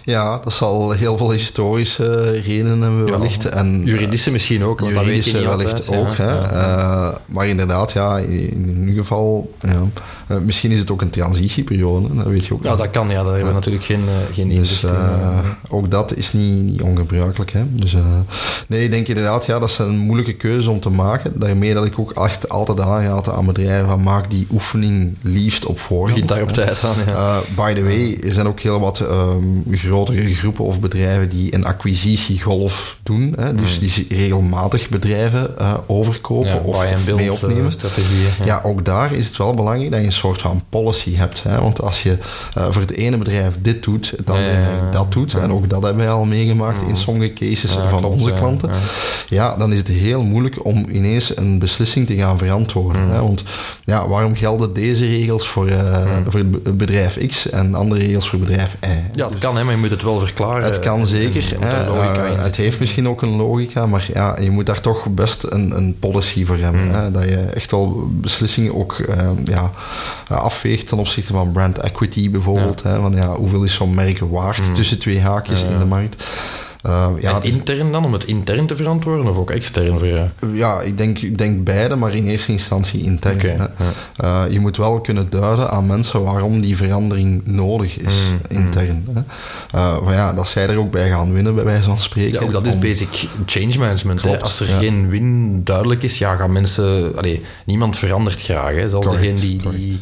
Ja, 0.05 0.41
dat 0.45 0.53
zal 0.53 0.91
heel 0.91 1.17
veel 1.17 1.31
historische 1.31 2.31
redenen 2.31 2.81
hebben 2.83 3.07
Ja, 3.07 3.13
wellicht. 3.19 3.49
En, 3.49 3.83
Juridische 3.85 4.31
misschien 4.31 4.65
ook, 4.65 4.81
want 4.81 4.95
dat 4.95 5.05
weet 5.05 5.25
je 5.25 5.31
Juridische 5.31 5.57
niet 5.59 5.65
wellicht 5.73 5.89
altijd, 5.89 6.09
ook. 6.09 6.17
ja. 6.17 6.25
Hè. 6.25 7.09
Eh, 7.11 7.17
maar 7.27 7.47
inderdaad, 7.47 7.93
ja, 7.93 8.19
in, 8.19 8.51
in 8.69 8.79
ieder 8.89 8.95
geval... 9.03 9.53
Ja, 9.61 9.83
eh, 10.27 10.37
misschien 10.39 10.71
is 10.71 10.79
het 10.79 10.91
ook 10.91 11.01
een 11.01 11.11
transitieperiode, 11.11 12.15
dat 12.15 12.27
weet 12.27 12.47
je 12.47 12.55
ook 12.55 12.63
Ja, 12.63 12.71
niet. 12.71 12.79
dat 12.79 12.91
kan, 12.91 13.09
ja, 13.11 13.23
daar 13.23 13.31
hebben 13.33 13.49
we 13.49 13.55
natuurlijk 13.55 13.85
geen, 13.85 14.03
eh, 14.07 14.35
geen 14.35 14.49
Dus 14.49 14.59
inzicht 14.59 14.83
in. 14.83 14.89
eh, 14.91 14.95
eh. 14.95 15.39
ook 15.69 15.91
dat 15.91 16.15
is 16.17 16.33
niet, 16.33 16.63
niet 16.65 16.83
ongebruikelijk. 16.83 17.53
Hè? 17.53 17.63
Dus, 17.71 17.95
eh, 17.95 18.01
nee, 18.69 18.83
ik 18.85 18.91
denk 18.91 19.09
inderdaad, 19.09 19.47
ja, 19.47 19.59
dat 19.59 19.69
is 19.69 19.79
een 19.79 19.99
moeilijke 19.99 20.35
keuze 20.35 20.71
om 20.71 20.81
te 20.81 20.89
maken. 20.91 21.39
Daarmee 21.39 21.75
dat 21.75 21.85
ik 21.85 21.99
ook 21.99 22.13
echt 22.13 22.49
altijd 22.49 22.81
aanraad 22.81 23.29
aan 23.31 23.47
bedrijven 23.47 23.89
van 23.89 24.03
maak 24.03 24.31
die 24.31 24.47
oefening 24.53 25.17
liefst 25.23 25.67
op 25.67 25.79
voorhand. 25.79 26.13
Begint 26.13 26.29
daar 26.29 26.43
op 26.43 26.49
tijd 26.53 26.85
aan, 26.85 26.95
ja. 27.15 27.41
By 27.57 27.73
the 27.75 27.83
way, 27.83 28.19
er 28.27 28.33
zijn 28.33 28.47
ook 28.47 28.61
heel 28.61 28.81
wat 28.81 29.01
um, 29.01 29.63
grotere 29.95 30.35
groepen 30.35 30.65
of 30.65 30.81
bedrijven 30.81 31.29
die 31.29 31.55
een 31.55 31.65
acquisitiegolf 31.65 32.99
doen. 33.03 33.35
Hè? 33.39 33.55
Dus 33.55 33.79
die 33.79 34.07
regelmatig 34.09 34.89
bedrijven 34.89 35.55
uh, 35.61 35.75
overkopen 35.87 36.49
ja, 36.49 36.57
of, 36.57 36.77
of 36.77 37.05
build, 37.05 37.19
mee 37.19 37.33
opnemen. 37.33 37.65
eh, 37.65 37.71
strategieën. 37.71 38.29
Ja. 38.39 38.45
ja, 38.45 38.61
ook 38.65 38.85
daar 38.85 39.13
is 39.13 39.27
het 39.27 39.37
wel 39.37 39.55
belangrijk 39.55 39.91
dat 39.91 40.01
je 40.01 40.07
een 40.07 40.13
soort 40.13 40.41
van 40.41 40.63
policy 40.69 41.15
hebt. 41.15 41.43
Hè? 41.43 41.61
Want 41.61 41.83
als 41.83 42.03
je 42.03 42.19
uh, 42.59 42.67
voor 42.71 42.81
het 42.81 42.93
ene 42.93 43.19
bedrijf 43.19 43.55
dit 43.63 43.83
doet, 43.83 44.15
dan 44.25 44.41
Ja, 44.41 44.91
dat 44.91 45.13
doet, 45.13 45.35
en 45.35 45.53
ook 45.53 45.69
dat 45.69 45.83
hebben 45.83 46.05
wij 46.05 46.13
al 46.13 46.25
meegemaakt 46.25 46.89
in 46.89 46.97
sommige 46.97 47.33
cases 47.33 47.71
van 47.71 48.01
klopt, 48.01 48.21
onze 48.21 48.33
klanten, 48.33 48.71
ja. 49.29 49.57
dan 49.57 49.73
is 49.73 49.79
het 49.79 49.89
heel 49.89 50.23
moeilijk 50.23 50.65
om 50.65 50.87
ineens 50.93 51.37
een 51.37 51.59
beslissing 51.59 52.07
te 52.07 52.15
gaan 52.15 52.39
verantwoorden. 52.39 53.09
Hè? 53.09 53.21
Want 53.21 53.45
ja, 53.85 54.09
waarom 54.09 54.35
gelden 54.35 54.73
deze 54.73 55.07
regels 55.07 55.49
voor, 55.49 55.69
uh, 55.69 56.07
voor 56.29 56.41
het 56.41 56.77
bedrijf 56.77 57.27
X 57.27 57.51
en 57.51 57.75
andere 57.75 58.01
regels 58.01 58.29
voor 58.29 58.39
bedrijf 58.39 58.77
Y? 58.81 58.87
Ja, 59.13 59.29
het 59.29 59.39
kan, 59.39 59.57
hè, 59.57 59.65
maar 59.65 59.75
je 59.75 59.81
moet 59.85 59.93
het 59.93 60.03
wel 60.03 60.19
verklaren. 60.19 60.65
Het 60.65 60.79
kan 60.79 61.07
zeker. 61.07 61.57
Hè. 61.59 61.87
Uh, 61.89 62.33
in 62.33 62.39
het 62.39 62.57
heeft 62.57 62.81
misschien 62.81 63.09
ook 63.09 63.23
een 63.23 63.37
logica, 63.37 63.87
maar 63.87 64.09
ja, 64.13 64.37
je 64.41 64.51
moet 64.51 64.67
daar 64.67 64.81
toch 64.81 65.09
best 65.09 65.47
een, 65.49 65.77
een 65.77 65.97
policy 65.99 66.45
voor 66.45 66.59
hebben. 66.59 66.91
Hè. 66.91 67.11
Dat 67.11 67.23
je 67.23 67.37
echt 67.37 67.71
wel 67.71 68.09
beslissingen 68.11 68.75
ook 68.75 68.99
uh, 68.99 69.17
ja, 69.45 69.71
afweegt 70.29 70.89
ten 70.89 70.99
opzichte 70.99 71.33
van 71.33 71.53
brand 71.53 71.79
equity 71.79 72.31
bijvoorbeeld. 72.31 72.81
Ja. 72.85 72.91
Hè. 72.91 73.01
Van, 73.01 73.15
ja, 73.15 73.35
hoeveel 73.35 73.65
is 73.65 73.75
zo'n 73.75 73.95
merk 73.95 74.19
waard 74.31 74.75
tussen 74.75 74.99
twee 74.99 75.21
haakjes 75.21 75.63
in 75.63 75.79
de 75.79 75.85
markt? 75.85 76.25
Uh, 76.87 77.07
ja, 77.21 77.35
en 77.35 77.43
intern 77.43 77.93
dan, 77.93 78.05
om 78.05 78.13
het 78.13 78.25
intern 78.25 78.67
te 78.67 78.77
verantwoorden 78.77 79.27
of 79.27 79.37
ook 79.37 79.51
extern 79.51 79.99
voor 79.99 80.07
jou? 80.09 80.29
Ja, 80.53 80.81
ik 80.81 80.99
denk, 80.99 81.19
ik 81.19 81.39
denk 81.39 81.65
beide, 81.65 81.97
maar 81.97 82.15
in 82.15 82.27
eerste 82.27 82.53
instantie 82.53 83.03
intern. 83.03 83.41
Hè. 83.41 83.67
Uh, 84.25 84.53
je 84.53 84.61
moet 84.61 84.77
wel 84.77 85.01
kunnen 85.01 85.31
duiden 85.31 85.71
aan 85.71 85.87
mensen 85.87 86.23
waarom 86.23 86.61
die 86.61 86.77
verandering 86.77 87.47
nodig 87.47 87.99
is, 87.99 88.15
Mm, 88.31 88.57
intern. 88.57 89.07
Hè. 89.13 89.21
Uh, 89.79 90.01
maar 90.05 90.15
ja, 90.15 90.33
dat 90.33 90.49
zij 90.49 90.69
er 90.69 90.79
ook 90.79 90.91
bij 90.91 91.09
gaan 91.09 91.33
winnen, 91.33 91.55
bij 91.55 91.65
wijze 91.65 91.83
van 91.83 91.99
spreken. 91.99 92.33
Ja, 92.41 92.47
ook 92.47 92.53
dat 92.53 92.67
is 92.67 92.73
om- 92.73 92.81
basic 92.81 93.29
change 93.47 93.79
management. 93.79 94.23
hè. 94.23 94.41
Als 94.41 94.61
er 94.61 94.69
ja. 94.69 94.79
geen 94.79 95.09
win 95.09 95.61
duidelijk 95.65 96.03
is, 96.03 96.19
ja, 96.19 96.37
gaan 96.37 96.53
mensen... 96.53 97.17
Allee, 97.17 97.43
niemand 97.65 97.97
verandert 97.97 98.41
graag. 98.41 98.75
Hè. 98.75 98.89
Zelfs 98.89 99.07
Correct, 99.07 99.41
degene 99.41 99.71
die... 99.77 100.01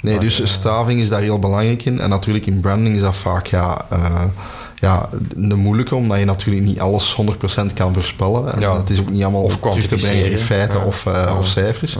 Nee, 0.00 0.18
dus 0.18 0.52
staving 0.52 1.00
is 1.00 1.08
daar 1.08 1.20
heel 1.20 1.38
belangrijk 1.38 1.84
in. 1.84 2.00
En 2.00 2.08
natuurlijk 2.08 2.46
in 2.46 2.60
branding 2.60 2.94
is 2.94 3.00
dat 3.00 3.16
vaak 3.16 3.46
ja, 3.46 3.86
eh, 3.90 4.22
ja, 4.82 5.08
een 5.36 5.58
moeilijke, 5.58 5.94
omdat 5.94 6.18
je 6.18 6.24
natuurlijk 6.24 6.64
niet 6.66 6.80
alles 6.80 7.16
100% 7.20 7.72
kan 7.74 7.94
voorspellen. 7.94 8.52
En 8.54 8.60
Ja. 8.60 8.76
Het 8.76 8.90
is 8.90 9.00
ook 9.00 9.10
niet 9.10 9.22
allemaal 9.22 9.42
Of 9.42 9.56
terug 9.56 9.86
te 9.86 9.94
brengen 9.96 10.30
in 10.30 10.38
feiten 10.38 10.78
Ja. 10.78 10.84
of, 10.84 11.04
Ja. 11.04 11.38
of 11.38 11.46
cijfers. 11.46 11.96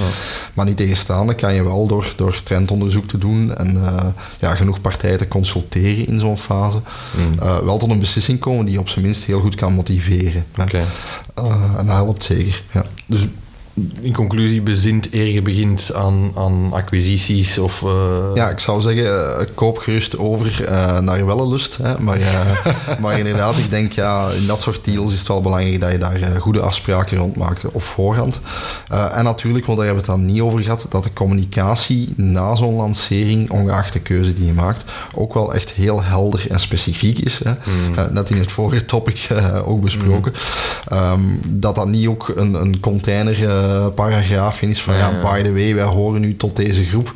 Maar 0.54 0.64
niet 0.66 0.76
tegenstaande 0.76 1.34
kan 1.34 1.54
je 1.54 1.62
wel 1.64 1.86
door, 1.86 2.12
door 2.16 2.42
trendonderzoek 2.42 3.08
te 3.08 3.18
doen 3.18 3.54
en 3.56 3.84
eh, 3.86 4.04
ja, 4.38 4.54
genoeg 4.54 4.80
partijen 4.80 5.18
te 5.18 5.28
consulteren 5.28 6.06
in 6.06 6.18
zo'n 6.20 6.38
fase, 6.38 6.80
Mm. 7.16 7.38
eh, 7.38 7.58
wel 7.58 7.78
tot 7.78 7.90
een 7.90 7.98
beslissing 7.98 8.38
komen 8.38 8.64
die 8.64 8.74
je 8.74 8.80
op 8.80 8.88
zijn 8.88 9.04
minst 9.04 9.24
heel 9.24 9.40
goed 9.40 9.54
kan 9.54 9.72
motiveren. 9.72 10.44
en 11.78 11.86
dat 11.86 11.94
helpt 11.96 12.22
zeker. 12.22 12.62
Ja. 12.72 12.84
Dus 13.06 13.26
in 14.00 14.12
conclusie, 14.12 14.62
bezint 14.62 15.08
eer 15.14 15.26
je 15.32 15.42
begint 15.42 15.90
aan, 15.94 16.32
aan 16.36 16.72
acquisities 16.72 17.58
of... 17.58 17.82
eh, 17.82 18.30
Ja, 18.34 18.50
ik 18.50 18.58
zou 18.58 18.80
zeggen, 18.80 19.38
eh, 19.38 19.46
koop 19.54 19.78
gerust 19.78 20.18
over 20.18 20.64
eh, 20.64 20.98
naar 20.98 21.26
wellust. 21.26 21.78
Hè? 21.82 21.98
Maar, 21.98 22.18
maar 23.00 23.18
inderdaad, 23.18 23.58
ik 23.58 23.70
denk 23.70 23.92
ja, 23.92 24.30
in 24.30 24.46
dat 24.46 24.62
soort 24.62 24.84
deals 24.84 25.12
is 25.12 25.18
het 25.18 25.28
wel 25.28 25.40
belangrijk 25.42 25.80
dat 25.80 25.92
je 25.92 25.98
daar 25.98 26.18
goede 26.40 26.60
afspraken 26.60 27.18
rond 27.18 27.36
maakt 27.36 27.64
op 27.72 27.82
voorhand. 27.82 28.40
En 29.12 29.24
natuurlijk, 29.24 29.66
want 29.66 29.78
daar 29.78 29.86
hebben 29.86 30.04
we 30.04 30.10
het 30.12 30.20
dan 30.20 30.32
niet 30.32 30.40
over 30.40 30.60
gehad, 30.62 30.86
dat 30.88 31.04
de 31.04 31.12
communicatie 31.12 32.12
na 32.16 32.54
zo'n 32.54 32.74
lancering, 32.74 33.50
ongeacht 33.50 33.92
de 33.92 34.00
keuze 34.00 34.34
die 34.34 34.46
je 34.46 34.52
maakt, 34.52 34.84
ook 35.14 35.34
wel 35.34 35.54
echt 35.54 35.70
heel 35.72 36.02
helder 36.02 36.44
en 36.50 36.60
specifiek 36.60 37.18
is. 37.18 37.40
Hè? 37.44 37.50
Eh, 37.96 38.10
net 38.10 38.30
in 38.30 38.38
het 38.38 38.52
vorige 38.52 38.84
topic 38.84 39.28
ook 39.64 39.80
besproken. 39.80 40.32
Ehm, 40.88 41.20
dat 41.48 41.74
dat 41.74 41.88
niet 41.88 42.06
ook 42.06 42.32
een, 42.36 42.54
een 42.54 42.80
container 42.80 43.60
eh, 43.62 43.86
paragraafje 43.94 44.66
is 44.68 44.82
van 44.82 44.94
ja, 44.94 45.10
Ja, 45.10 45.20
by 45.20 45.42
the 45.42 45.52
way, 45.52 45.74
wij 45.74 45.84
horen 45.84 46.20
nu 46.20 46.36
tot 46.36 46.56
deze 46.56 46.84
groep. 46.84 47.14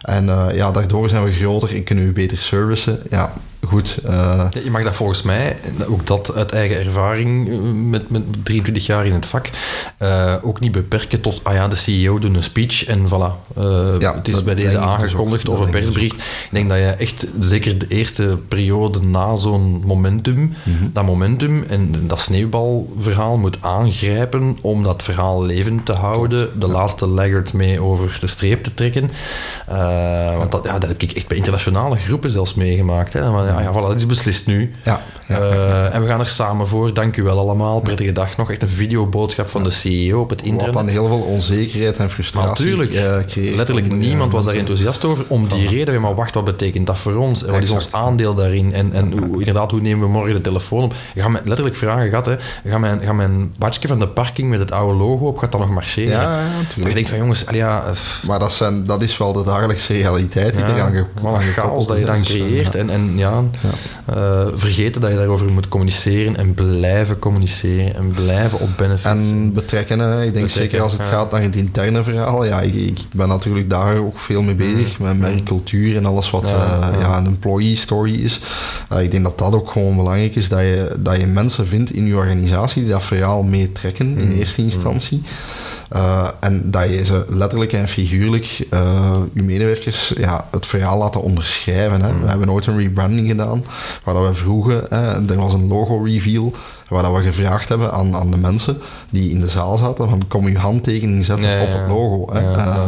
En 0.00 0.28
eh, 0.28 0.56
ja, 0.56 0.70
daardoor 0.70 1.08
zijn 1.08 1.24
we 1.24 1.32
groter 1.32 1.74
en 1.74 1.84
kunnen 1.84 2.06
we 2.06 2.12
beter 2.12 2.38
servicen. 2.38 3.00
Ja, 3.10 3.32
goed. 3.74 3.98
eh, 4.04 4.46
Je 4.64 4.70
mag 4.70 4.82
dat 4.82 4.94
volgens 4.94 5.22
mij, 5.22 5.56
ook 5.88 6.06
dat 6.06 6.34
uit 6.34 6.52
eigen 6.52 6.84
ervaring 6.84 7.48
eh, 7.48 7.56
met, 7.74 8.10
met 8.10 8.22
23 8.42 8.86
jaar 8.86 9.06
in 9.06 9.12
het 9.12 9.26
vak, 9.26 9.50
eh, 9.98 10.34
ook 10.42 10.60
niet 10.60 10.72
beperken 10.72 11.20
tot, 11.20 11.40
ah 11.42 11.54
ja, 11.54 11.68
de 11.68 11.76
CEO 11.76 12.18
doet 12.18 12.36
een 12.36 12.42
speech 12.42 12.84
en 12.84 13.08
voilà. 13.08 13.58
Ja, 13.98 14.14
het 14.14 14.28
is 14.28 14.44
bij 14.44 14.54
deze 14.54 14.70
dus 14.70 14.78
aangekondigd 14.78 15.48
of 15.48 15.58
een 15.58 15.62
dus 15.62 15.70
persbericht. 15.70 16.14
Ik 16.14 16.48
denk 16.50 16.68
dat 16.68 16.78
je 16.78 16.84
echt, 16.84 17.26
zeker 17.38 17.78
de 17.78 17.86
eerste 17.88 18.38
periode 18.48 19.02
na 19.02 19.36
zo'n 19.36 19.82
momentum, 19.84 20.54
Mhm. 20.64 20.84
dat 20.92 21.04
momentum 21.04 21.64
en 21.68 22.06
dat 22.06 22.20
sneeuwbalverhaal 22.20 23.36
moet 23.36 23.56
aangrijpen 23.60 24.58
om 24.60 24.82
dat 24.82 25.02
verhaal 25.02 25.44
levend 25.44 25.86
te 25.86 25.92
houden, 25.92 26.60
de 26.60 26.68
laatste 26.68 27.06
laggard 27.06 27.52
mee 27.52 27.80
over 27.80 28.16
de 28.20 28.26
streep 28.26 28.62
te 28.64 28.74
trekken. 28.74 29.10
Want 30.38 30.52
dat, 30.52 30.64
ja, 30.64 30.78
dat 30.78 30.88
heb 30.88 31.02
ik 31.02 31.12
echt 31.12 31.26
bij 31.28 31.36
internationale 31.36 31.96
groepen 31.96 32.30
zelfs 32.30 32.54
meegemaakt. 32.54 33.12
Hè. 33.12 33.30
Maar, 33.30 33.62
ja, 33.62 33.63
ja, 33.64 33.72
voilà, 33.72 33.86
dat 33.86 33.94
is 33.96 34.06
beslist 34.06 34.46
nu. 34.46 34.74
ja, 34.82 35.00
ja. 35.28 35.38
Eh, 35.38 35.94
en 35.94 36.02
we 36.02 36.08
gaan 36.08 36.20
er 36.20 36.26
samen 36.26 36.66
voor. 36.68 36.94
Dank 36.94 37.16
u 37.16 37.22
wel 37.22 37.38
allemaal. 37.38 37.80
Prettige 37.80 38.12
dag 38.12 38.36
nog. 38.36 38.50
Echt 38.50 38.62
een 38.62 38.68
videoboodschap 38.68 39.48
van 39.48 39.62
de 39.64 39.70
CEO 39.70 40.20
op 40.20 40.30
het 40.30 40.42
internet. 40.42 40.74
wat 40.74 40.84
dan 40.84 40.92
heel 40.92 41.06
veel 41.06 41.20
onzekerheid 41.20 41.96
en 41.96 42.10
frustratie 42.10 42.48
Natuurlijk. 42.64 42.90
eh. 42.90 43.54
Letterlijk 43.56 43.86
eh, 43.86 43.92
niemand 43.92 44.32
was 44.32 44.44
daar 44.44 44.54
enthousiast 44.54 45.04
over. 45.04 45.24
Om 45.28 45.48
die 45.48 45.68
reden. 45.68 46.00
Maar 46.00 46.14
wacht, 46.14 46.34
wat 46.34 46.44
betekent 46.44 46.86
dat 46.86 46.98
voor 46.98 47.14
ons? 47.16 47.44
En 47.44 47.52
wat 47.52 47.62
is 47.62 47.70
ons 47.70 47.88
aandeel 47.92 48.34
daarin? 48.34 48.72
En, 48.72 48.92
en 48.92 49.12
hoe, 49.18 49.38
inderdaad, 49.38 49.70
hoe 49.70 49.80
nemen 49.80 50.00
we 50.06 50.12
morgen 50.12 50.34
de 50.34 50.40
telefoon 50.40 50.82
op? 50.82 50.94
Gaat 51.16 51.30
mij 51.30 51.40
letterlijk 51.44 51.76
vragen 51.76 52.08
gehad. 52.08 52.26
Hè. 52.26 52.36
Gaat 52.68 52.80
mijn, 52.80 53.00
gaat 53.02 53.14
mijn 53.14 53.54
badje 53.58 53.88
van 53.88 53.98
de 53.98 54.08
parking 54.08 54.48
met 54.50 54.58
het 54.58 54.72
oude 54.72 54.98
logo 54.98 55.26
op, 55.26 55.38
gaat 55.38 55.52
dat 55.52 55.60
nog 55.60 55.70
marcheren? 55.70 56.10
Ja, 56.10 56.22
ja, 56.22 56.28
Maar 56.28 56.46
je 56.50 56.62
natuurlijk. 56.62 56.94
denkt 56.94 57.08
van 57.10 57.18
jongens, 57.18 57.44
ja, 57.52 57.84
Maar 58.26 58.38
dat, 58.38 58.52
zijn, 58.52 58.86
dat 58.86 59.02
is 59.02 59.18
wel 59.18 59.32
de 59.32 59.44
dagelijkse 59.44 59.92
realiteit 59.92 60.54
die 60.54 60.64
Ja, 60.64 60.90
ge- 60.90 61.04
aan 61.24 61.40
chaos 61.42 61.86
dat 61.86 61.98
je 61.98 62.04
dan 62.04 62.18
Dus, 62.18 62.26
creëert. 62.28 62.74
En, 62.74 62.90
en 62.90 63.12
ja, 63.16 63.42
eh, 64.04 64.46
vergeten 64.54 65.00
dat 65.00 65.10
je 65.10 65.16
daarover 65.16 65.52
moet 65.52 65.68
communiceren 65.68 66.36
en 66.36 66.54
blijven 66.54 67.18
communiceren 67.18 67.94
en 67.94 68.10
blijven 68.12 68.60
op 68.60 68.68
benefits. 68.76 69.30
En 69.30 69.52
betrekken, 69.52 69.98
hè. 69.98 70.24
ik 70.24 70.32
denk 70.32 70.46
Betrekken, 70.46 70.62
zeker 70.62 70.80
als 70.80 70.92
het 70.92 71.02
ja. 71.02 71.08
gaat 71.08 71.30
naar 71.30 71.42
het 71.42 71.56
interne 71.56 72.02
verhaal. 72.02 72.44
Ja, 72.44 72.60
ik, 72.60 72.74
ik 72.74 72.98
ben 73.12 73.28
natuurlijk 73.28 73.70
daar 73.70 73.96
ook 73.96 74.18
veel 74.18 74.42
mee 74.42 74.54
bezig, 74.54 74.98
met 74.98 75.18
merkcultuur 75.18 75.96
en 75.96 76.04
alles 76.06 76.30
wat 76.30 76.42
Mm. 76.44 76.50
Ja, 76.50 76.90
eh, 76.92 77.00
ja. 77.00 77.00
ja, 77.00 77.18
een 77.18 77.26
employee 77.26 77.76
story 77.76 78.14
is. 78.14 78.40
Eh, 78.88 79.02
ik 79.02 79.10
denk 79.10 79.22
dat 79.22 79.38
dat 79.38 79.54
ook 79.54 79.70
gewoon 79.70 79.96
belangrijk 79.96 80.36
is, 80.36 80.48
dat 80.48 80.60
je, 80.60 80.96
dat 80.98 81.16
je 81.20 81.26
mensen 81.26 81.66
vindt 81.66 81.92
in 81.92 82.06
je 82.06 82.16
organisatie 82.16 82.82
die 82.82 82.92
dat 82.92 83.04
verhaal 83.04 83.42
meetrekken 83.42 84.12
Mm. 84.12 84.18
in 84.18 84.32
eerste 84.32 84.62
instantie. 84.62 85.22
Eh, 85.94 86.28
en 86.40 86.70
dat 86.70 86.88
je 86.88 87.04
ze 87.04 87.24
letterlijk 87.28 87.72
en 87.72 87.88
figuurlijk, 87.88 88.66
eh 88.70 89.16
je 89.32 89.42
medewerkers, 89.42 90.12
ja, 90.16 90.48
het 90.50 90.66
verhaal 90.66 90.98
laten 90.98 91.22
onderschrijven. 91.22 92.02
Hè. 92.02 92.12
We 92.22 92.28
hebben 92.28 92.50
ooit 92.50 92.66
een 92.66 92.78
rebranding 92.78 93.28
gedaan, 93.28 93.64
waar 94.04 94.14
dat 94.14 94.26
we 94.26 94.34
vroegen, 94.34 94.86
hè, 94.88 95.32
er 95.32 95.36
was 95.36 95.52
een 95.52 95.68
logo-reveal, 95.68 96.52
waar 96.88 97.02
dat 97.02 97.12
we 97.16 97.22
gevraagd 97.22 97.68
hebben 97.68 97.92
aan, 97.92 98.14
aan 98.16 98.30
de 98.30 98.36
mensen 98.36 98.78
die 99.10 99.30
in 99.30 99.40
de 99.40 99.48
zaal 99.48 99.76
zaten, 99.76 100.08
van 100.08 100.28
kom 100.28 100.48
je 100.48 100.58
handtekening 100.58 101.24
zetten 101.24 101.48
Ja, 101.48 101.62
op 101.62 101.68
het 101.72 101.88
logo. 101.92 102.32
Hè. 102.34 102.52
Eh, 102.56 102.82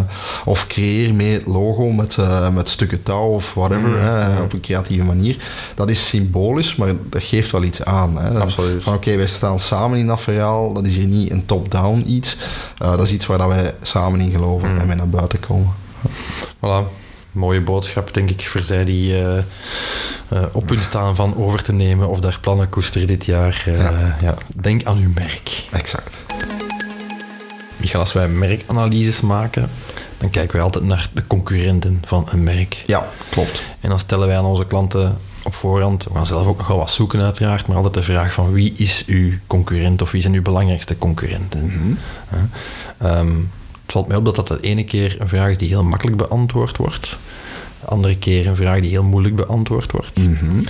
of 0.45 0.67
creëer 0.67 1.15
mee 1.15 1.33
het 1.33 1.47
logo 1.47 1.91
met, 1.91 2.17
eh, 2.17 2.49
met 2.51 2.69
stukken 2.69 3.03
touw 3.03 3.27
of 3.29 3.55
whatever, 3.55 3.89
Mm, 3.89 3.99
hè, 3.99 4.41
op 4.43 4.53
een 4.53 4.61
creatieve 4.61 5.05
manier. 5.05 5.37
Dat 5.75 5.91
is 5.91 6.09
symbolisch, 6.09 6.77
maar 6.77 6.93
dat 7.11 7.23
geeft 7.23 7.51
wel 7.53 7.63
iets 7.63 7.85
aan. 7.85 8.19
Hè. 8.19 8.41
Absoluut. 8.41 8.83
Van 8.83 8.95
oké, 8.95 9.17
wij 9.17 9.27
staan 9.27 9.59
samen 9.59 9.99
in 9.99 10.07
dat 10.07 10.21
verhaal, 10.21 10.73
dat 10.73 10.87
is 10.87 10.97
hier 10.97 11.07
niet 11.07 11.31
een 11.31 11.47
top-down 11.47 12.03
iets. 12.07 12.37
Eh, 12.79 12.91
dat 12.91 13.03
is 13.03 13.13
iets 13.13 13.27
waar 13.27 13.39
dat 13.39 13.49
wij 13.49 13.75
samen 13.83 14.21
in 14.21 14.31
geloven 14.31 14.73
Mm. 14.73 14.79
en 14.79 14.87
mee 14.87 14.97
naar 14.97 15.09
buiten 15.09 15.41
komen. 15.41 15.73
Voilà. 16.57 16.91
Mooie 17.33 17.61
boodschap, 17.61 18.15
denk 18.15 18.31
ik, 18.31 18.49
voor 18.49 18.63
zij 18.63 18.85
die 18.85 19.15
eh, 20.29 20.43
op 20.53 20.67
punt 20.67 20.81
staan 20.81 21.17
van 21.17 21.37
over 21.37 21.63
te 21.63 21.73
nemen 21.73 22.09
of 22.09 22.21
daar 22.21 22.39
plannen 22.41 22.69
koesteren 22.69 23.07
dit 23.07 23.25
jaar. 23.25 23.63
Eh, 23.67 23.79
Ja. 23.79 24.17
ja, 24.21 24.35
denk 24.47 24.85
aan 24.85 24.99
uw 24.99 25.11
merk. 25.15 25.65
Exact. 25.73 26.25
Michael, 27.77 28.01
als 28.01 28.13
wij 28.13 28.29
merkanalyses 28.29 29.21
maken, 29.21 29.71
dan 30.19 30.31
kijken 30.31 30.53
wij 30.57 30.63
altijd 30.65 30.85
naar 30.85 31.09
de 31.13 31.27
concurrenten 31.27 32.03
van 32.05 32.27
een 32.31 32.43
merk. 32.43 32.83
Ja, 32.87 33.09
klopt. 33.31 33.63
En 33.81 33.89
dan 33.89 33.99
stellen 33.99 34.27
wij 34.27 34.37
aan 34.39 34.45
onze 34.45 34.67
klanten 34.67 35.19
op 35.43 35.55
voorhand, 35.55 36.05
we 36.05 36.11
gaan 36.15 36.27
zelf 36.27 36.47
ook 36.47 36.57
nog 36.59 36.67
wel 36.67 36.77
wat 36.79 36.91
zoeken 36.91 37.21
uiteraard, 37.21 37.67
maar 37.67 37.77
altijd 37.77 37.95
de 37.95 38.03
vraag 38.03 38.33
van 38.33 38.53
wie 38.53 38.73
is 38.77 39.05
uw 39.07 39.33
concurrent 39.47 40.03
of 40.03 40.11
wie 40.11 40.21
zijn 40.21 40.35
uw 40.35 40.43
belangrijkste 40.43 40.99
concurrenten? 40.99 41.99
Hè? 42.29 42.39
Ehm, 43.09 43.27
het 43.83 43.93
valt 43.95 44.09
mij 44.09 44.17
op 44.17 44.25
dat 44.25 44.35
dat 44.35 44.47
de 44.49 44.61
ene 44.61 44.85
keer 44.85 45.21
een 45.21 45.29
vraag 45.29 45.51
is 45.51 45.59
die 45.59 45.69
heel 45.69 45.83
makkelijk 45.83 46.17
beantwoord 46.17 46.77
wordt, 46.77 47.17
andere 47.87 48.19
keer 48.19 48.47
een 48.47 48.57
vraag 48.57 48.81
die 48.81 48.91
heel 48.91 49.03
moeilijk 49.03 49.37
beantwoord 49.37 49.93
wordt. 49.93 50.19
Mhm. 50.19 50.65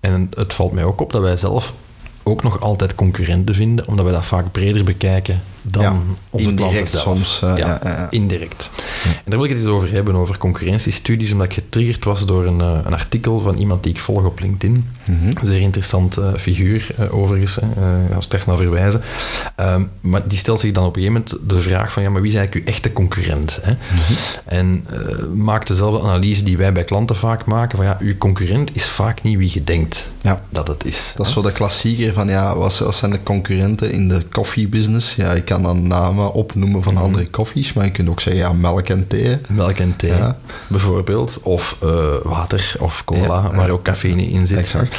En 0.00 0.30
het 0.36 0.52
valt 0.52 0.72
mij 0.72 0.84
ook 0.84 1.00
op 1.00 1.12
dat 1.12 1.22
wij 1.22 1.36
zelf 1.36 1.74
ook 2.30 2.42
nog 2.42 2.60
altijd 2.60 2.94
concurrenten 2.94 3.54
vinden, 3.54 3.86
omdat 3.88 4.04
wij 4.04 4.14
dat 4.14 4.24
vaak 4.26 4.52
breder 4.52 4.84
bekijken 4.84 5.40
dan 5.62 5.82
Ja, 5.82 5.92
onze 6.30 6.54
klanten 6.54 6.66
indirect 6.66 6.96
soms, 6.96 7.40
eh, 7.42 7.56
ja, 7.56 7.66
ja, 7.66 7.80
ja, 7.82 7.90
ja. 7.90 8.06
indirect. 8.10 8.70
En 9.04 9.10
daar 9.24 9.38
wil 9.38 9.44
ik 9.44 9.50
het 9.50 9.60
eens 9.60 9.68
over 9.68 9.92
hebben, 9.92 10.14
over 10.14 10.38
concurrentiestudies, 10.38 11.32
omdat 11.32 11.46
ik 11.46 11.52
getriggerd 11.54 12.04
was 12.04 12.26
door 12.26 12.46
een, 12.46 12.60
eh, 12.60 12.78
een 12.84 12.92
artikel 12.92 13.40
van 13.40 13.56
iemand 13.56 13.82
die 13.82 13.92
ik 13.92 14.00
volg 14.00 14.24
op 14.24 14.40
LinkedIn. 14.40 14.88
Mhm. 15.04 15.26
Een 15.26 15.46
zeer 15.46 15.60
interessant 15.60 16.16
eh, 16.16 16.34
figuur, 16.36 16.86
overigens. 17.10 17.58
Ik 17.58 17.66
ga 18.12 18.20
straks 18.20 18.46
naar 18.46 18.56
verwijzen. 18.56 19.02
Ehm, 19.56 19.84
maar 20.00 20.26
die 20.26 20.38
stelt 20.38 20.60
zich 20.60 20.72
dan 20.72 20.84
op 20.84 20.96
een 20.96 21.02
gegeven 21.02 21.24
moment 21.28 21.50
de 21.50 21.60
vraag 21.60 21.92
van, 21.92 22.02
ja, 22.02 22.10
maar 22.10 22.22
wie 22.22 22.30
is 22.30 22.36
eigenlijk 22.36 22.66
uw 22.66 22.72
echte 22.72 22.92
concurrent? 22.92 23.58
Hè? 23.62 23.72
Mhm. 23.72 24.12
En 24.44 24.86
maakt 25.34 25.68
dezelfde 25.68 26.08
analyse 26.08 26.42
die 26.42 26.56
wij 26.56 26.72
bij 26.72 26.84
klanten 26.84 27.16
vaak 27.16 27.44
maken, 27.44 27.76
van 27.76 27.86
ja, 27.86 27.96
uw 28.00 28.18
concurrent 28.18 28.70
is 28.72 28.86
vaak 28.86 29.22
niet 29.22 29.38
wie 29.38 29.50
je 29.52 29.64
denkt 29.64 30.06
Ja. 30.20 30.40
dat 30.48 30.68
het 30.68 30.84
is. 30.84 31.12
Dat 31.16 31.26
is 31.26 31.32
zo 31.32 31.42
de 31.42 31.52
klassieker 31.52 32.12
van 32.12 32.19
ja, 32.28 32.56
wat 32.56 32.78
wat 32.78 32.94
zijn 32.94 33.10
de 33.10 33.22
concurrenten 33.22 33.92
in 33.92 34.08
de 34.08 34.22
koffiebusiness? 34.30 35.14
Ja, 35.14 35.32
je 35.32 35.42
kan 35.42 35.62
dan 35.62 35.86
namen 35.86 36.32
opnoemen 36.32 36.82
van 36.82 36.96
andere 36.96 37.26
koffies, 37.30 37.72
maar 37.72 37.84
je 37.84 37.90
kunt 37.90 38.08
ook 38.08 38.20
zeggen 38.20 38.42
ja, 38.42 38.52
melk 38.52 38.88
en 38.88 39.06
thee. 39.06 39.38
Melk 39.48 39.76
en 39.78 39.96
thee, 39.96 40.10
Ja. 40.10 40.36
bijvoorbeeld. 40.66 41.38
Of 41.42 41.76
eh, 41.82 41.88
water 42.22 42.74
of 42.78 43.04
cola, 43.04 43.42
Ja, 43.42 43.48
ja. 43.50 43.56
waar 43.56 43.70
ook 43.70 43.82
cafeïne 43.82 44.30
in 44.30 44.46
zit. 44.46 44.58
Exact. 44.58 44.96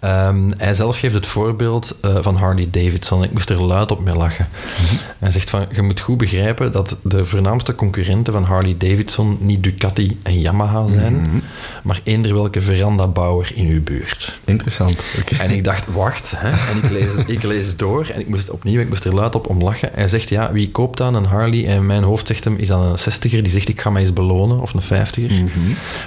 Ehm, 0.00 0.50
hij 0.56 0.74
zelf 0.74 0.98
geeft 0.98 1.14
het 1.14 1.26
voorbeeld 1.26 1.94
uh, 2.04 2.16
van 2.20 2.36
Harley 2.36 2.68
Davidson. 2.70 3.24
Ik 3.24 3.32
moest 3.32 3.50
er 3.50 3.62
luid 3.62 3.90
op 3.90 4.00
mee 4.04 4.14
lachen. 4.14 4.48
Mhm. 4.82 4.94
Hij 5.18 5.30
zegt 5.30 5.50
van, 5.50 5.66
je 5.72 5.82
moet 5.82 6.00
goed 6.00 6.18
begrijpen 6.18 6.72
dat 6.72 6.96
de 7.02 7.26
voornaamste 7.26 7.74
concurrenten 7.74 8.32
van 8.32 8.44
Harley 8.44 8.74
Davidson 8.78 9.36
niet 9.40 9.62
Ducati 9.62 10.20
en 10.22 10.40
Yamaha 10.40 10.86
zijn, 10.88 11.14
mhm. 11.14 11.38
maar 11.82 12.00
eender 12.04 12.34
welke 12.34 12.60
verandabouwer 12.60 13.52
in 13.54 13.66
uw 13.66 13.82
buurt. 13.82 14.38
Interessant. 14.44 15.04
En 15.38 15.50
ik 15.50 15.64
dacht, 15.64 15.84
wacht, 15.92 16.32
hè? 16.36 16.50
en 16.70 16.76
ik 16.82 16.90
lees, 16.90 17.26
ik 17.26 17.42
lees 17.42 17.76
door 17.76 18.10
en 18.14 18.20
ik 18.20 18.28
moest 18.28 18.50
opnieuw, 18.50 18.80
ik 18.80 18.88
moest 18.88 19.04
er 19.04 19.14
luid 19.14 19.34
op 19.34 19.48
om 19.48 19.62
lachen. 19.62 19.90
Hij 19.92 20.08
zegt, 20.08 20.28
ja, 20.28 20.52
wie 20.52 20.70
koopt 20.70 20.98
dan 20.98 21.14
een 21.14 21.24
Harley? 21.24 21.66
En 21.66 21.86
mijn 21.86 22.02
hoofd 22.02 22.26
zegt 22.26 22.44
hem, 22.44 22.56
is 22.56 22.68
dan 22.68 22.82
een 22.82 22.98
60er 22.98 23.42
die 23.42 23.48
zegt, 23.48 23.68
ik 23.68 23.80
ga 23.80 23.90
mij 23.90 24.02
eens 24.02 24.12
belonen, 24.12 24.60
of 24.60 24.74
een 24.74 24.82
50er. 24.82 25.30
Mm 25.30 25.50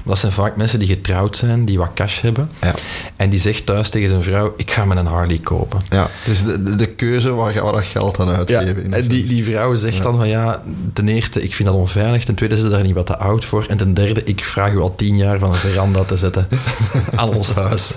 Dat 0.03 0.17
zijn 0.17 0.31
vaak 0.31 0.55
mensen 0.55 0.79
die 0.79 0.87
getrouwd 0.87 1.37
zijn, 1.37 1.65
die 1.65 1.77
wat 1.77 1.89
cash 1.95 2.21
hebben. 2.21 2.49
Ja. 2.61 2.73
En 3.15 3.29
die 3.29 3.39
zegt 3.39 3.65
thuis 3.65 3.89
tegen 3.89 4.09
zijn 4.09 4.23
vrouw, 4.23 4.53
ik 4.57 4.71
ga 4.71 4.85
me 4.85 4.95
een 4.95 5.05
Harley 5.05 5.39
kopen. 5.43 5.81
Ja, 5.89 6.09
het 6.23 6.33
is 6.33 6.43
de, 6.43 6.75
de, 6.75 6.87
keuze 6.87 7.33
waar, 7.33 7.53
waar 7.53 7.71
dat 7.71 7.83
geld 7.83 8.19
aan 8.19 8.29
uitgeven. 8.29 8.89
Ja, 8.89 8.95
en 8.95 9.07
die, 9.07 9.23
die 9.23 9.43
vrouw 9.43 9.75
zegt 9.75 10.03
dan 10.03 10.15
van, 10.15 10.27
ja, 10.27 10.63
ten 10.93 11.07
eerste, 11.07 11.43
ik 11.43 11.55
vind 11.55 11.69
dat 11.69 11.77
onveilig. 11.77 12.23
Ten 12.23 12.35
tweede, 12.35 12.57
ze 12.57 12.69
daar 12.69 12.83
niet 12.83 12.95
wat 12.95 13.05
te 13.05 13.17
oud 13.17 13.45
voor. 13.45 13.65
En 13.69 13.77
ten 13.77 13.93
derde, 13.93 14.23
ik 14.23 14.43
vraag 14.43 14.71
u 14.71 14.79
al 14.79 14.95
tien 14.95 15.17
jaar 15.17 15.39
van 15.39 15.49
een 15.49 15.55
veranda 15.55 16.03
te 16.03 16.17
zetten 16.17 16.47
aan 17.15 17.33
ons 17.33 17.51
huis. 17.53 17.93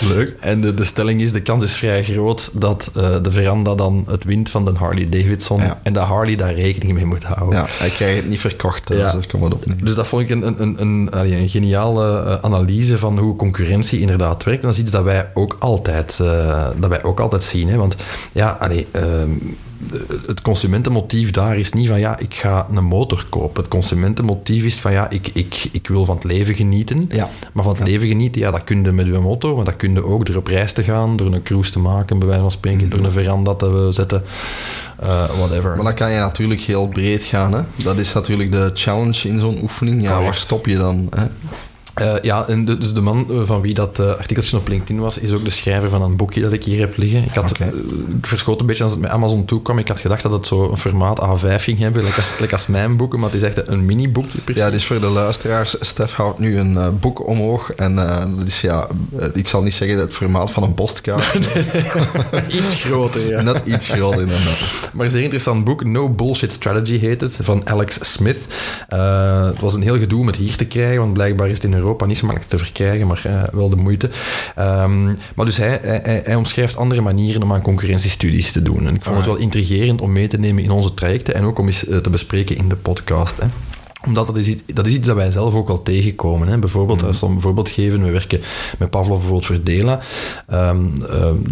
leuk. 0.00 0.36
En 0.40 0.60
de, 0.60 0.74
de 0.74 0.84
stelling 0.84 1.09
is, 1.18 1.32
de 1.32 1.42
kans 1.42 1.64
is 1.64 1.72
vrij 1.72 2.04
groot 2.04 2.50
dat 2.52 2.90
uh, 2.96 3.16
de 3.22 3.32
veranda 3.32 3.74
dan 3.74 4.04
het 4.08 4.24
wint 4.24 4.50
van 4.50 4.64
de 4.64 4.72
Harley 4.74 5.08
Davidson. 5.08 5.60
En 5.82 5.92
dat 5.92 6.06
Harley 6.06 6.36
daar 6.36 6.54
rekening 6.54 6.92
mee 6.92 7.04
moet 7.04 7.24
houden. 7.24 7.58
Ja, 7.58 7.66
hij 7.68 7.88
krijgt 7.88 8.16
het 8.16 8.28
niet 8.28 8.40
verkocht, 8.40 8.86
dus 8.86 8.98
ja. 8.98 9.20
kom 9.30 9.40
maar 9.40 9.52
op. 9.52 9.64
Dus 9.82 9.94
dat 9.94 10.06
vond 10.06 10.22
ik 10.22 10.30
een, 10.30 10.46
een, 10.46 10.62
een, 10.62 10.80
een, 10.80 11.32
een 11.32 11.48
geniale 11.48 12.24
uh, 12.26 12.34
analyse 12.40 12.98
van 12.98 13.18
hoe 13.18 13.36
concurrentie 13.36 14.00
inderdaad 14.00 14.44
werkt. 14.44 14.60
En 14.60 14.66
dat 14.66 14.76
is 14.76 14.82
iets 14.82 14.90
dat 14.90 15.04
wij 15.04 15.30
ook 15.34 15.56
altijd, 15.58 16.18
uh, 16.22 16.68
dat 16.78 16.90
wij 16.90 17.02
ook 17.02 17.20
altijd 17.20 17.42
zien. 17.42 17.68
Hè? 17.68 17.76
Want 17.76 17.96
ja, 18.32 18.56
allee, 18.60 18.86
ehm, 18.90 19.30
het 20.26 20.40
consumentenmotief 20.40 21.30
daar 21.30 21.58
is 21.58 21.72
niet 21.72 21.88
van 21.88 22.00
ja, 22.00 22.18
ik 22.18 22.34
ga 22.34 22.66
een 22.70 22.84
motor 22.84 23.26
kopen. 23.28 23.62
Het 23.62 23.70
consumentenmotief 23.70 24.64
is 24.64 24.78
van 24.78 24.92
ja, 24.92 25.10
ik, 25.10 25.30
ik, 25.32 25.68
ik 25.72 25.88
wil 25.88 26.04
van 26.04 26.14
het 26.14 26.24
leven 26.24 26.54
genieten. 26.54 27.06
Ja. 27.08 27.28
Maar 27.52 27.64
van 27.64 27.74
het 27.74 27.84
leven 27.84 28.08
genieten, 28.08 28.40
ja, 28.40 28.50
dat 28.50 28.64
kun 28.64 28.84
je 28.84 28.92
met 28.92 29.06
uw 29.06 29.20
motor, 29.20 29.56
maar 29.56 29.64
dat 29.64 29.76
kun 29.76 29.92
je 29.92 30.04
ook 30.04 30.26
door 30.26 30.36
op 30.36 30.46
reis 30.46 30.72
te 30.72 30.82
gaan, 30.82 31.16
door 31.16 31.32
een 31.32 31.42
cruise 31.42 31.70
te 31.70 31.78
maken, 31.78 32.18
bij 32.18 32.28
wijze 32.28 32.42
van 32.42 32.50
spreken, 32.50 32.90
door 32.90 33.04
een 33.04 33.12
veranda 33.12 33.54
te 33.54 33.88
zetten. 33.90 34.22
Uh, 35.06 35.24
whatever. 35.38 35.74
Maar 35.74 35.84
dan 35.84 35.94
kan 35.94 36.10
je 36.10 36.18
natuurlijk 36.18 36.60
heel 36.60 36.88
breed 36.88 37.22
gaan. 37.22 37.52
Hè? 37.52 37.60
Dat 37.76 37.98
is 37.98 38.12
natuurlijk 38.12 38.52
de 38.52 38.70
challenge 38.74 39.28
in 39.28 39.38
zo'n 39.38 39.62
oefening. 39.62 40.02
Ja, 40.02 40.22
waar 40.22 40.36
stop 40.36 40.66
je 40.66 40.76
dan? 40.76 41.06
Hè? 41.16 41.26
Uh, 42.00 42.14
ja, 42.22 42.48
en 42.48 42.64
de, 42.64 42.78
dus 42.78 42.92
de 42.92 43.00
man 43.00 43.26
eh, 43.30 43.40
van 43.44 43.60
wie 43.60 43.74
dat 43.74 43.98
uh, 43.98 44.06
artikeltje 44.06 44.56
op 44.56 44.68
LinkedIn 44.68 45.00
was, 45.00 45.18
is 45.18 45.32
ook 45.32 45.44
de 45.44 45.50
schrijver 45.50 45.88
van 45.88 46.02
een 46.02 46.16
boekje 46.16 46.40
dat 46.40 46.52
ik 46.52 46.64
hier 46.64 46.80
heb 46.80 46.96
liggen. 46.96 47.24
Ik, 47.24 47.34
had, 47.34 47.50
ik 48.18 48.26
verschoot 48.26 48.60
een 48.60 48.66
beetje 48.66 48.82
als 48.82 48.92
het 48.92 49.00
met 49.00 49.10
Amazon 49.10 49.44
toekwam. 49.44 49.78
Ik 49.78 49.88
had 49.88 50.00
gedacht 50.00 50.22
dat 50.22 50.32
het 50.32 50.46
zo 50.46 50.70
een 50.70 50.78
formaat 50.78 51.20
A5 51.20 51.54
ging 51.62 51.78
hebben, 51.78 52.02
lekker 52.02 52.22
als, 52.40 52.52
als 52.52 52.66
mijn 52.66 52.96
boeken, 52.96 53.20
maar 53.20 53.30
het 53.30 53.42
is 53.42 53.48
echt 53.48 53.68
een 53.68 53.84
mini-boekje. 53.84 54.38
Ja, 54.54 54.70
dus 54.70 54.84
voor 54.84 55.00
de 55.00 55.06
luisteraars, 55.06 55.76
Stef 55.80 56.12
houdt 56.12 56.38
nu 56.38 56.58
een 56.58 56.98
boek 57.00 57.26
omhoog 57.26 57.72
en 57.72 57.96
dat 58.36 58.46
is 58.46 58.60
ja, 58.60 58.86
ik 59.32 59.48
zal 59.48 59.62
niet 59.62 59.74
zeggen 59.74 59.98
het 59.98 60.12
formaat 60.12 60.50
van 60.50 60.62
een 60.62 60.74
postkaart. 60.74 61.38
iets 62.58 62.74
groter, 62.74 63.28
ja. 63.28 63.42
Net 63.42 63.62
iets 63.64 63.88
groter 63.88 64.20
inderdaad. 64.20 64.90
Maar 64.92 65.04
een 65.04 65.10
zeer 65.10 65.22
interessant 65.22 65.64
boek, 65.64 65.84
No 65.84 66.08
Bullshit 66.08 66.52
Strategy 66.52 66.98
heet 66.98 67.20
het, 67.20 67.38
van 67.42 67.68
Alex 67.68 67.98
Smith. 68.00 68.38
het 68.88 69.60
was 69.60 69.74
een 69.74 69.82
heel 69.82 69.98
gedoe 69.98 70.20
om 70.20 70.26
het 70.26 70.36
hier 70.36 70.56
te 70.56 70.66
krijgen, 70.66 70.98
want 70.98 71.12
blijkbaar 71.12 71.48
is 71.48 71.54
het 71.54 71.64
in 71.64 71.74
Europa 71.74 71.89
niet 71.98 72.18
zo 72.18 72.26
makkelijk 72.26 72.50
te 72.50 72.58
verkrijgen, 72.58 73.06
maar 73.06 73.22
uh, 73.26 73.42
wel 73.52 73.68
de 73.68 73.76
moeite. 73.76 74.10
Um, 74.58 75.18
maar 75.34 75.44
dus 75.44 75.56
hij, 75.56 75.78
hij, 75.82 76.22
hij, 76.24 76.34
omschrijft 76.34 76.76
andere 76.76 77.00
manieren 77.00 77.42
om 77.42 77.52
aan 77.52 77.62
concurrentiestudies 77.62 78.52
te 78.52 78.62
doen. 78.62 78.86
En 78.86 78.94
ik 78.94 79.04
vond 79.04 79.16
het 79.16 79.26
wel 79.26 79.36
intrigerend 79.36 80.00
om 80.00 80.12
mee 80.12 80.28
te 80.28 80.38
nemen 80.38 80.62
in 80.62 80.70
onze 80.70 80.94
trajecten 80.94 81.34
en 81.34 81.44
ook 81.44 81.58
om 81.58 81.66
eens 81.66 81.88
uh, 81.88 81.96
te 81.96 82.10
bespreken 82.10 82.56
in 82.56 82.68
de 82.68 82.76
podcast. 82.76 83.36
Hè 83.36 83.46
omdat 84.06 84.26
dat 84.26 84.36
is, 84.36 84.46
iets, 84.46 84.62
dat 84.66 84.86
is 84.86 84.92
iets 84.92 85.06
dat 85.06 85.16
wij 85.16 85.30
zelf 85.30 85.54
ook 85.54 85.68
wel 85.68 85.82
tegenkomen. 85.82 86.48
Hè. 86.48 86.58
Bijvoorbeeld, 86.58 87.02
als 87.02 87.20
we 87.20 87.26
een 87.26 87.40
voorbeeld 87.40 87.68
geven, 87.68 88.02
we 88.04 88.10
werken 88.10 88.40
met 88.78 88.90
Pavlov 88.90 89.16
bijvoorbeeld 89.16 89.46
voor 89.46 89.62
Dela. 89.62 90.00
Um, 90.52 90.92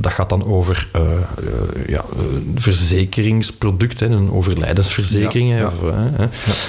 dat 0.00 0.12
gaat 0.12 0.28
dan 0.28 0.44
over 0.44 0.88
uh, 0.96 1.02
uh, 1.02 1.88
ja, 1.88 2.04
verzekeringsproducten, 2.54 4.12
een 4.12 4.32
overlijdensverzekering. 4.32 5.50
Ja, 5.50 5.72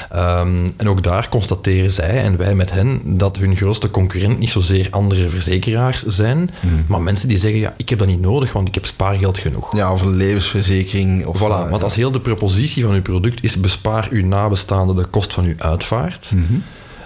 ja. 0.10 0.42
Um, 0.42 0.74
en 0.78 0.90
ook 0.90 1.04
daar 1.04 1.30
constateren 1.30 1.92
zij 1.92 2.24
en 2.24 2.38
wij 2.38 2.56
met 2.56 2.72
hen 2.72 3.02
dat 3.18 3.38
hun 3.38 3.56
grootste 3.56 3.92
concurrent 3.92 4.40
niet 4.40 4.50
zozeer 4.50 4.88
andere 4.90 5.30
verzekeraars 5.30 6.06
zijn, 6.06 6.50
hmm. 6.60 6.84
maar 6.88 7.02
mensen 7.02 7.28
die 7.28 7.38
zeggen, 7.38 7.60
ja, 7.60 7.74
ik 7.78 7.90
heb 7.90 8.00
dat 8.00 8.08
niet 8.08 8.22
nodig, 8.22 8.54
want 8.54 8.68
ik 8.68 8.74
heb 8.74 8.86
spaargeld 8.86 9.38
genoeg. 9.38 9.76
Ja, 9.76 9.94
of 9.94 10.02
een 10.02 10.16
levensverzekering. 10.16 11.26
Of, 11.26 11.38
voilà, 11.38 11.70
want 11.70 11.84
als 11.84 11.96
heel 11.96 12.12
de 12.12 12.20
propositie 12.20 12.84
van 12.84 12.94
uw 12.94 13.02
product 13.02 13.44
is 13.44 13.60
bespaar 13.60 14.08
uw 14.12 14.26
nabestaanden 14.26 14.96
de 14.96 15.06
kost 15.06 15.34
van 15.34 15.46
uw 15.46 15.56
uitvaart. 15.70 16.32
Mm 16.34 16.64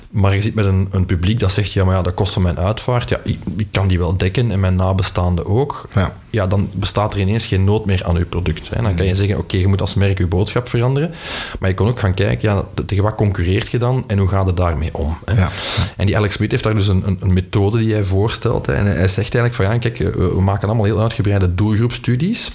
Maar 0.09 0.36
je 0.36 0.41
zit 0.41 0.55
met 0.55 0.66
een, 0.66 0.88
een, 0.91 1.05
publiek 1.05 1.39
dat 1.39 1.51
zegt, 1.51 1.72
ja, 1.72 1.84
maar 1.84 1.95
ja, 1.95 2.01
dat 2.01 2.14
kost 2.14 2.34
van 2.34 2.41
mijn 2.41 2.57
uitvaart. 2.57 3.09
Ja, 3.09 3.20
ik, 3.24 3.39
ik 3.57 3.68
kan 3.72 3.88
die 3.88 3.99
wel 3.99 4.18
dekken 4.18 4.51
en 4.51 4.59
mijn 4.59 4.76
nabestaanden 4.76 5.45
ook. 5.45 5.88
Ja. 5.93 6.14
ja. 6.30 6.47
dan 6.47 6.70
bestaat 6.74 7.14
er 7.14 7.20
ineens 7.20 7.45
geen 7.45 7.64
nood 7.64 7.86
meer 7.86 8.05
aan 8.05 8.16
je 8.16 8.26
product. 8.26 8.70
Hè. 8.70 8.82
Dan 8.82 8.95
kan 8.95 9.05
je 9.05 9.16
zeggen, 9.16 9.38
oké, 9.38 9.57
je 9.57 9.68
moet 9.68 9.82
als 9.82 9.93
merk 9.93 10.18
je 10.18 10.28
boodschap 10.28 10.70
veranderen. 10.70 11.11
Maar 11.59 11.70
je 11.70 11.76
kan 11.76 11.88
ook 11.88 11.99
gaan 11.99 12.14
kijken, 12.14 12.49
ja, 12.49 12.64
tegen 12.86 13.03
wat 13.03 13.16
concurreert 13.16 13.70
je 13.70 13.78
dan 13.78 14.03
en 14.07 14.18
hoe 14.18 14.28
gaat 14.28 14.45
het 14.45 14.57
daarmee 14.57 14.93
om? 14.93 15.18
Hè. 15.26 15.39
Ja. 15.39 15.51
En 15.97 16.05
die 16.05 16.18
Alex 16.18 16.34
Smith 16.34 16.51
heeft 16.51 16.64
daar 16.64 16.76
dus 16.76 16.88
een, 16.88 17.07
een, 17.07 17.18
een 17.20 17.34
methode 17.34 17.78
die 17.78 17.93
hij 17.93 18.03
voorstelt. 18.03 18.66
Hè. 18.66 18.74
En 18.74 18.86
hij 18.86 19.07
zegt 19.07 19.36
eigenlijk 19.36 19.53
van, 19.53 19.66
ja, 19.66 19.78
kijk, 19.78 19.97
we 20.16 20.41
maken 20.41 20.68
allemaal 20.68 20.86
heel 20.86 21.01
uitgebreide 21.01 21.55
doelgroepstudies. 21.55 22.51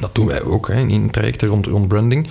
Dat 0.00 0.14
doen 0.14 0.26
wij 0.26 0.42
ook 0.42 0.68
hè, 0.68 0.80
in 0.80 1.10
trajecten 1.10 1.48
rond, 1.48 1.66
rond 1.66 1.88
branding. 1.88 2.28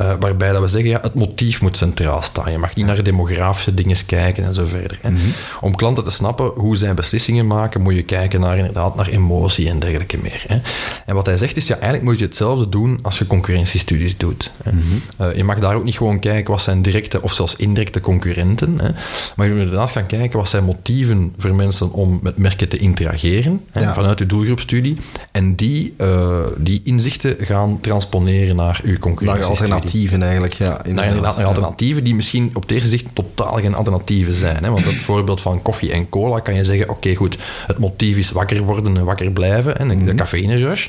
Uh, 0.00 0.12
waarbij 0.20 0.52
dat 0.52 0.62
we 0.62 0.68
zeggen, 0.68 0.90
ja, 0.90 0.98
het 1.02 1.14
motief 1.14 1.62
moet 1.62 1.76
centraal 1.76 2.22
staan. 2.22 2.52
Je 2.52 2.58
mag 2.58 2.74
niet 2.74 2.86
naar 2.86 3.02
demografische 3.02 3.74
dingen 3.74 3.96
kijken 4.06 4.44
en 4.44 4.54
zo 4.54 4.64
verder. 4.64 4.98
Mm 5.02 5.16
-hmm. 5.16 5.32
Om 5.60 5.76
klanten 5.76 6.04
te 6.04 6.10
snappen 6.10 6.46
hoe 6.54 6.76
zij 6.76 6.94
beslissingen 6.94 7.46
maken, 7.46 7.82
moet 7.82 7.94
je 7.94 8.02
kijken 8.02 8.40
naar, 8.40 8.58
inderdaad, 8.58 8.96
naar 8.96 9.08
emotie 9.08 9.68
en 9.68 9.78
dergelijke 9.78 10.18
meer. 10.18 10.44
Hè. 10.46 10.60
En 11.06 11.14
wat 11.14 11.26
hij 11.26 11.38
zegt 11.38 11.56
is, 11.56 11.66
ja, 11.66 11.74
eigenlijk 11.74 12.04
moet 12.04 12.18
je 12.18 12.24
hetzelfde 12.24 12.68
doen 12.68 12.98
als 13.02 13.18
je 13.18 13.26
concurrentiestudies 13.26 14.16
doet. 14.16 14.50
Hè. 14.62 14.72
Mm 14.72 14.82
-hmm. 14.82 15.26
uh, 15.26 15.36
je 15.36 15.44
mag 15.44 15.58
daar 15.58 15.74
ook 15.74 15.84
niet 15.84 15.96
gewoon 15.96 16.18
kijken 16.18 16.52
wat 16.52 16.62
zijn 16.62 16.82
directe 16.82 17.22
of 17.22 17.32
zelfs 17.32 17.56
indirecte 17.56 18.00
concurrenten. 18.00 18.78
Hè. 18.80 18.90
Maar 19.36 19.46
je 19.46 19.52
moet 19.52 19.62
inderdaad 19.62 19.90
gaan 19.90 20.06
kijken 20.06 20.38
wat 20.38 20.48
zijn 20.48 20.64
motieven 20.64 21.34
voor 21.38 21.54
mensen 21.54 21.92
om 21.92 22.18
met 22.22 22.38
merken 22.38 22.68
te 22.68 22.76
interageren. 22.76 23.60
Hè, 23.70 23.80
ja. 23.80 23.94
Vanuit 23.94 24.18
je 24.18 24.26
doelgroepstudie. 24.26 24.96
En 25.32 25.54
die, 25.54 25.94
uh, 25.98 26.46
die 26.58 26.80
inzichten 26.94 27.36
gaan 27.40 27.80
transponeren 27.80 28.56
naar 28.56 28.80
uw 28.84 28.98
concurrentie. 28.98 29.42
Naar 29.42 29.50
alternatieven 29.50 30.22
eigenlijk, 30.22 30.52
ja. 30.52 30.80
Naar, 30.88 31.20
naar, 31.20 31.44
alternatieven 31.44 32.04
die 32.04 32.14
misschien 32.14 32.50
op 32.54 32.68
deze 32.68 32.88
zicht 32.88 33.06
totaal 33.12 33.54
geen 33.54 33.74
alternatieven 33.74 34.34
zijn. 34.34 34.64
Hè? 34.64 34.70
Want 34.70 34.84
het 34.84 35.02
voorbeeld 35.10 35.40
van 35.40 35.62
koffie 35.62 35.92
en 35.92 36.08
cola 36.08 36.40
kan 36.40 36.54
je 36.54 36.64
zeggen, 36.64 36.88
oké 36.88 37.14
goed, 37.14 37.38
het 37.66 37.78
motief 37.78 38.16
is 38.16 38.30
wakker 38.30 38.62
worden 38.62 38.96
en 38.96 39.04
wakker 39.04 39.30
blijven, 39.30 39.78
en 39.78 39.88
de 39.88 39.94
mm 39.94 40.06
-hmm. 40.06 40.16
cafeïne 40.16 40.56
rush. 40.56 40.88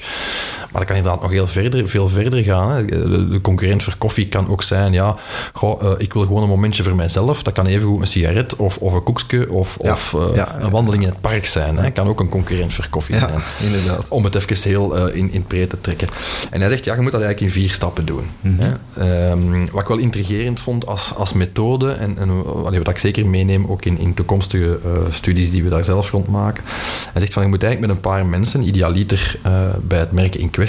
Maar 0.76 0.84
dat 0.86 0.94
kan 0.94 1.04
inderdaad 1.04 1.30
nog 1.30 1.38
heel 1.38 1.48
verder, 1.48 1.88
veel 1.88 2.10
verder 2.10 2.44
gaan. 2.44 2.72
Hè. 2.72 2.86
De, 2.86 3.42
concurrent 3.42 3.84
voor 3.84 3.96
koffie 3.98 4.28
kan 4.28 4.50
ook 4.50 4.64
zijn, 4.64 4.94
ja, 4.94 5.16
goh, 5.54 5.84
uh, 5.84 5.92
ik 5.98 6.14
wil 6.14 6.22
gewoon 6.22 6.44
een 6.44 6.50
momentje 6.50 6.84
voor 6.84 6.96
mijzelf. 6.96 7.44
Dat 7.44 7.54
kan 7.54 7.66
even 7.66 7.88
goed 7.88 8.02
een 8.02 8.08
sigaret 8.08 8.56
of, 8.56 8.78
of 8.78 8.94
een 8.94 9.04
koekje 9.04 9.52
of, 9.52 9.76
ja, 9.80 9.92
of 9.92 10.14
uh, 10.16 10.36
ja, 10.36 10.62
een 10.62 10.70
wandeling 10.70 11.04
in 11.04 11.10
het 11.10 11.22
park 11.22 11.46
zijn. 11.46 11.78
Hè. 11.78 11.92
Kan 11.92 12.08
ook 12.08 12.20
een 12.20 12.30
concurrent 12.30 12.74
voor 12.74 12.88
koffie 12.90 13.16
zijn. 13.18 13.42
inderdaad. 13.60 14.08
Om 14.08 14.24
het 14.24 14.36
even 14.36 14.70
heel 14.70 15.08
uh, 15.10 15.16
in, 15.16 15.32
in 15.32 15.46
pre 15.46 15.68
te 15.68 15.82
trekken. 15.82 16.08
En 16.50 16.60
hij 16.60 16.70
zegt, 16.70 16.86
ja, 16.86 16.96
je 16.96 17.02
moet 17.02 17.12
dat 17.12 17.22
eigenlijk 17.22 17.54
in 17.54 17.62
vier 17.62 17.74
stappen 17.74 18.06
doen. 18.06 18.26
Mm 18.42 18.60
-hmm. 18.60 19.08
um, 19.08 19.72
wat 19.72 19.82
ik 19.82 19.88
wel 19.88 19.98
intrigerend 19.98 20.60
vond 20.60 20.86
als, 20.88 21.14
als 21.16 21.34
methode, 21.34 21.92
en, 21.92 22.18
en 22.18 22.44
wat 22.84 22.88
ik 22.88 22.98
zeker 22.98 23.28
meeneem 23.28 23.66
ook 23.68 23.86
in, 23.86 23.98
in 23.98 24.14
toekomstige 24.14 24.80
studies 25.10 25.52
die 25.52 25.64
we 25.64 25.70
daar 25.70 25.86
zelf 25.86 26.12
rond 26.12 26.28
maken. 26.28 26.64
Hij 27.12 27.22
zegt 27.22 27.34
van, 27.34 27.44
je 27.44 27.50
moet 27.50 27.64
eigenlijk 27.64 27.94
met 27.94 28.04
een 28.04 28.12
paar 28.12 28.26
mensen, 28.26 28.68
idealiter 28.68 29.40
bij 29.82 30.00
het 30.00 30.12
merken 30.12 30.40
in 30.40 30.50
kwestie, 30.50 30.64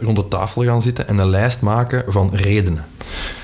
rond 0.00 0.16
de 0.16 0.28
tafel 0.28 0.62
gaan 0.62 0.82
zitten 0.82 1.08
en 1.08 1.18
een 1.18 1.30
lijst 1.30 1.60
maken 1.60 2.12
van 2.12 2.30
redenen. 2.34 2.86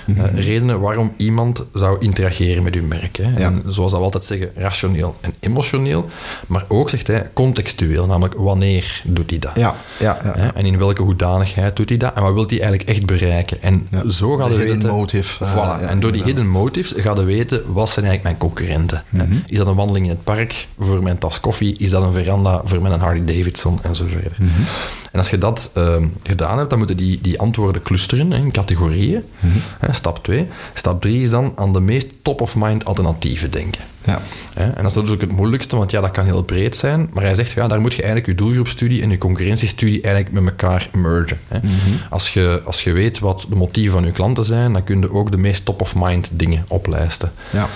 Uh, 0.07 0.45
redenen 0.45 0.81
waarom 0.81 1.13
iemand 1.17 1.65
zou 1.75 1.97
interageren 1.99 2.63
met 2.63 2.75
uw 2.75 2.87
merk. 2.87 3.17
Hè. 3.17 3.35
En 3.35 3.63
zoals 3.67 3.91
dat 3.91 3.99
we 3.99 4.05
altijd 4.05 4.25
zeggen, 4.25 4.51
rationeel 4.55 5.17
en 5.21 5.35
emotioneel. 5.41 6.09
Maar 6.47 6.65
ook, 6.69 6.91
zegt 6.91 7.07
hij, 7.07 7.31
contextueel. 7.33 8.07
Namelijk, 8.07 8.35
wanneer 8.35 9.03
doet 9.05 9.31
hij 9.31 9.39
dat? 9.39 9.53
Ja, 9.55 9.75
ja, 9.99 10.19
ja, 10.25 10.55
En 10.55 10.67
in 10.67 10.79
welke 10.79 11.03
hoedanigheid 11.03 11.77
doet 11.77 11.89
hij 11.89 11.99
dat? 11.99 12.15
En 12.15 12.23
wat 12.23 12.33
wil 12.33 12.47
hij 12.47 12.61
eigenlijk 12.61 12.89
echt 12.89 13.07
bereiken? 13.07 13.63
En 13.63 13.89
zo 14.11 14.37
gaat 14.37 14.49
hij 14.49 14.57
weten... 14.57 14.91
motive. 14.91 15.45
Uh, 15.45 15.55
voilà. 15.55 15.89
en 15.89 16.01
door 16.01 16.13
die 16.13 16.23
hidden 16.23 16.49
motives 16.49 17.03
gaat 17.03 17.17
hij 17.17 17.27
weten, 17.27 17.73
wat 17.73 17.89
zijn 17.89 18.07
eigenlijk 18.07 18.23
mijn 18.23 18.53
concurrenten? 18.53 19.05
Mm 19.09 19.21
-hmm. 19.21 19.43
Is 19.47 19.59
dat 19.59 19.67
een 19.67 19.75
wandeling 19.75 20.05
in 20.05 20.11
het 20.11 20.25
park 20.25 20.67
voor 20.79 21.03
mijn 21.03 21.19
tas 21.19 21.41
koffie? 21.41 21.77
Is 21.79 21.91
dat 21.91 22.03
een 22.03 22.13
veranda 22.13 22.63
voor 22.65 22.83
mijn 22.83 23.01
Harley 23.01 23.25
Davidson? 23.25 23.79
En 23.83 23.97
zo 23.97 24.05
verder. 24.07 24.37
Mm 24.39 24.51
-hmm. 24.55 24.65
En 25.13 25.19
als 25.19 25.31
je 25.31 25.39
dat 25.39 25.71
uh, 25.77 25.97
gedaan 26.23 26.59
hebt, 26.59 26.71
dan 26.71 26.79
moeten 26.79 26.97
die, 26.97 27.19
die 27.21 27.41
antwoorden 27.41 27.83
clusteren 27.83 28.33
in 28.33 28.53
categorieën. 28.53 29.25
Mm 29.41 29.50
-hmm. 29.50 29.50
Stap 29.91 30.19
2. 30.23 30.49
Stap 30.75 31.01
3 31.01 31.23
is 31.23 31.31
dan 31.31 31.53
aan 31.55 31.73
de 31.73 31.81
meest 31.81 32.09
top-of-mind 32.23 32.85
alternatieven 32.85 33.51
denken. 33.51 33.81
Ja. 34.05 34.21
En 34.55 34.73
dat 34.77 34.87
is 34.87 34.95
natuurlijk 34.95 35.21
het 35.23 35.33
moeilijkste, 35.33 35.77
want 35.77 35.91
ja, 35.91 36.01
dat 36.01 36.11
kan 36.11 36.25
heel 36.25 36.43
breed 36.43 36.77
zijn. 36.77 37.11
Maar 37.13 37.23
hij 37.25 37.35
zegt, 37.35 37.51
ja, 37.51 37.69
daar 37.69 37.81
moet 37.81 37.95
je 37.95 38.03
eigenlijk 38.03 38.31
je 38.39 38.45
doelgroepstudie 38.45 39.03
en 39.03 39.11
je 39.11 39.19
concurrentiestudie 39.19 40.01
eigenlijk 40.03 40.35
met 40.35 40.45
elkaar 40.45 40.89
mergen. 40.97 41.39
Hè. 41.49 41.59
Mhm. 41.59 41.71
als, 42.11 42.33
je, 42.33 42.61
als 42.65 42.85
je 42.85 42.93
weet 42.93 43.19
wat 43.19 43.47
de 43.49 43.57
motieven 43.57 43.93
van 43.93 44.05
je 44.07 44.13
klanten 44.13 44.45
zijn, 44.45 44.73
dan 44.73 44.85
kun 44.85 45.01
je 45.01 45.13
ook 45.13 45.31
de 45.31 45.37
meest 45.37 45.65
top-of-mind 45.65 46.31
dingen 46.33 46.65
oplijsten. 46.69 47.33
Ja. 47.53 47.69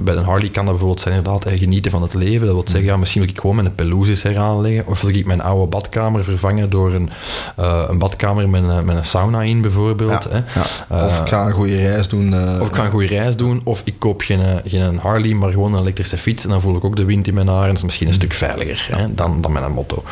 Bij 0.00 0.14
een 0.16 0.24
Harley 0.24 0.48
kan 0.50 0.62
dat 0.64 0.72
bijvoorbeeld 0.72 1.00
zijn 1.00 1.14
inderdaad 1.14 1.48
genieten 1.58 1.90
van 1.90 2.02
het 2.02 2.14
leven. 2.14 2.46
Dat 2.46 2.54
wil 2.54 2.64
zeggen, 2.66 2.84
ja, 2.90 2.96
misschien 2.96 3.20
wil 3.20 3.30
ik 3.30 3.40
gewoon 3.40 3.56
mijn 3.56 3.74
pelouses 3.74 4.22
heraanleggen. 4.22 4.86
Of 4.86 5.00
wil 5.00 5.14
ik 5.14 5.26
mijn 5.26 5.40
oude 5.42 5.66
badkamer 5.66 6.24
vervangen 6.24 6.70
door 6.70 6.92
een, 6.94 7.10
eh, 7.56 7.84
een 7.88 7.98
badkamer 7.98 8.48
met 8.48 8.62
een, 8.62 8.84
met 8.84 8.96
een 8.96 9.04
sauna 9.04 9.42
in, 9.42 9.60
bijvoorbeeld. 9.60 10.26
Ja, 10.30 10.30
Hè. 10.30 10.60
ja. 10.60 11.04
Of 11.06 11.16
Eh, 11.18 11.22
ik 11.24 11.28
ga 11.28 11.46
een 11.46 11.52
goede 11.52 11.76
reis 11.76 12.08
doen. 12.08 12.34
eh, 12.34 12.60
of 12.60 12.68
ik 12.68 12.74
ga 12.74 12.84
een 12.84 12.90
goede 12.90 13.06
reis 13.06 13.36
doen, 13.36 13.60
of 13.64 13.82
ik 13.84 13.94
koop 13.98 14.20
geen, 14.20 14.40
geen 14.64 14.98
Harley, 14.98 15.32
maar 15.34 15.52
gewoon 15.60 15.74
een 15.74 15.82
elektrische 15.82 16.18
fiets. 16.18 16.44
En 16.44 16.50
dan 16.50 16.60
voel 16.60 16.76
ik 16.76 16.84
ook 16.84 16.96
de 16.96 17.04
wind 17.04 17.26
in 17.26 17.34
mijn 17.34 17.48
haren. 17.48 17.68
Dat 17.68 17.76
is 17.76 17.82
misschien 17.82 18.06
een 18.06 18.12
stuk 18.12 18.34
veiliger 18.34 18.96
hè, 18.96 19.14
dan, 19.14 19.40
dan 19.40 19.52
met 19.52 19.62
een 19.62 19.72
motto. 19.72 20.04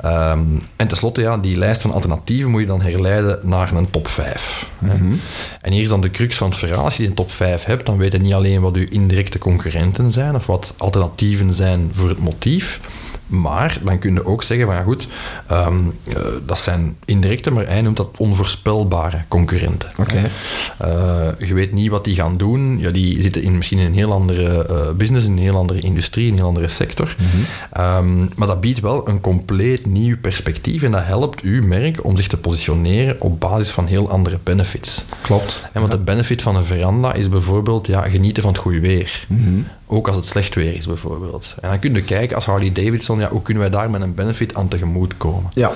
Ehm, 0.00 0.44
en 0.76 0.88
tenslotte, 0.88 1.20
ja, 1.20 1.38
die 1.38 1.58
lijst 1.58 1.80
van 1.80 1.90
alternatieven 1.90 2.50
moet 2.50 2.60
je 2.60 2.66
dan 2.66 2.80
herleiden 2.80 3.38
naar 3.42 3.72
een 3.74 3.90
top 3.90 4.08
5. 4.08 4.66
Hè. 4.78 4.94
En 5.60 5.72
hier 5.72 5.82
is 5.82 5.88
dan 5.88 6.00
de 6.00 6.10
crux 6.10 6.36
van 6.36 6.48
het 6.48 6.58
verhaal. 6.58 6.84
Als 6.84 6.92
je 6.92 6.98
die 6.98 7.08
een 7.08 7.16
top 7.16 7.30
5 7.30 7.64
hebt, 7.64 7.86
dan 7.86 7.96
weet 7.96 8.12
je 8.12 8.18
niet 8.18 8.32
alleen 8.32 8.60
wat 8.60 8.74
je 8.74 8.88
indirecte 8.88 9.38
concurrenten 9.38 10.10
zijn, 10.10 10.34
of 10.34 10.46
wat 10.46 10.74
alternatieven 10.76 11.54
zijn 11.54 11.90
voor 11.94 12.08
het 12.08 12.18
motief. 12.18 12.80
Maar 13.26 13.78
dan 13.82 13.98
kun 13.98 14.14
je 14.14 14.24
ook 14.24 14.42
zeggen 14.42 14.68
ja 14.68 14.82
goed, 14.82 15.06
ehm, 15.46 15.78
eh, 16.08 16.22
dat 16.46 16.58
zijn 16.58 16.96
indirecte, 17.04 17.50
maar 17.50 17.66
hij 17.66 17.80
noemt 17.80 17.96
dat 17.96 18.08
onvoorspelbare 18.18 19.24
concurrenten. 19.28 19.88
Oké. 19.96 20.30
Eh, 20.78 21.28
je 21.38 21.54
weet 21.54 21.72
niet 21.72 21.90
wat 21.90 22.04
die 22.04 22.14
gaan 22.14 22.36
doen. 22.36 22.78
Ja, 22.78 22.90
die 22.90 23.22
zitten 23.22 23.42
in, 23.42 23.56
misschien 23.56 23.78
in 23.78 23.86
een 23.86 23.94
heel 23.94 24.12
andere 24.12 24.66
eh, 24.66 24.90
business, 24.96 25.26
in 25.26 25.32
een 25.32 25.38
heel 25.38 25.56
andere 25.56 25.80
industrie, 25.80 26.26
in 26.26 26.32
een 26.32 26.38
heel 26.38 26.46
andere 26.46 26.68
sector. 26.68 27.16
Ehm, 27.72 28.26
maar 28.36 28.48
dat 28.48 28.60
biedt 28.60 28.80
wel 28.80 29.08
een 29.08 29.20
compleet 29.20 29.86
nieuw 29.86 30.16
perspectief 30.20 30.82
en 30.82 30.90
dat 30.90 31.04
helpt 31.04 31.40
uw 31.40 31.62
merk 31.62 32.04
om 32.04 32.16
zich 32.16 32.26
te 32.26 32.36
positioneren 32.36 33.20
op 33.20 33.40
basis 33.40 33.70
van 33.70 33.86
heel 33.86 34.10
andere 34.10 34.38
benefits. 34.42 35.04
Klopt. 35.22 35.62
En 35.72 35.80
want 35.80 35.92
de 35.92 35.98
benefit 35.98 36.42
van 36.42 36.56
een 36.56 36.64
veranda 36.64 37.12
is 37.12 37.28
bijvoorbeeld 37.28 37.86
ja, 37.86 38.08
genieten 38.08 38.42
van 38.42 38.52
het 38.52 38.60
goede 38.60 38.80
weer. 38.80 39.26
Ook 39.86 40.06
als 40.06 40.16
het 40.16 40.26
slecht 40.26 40.54
weer 40.54 40.74
is, 40.74 40.86
bijvoorbeeld. 40.86 41.54
En 41.60 41.68
dan 41.68 41.78
kun 41.78 41.94
je 41.94 42.02
kijken 42.02 42.36
als 42.36 42.44
Harley 42.44 42.72
Davidson, 42.72 43.18
ja, 43.18 43.28
hoe 43.28 43.42
kunnen 43.42 43.62
wij 43.62 43.72
daar 43.72 43.90
met 43.90 44.02
een 44.02 44.14
benefit 44.14 44.54
aan 44.54 44.68
tegemoet 44.68 45.16
komen? 45.16 45.50
Ja. 45.54 45.72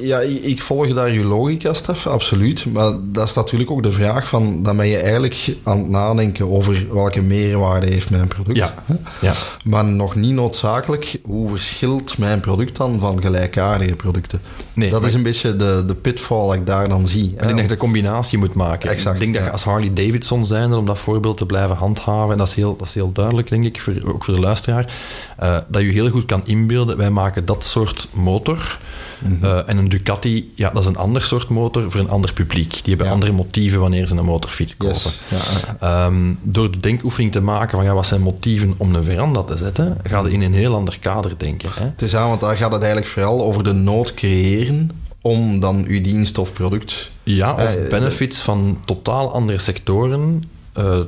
Ja, 0.00 0.18
ik 0.42 0.62
volg 0.62 0.94
daar 0.94 1.10
je 1.10 1.24
logica, 1.24 1.74
Stef, 1.74 2.06
absoluut. 2.06 2.66
Maar 2.66 2.92
dat 3.02 3.28
is 3.28 3.34
natuurlijk 3.34 3.70
ook 3.70 3.82
de 3.82 3.92
vraag 3.92 4.28
van... 4.28 4.62
dan 4.62 4.76
ben 4.76 4.86
je 4.86 4.96
eigenlijk 4.96 5.56
aan 5.62 5.78
het 5.78 5.88
nadenken 5.88 6.50
over 6.50 6.86
welke 6.92 7.22
meerwaarde 7.22 7.86
heeft 7.92 8.10
mijn 8.10 8.28
product. 8.28 8.56
Ja, 8.56 8.74
ja. 9.20 9.32
Maar 9.64 9.84
nog 9.84 10.14
niet 10.14 10.32
noodzakelijk 10.32 11.20
hoe 11.24 11.48
verschilt 11.48 12.18
mijn 12.18 12.40
product 12.40 12.76
dan 12.76 12.98
van 12.98 13.20
gelijkaardige 13.20 13.96
producten. 13.96 14.40
Nee, 14.74 14.90
dat 14.90 15.06
is 15.06 15.14
een 15.14 15.22
beetje 15.22 15.56
de, 15.56 15.84
de 15.86 15.94
pitfall 15.94 16.46
dat 16.46 16.54
ik 16.54 16.66
daar 16.66 16.88
dan 16.88 17.06
zie. 17.06 17.24
Ik 17.24 17.38
denk 17.38 17.50
dat 17.50 17.60
je 17.60 17.66
de 17.66 17.76
combinatie 17.76 18.38
moet 18.38 18.54
maken. 18.54 18.90
Exact, 18.90 19.14
ik 19.14 19.20
denk 19.20 19.34
dat 19.34 19.44
je 19.44 19.50
als 19.50 19.64
Harley 19.64 19.92
Davidson 19.92 20.46
zijnde, 20.46 20.76
om 20.76 20.86
dat 20.86 20.98
voorbeeld 20.98 21.36
te 21.36 21.46
blijven 21.46 21.76
handhaven, 21.76 22.32
en 22.32 22.38
dat 22.38 22.48
is 22.48 22.54
heel, 22.54 22.76
dat 22.76 22.86
is 22.86 22.94
heel 22.94 23.12
duidelijk, 23.12 23.48
denk 23.48 23.64
ik, 23.64 23.80
voor, 23.80 23.94
ook 24.04 24.24
voor 24.24 24.34
de 24.34 24.40
luisteraar, 24.40 24.94
eh, 25.40 25.56
dat 25.68 25.82
je 25.82 25.88
heel 25.90 26.10
goed 26.10 26.24
kan 26.24 26.40
inbeelden, 26.44 26.96
wij 26.96 27.10
maken 27.10 27.44
dat 27.44 27.64
soort 27.64 28.08
motor. 28.12 28.78
Mhm. 29.24 29.44
eh, 29.44 29.68
en 29.68 29.76
een 29.76 29.88
Ducati, 29.88 30.52
ja, 30.54 30.70
dat 30.70 30.82
is 30.82 30.88
een 30.88 30.96
ander 30.96 31.22
soort 31.22 31.48
motor 31.48 31.90
voor 31.90 32.00
een 32.00 32.08
ander 32.10 32.32
publiek. 32.32 32.70
Die 32.70 32.80
hebben 32.88 33.06
Ja. 33.06 33.12
andere 33.12 33.32
motieven 33.32 33.80
wanneer 33.80 34.06
ze 34.06 34.14
een 34.16 34.24
motorfiets 34.24 34.76
kopen. 34.76 34.94
Yes. 34.96 35.22
Ja. 35.28 35.76
Ehm, 35.80 36.34
door 36.42 36.70
de 36.70 36.80
denkoefening 36.80 37.32
te 37.32 37.40
maken 37.40 37.76
van 37.78 37.84
ja, 37.86 37.94
wat 37.94 38.06
zijn 38.06 38.20
motieven 38.20 38.74
om 38.76 38.94
een 38.94 39.04
veranda 39.04 39.42
te 39.42 39.56
zetten, 39.56 39.96
ga 40.02 40.20
je 40.20 40.30
in 40.32 40.42
een 40.42 40.54
heel 40.54 40.74
ander 40.74 40.98
kader 40.98 41.32
denken. 41.36 41.70
Hè? 41.74 41.84
Het 41.84 42.02
is 42.02 42.16
aan, 42.16 42.28
want 42.28 42.40
daar 42.40 42.56
gaat 42.56 42.72
het 42.72 42.82
eigenlijk 42.82 43.10
vooral 43.12 43.42
over 43.42 43.64
de 43.64 43.72
nood 43.72 44.14
creëren 44.14 44.90
om 45.20 45.60
dan 45.60 45.84
uw 45.88 46.00
dienst 46.00 46.38
of 46.38 46.52
product... 46.52 47.10
Ja, 47.22 47.52
of 47.54 47.74
Eh, 47.76 47.88
benefits 47.90 48.40
van 48.40 48.78
totaal 48.84 49.32
andere 49.32 49.58
sectoren 49.58 50.42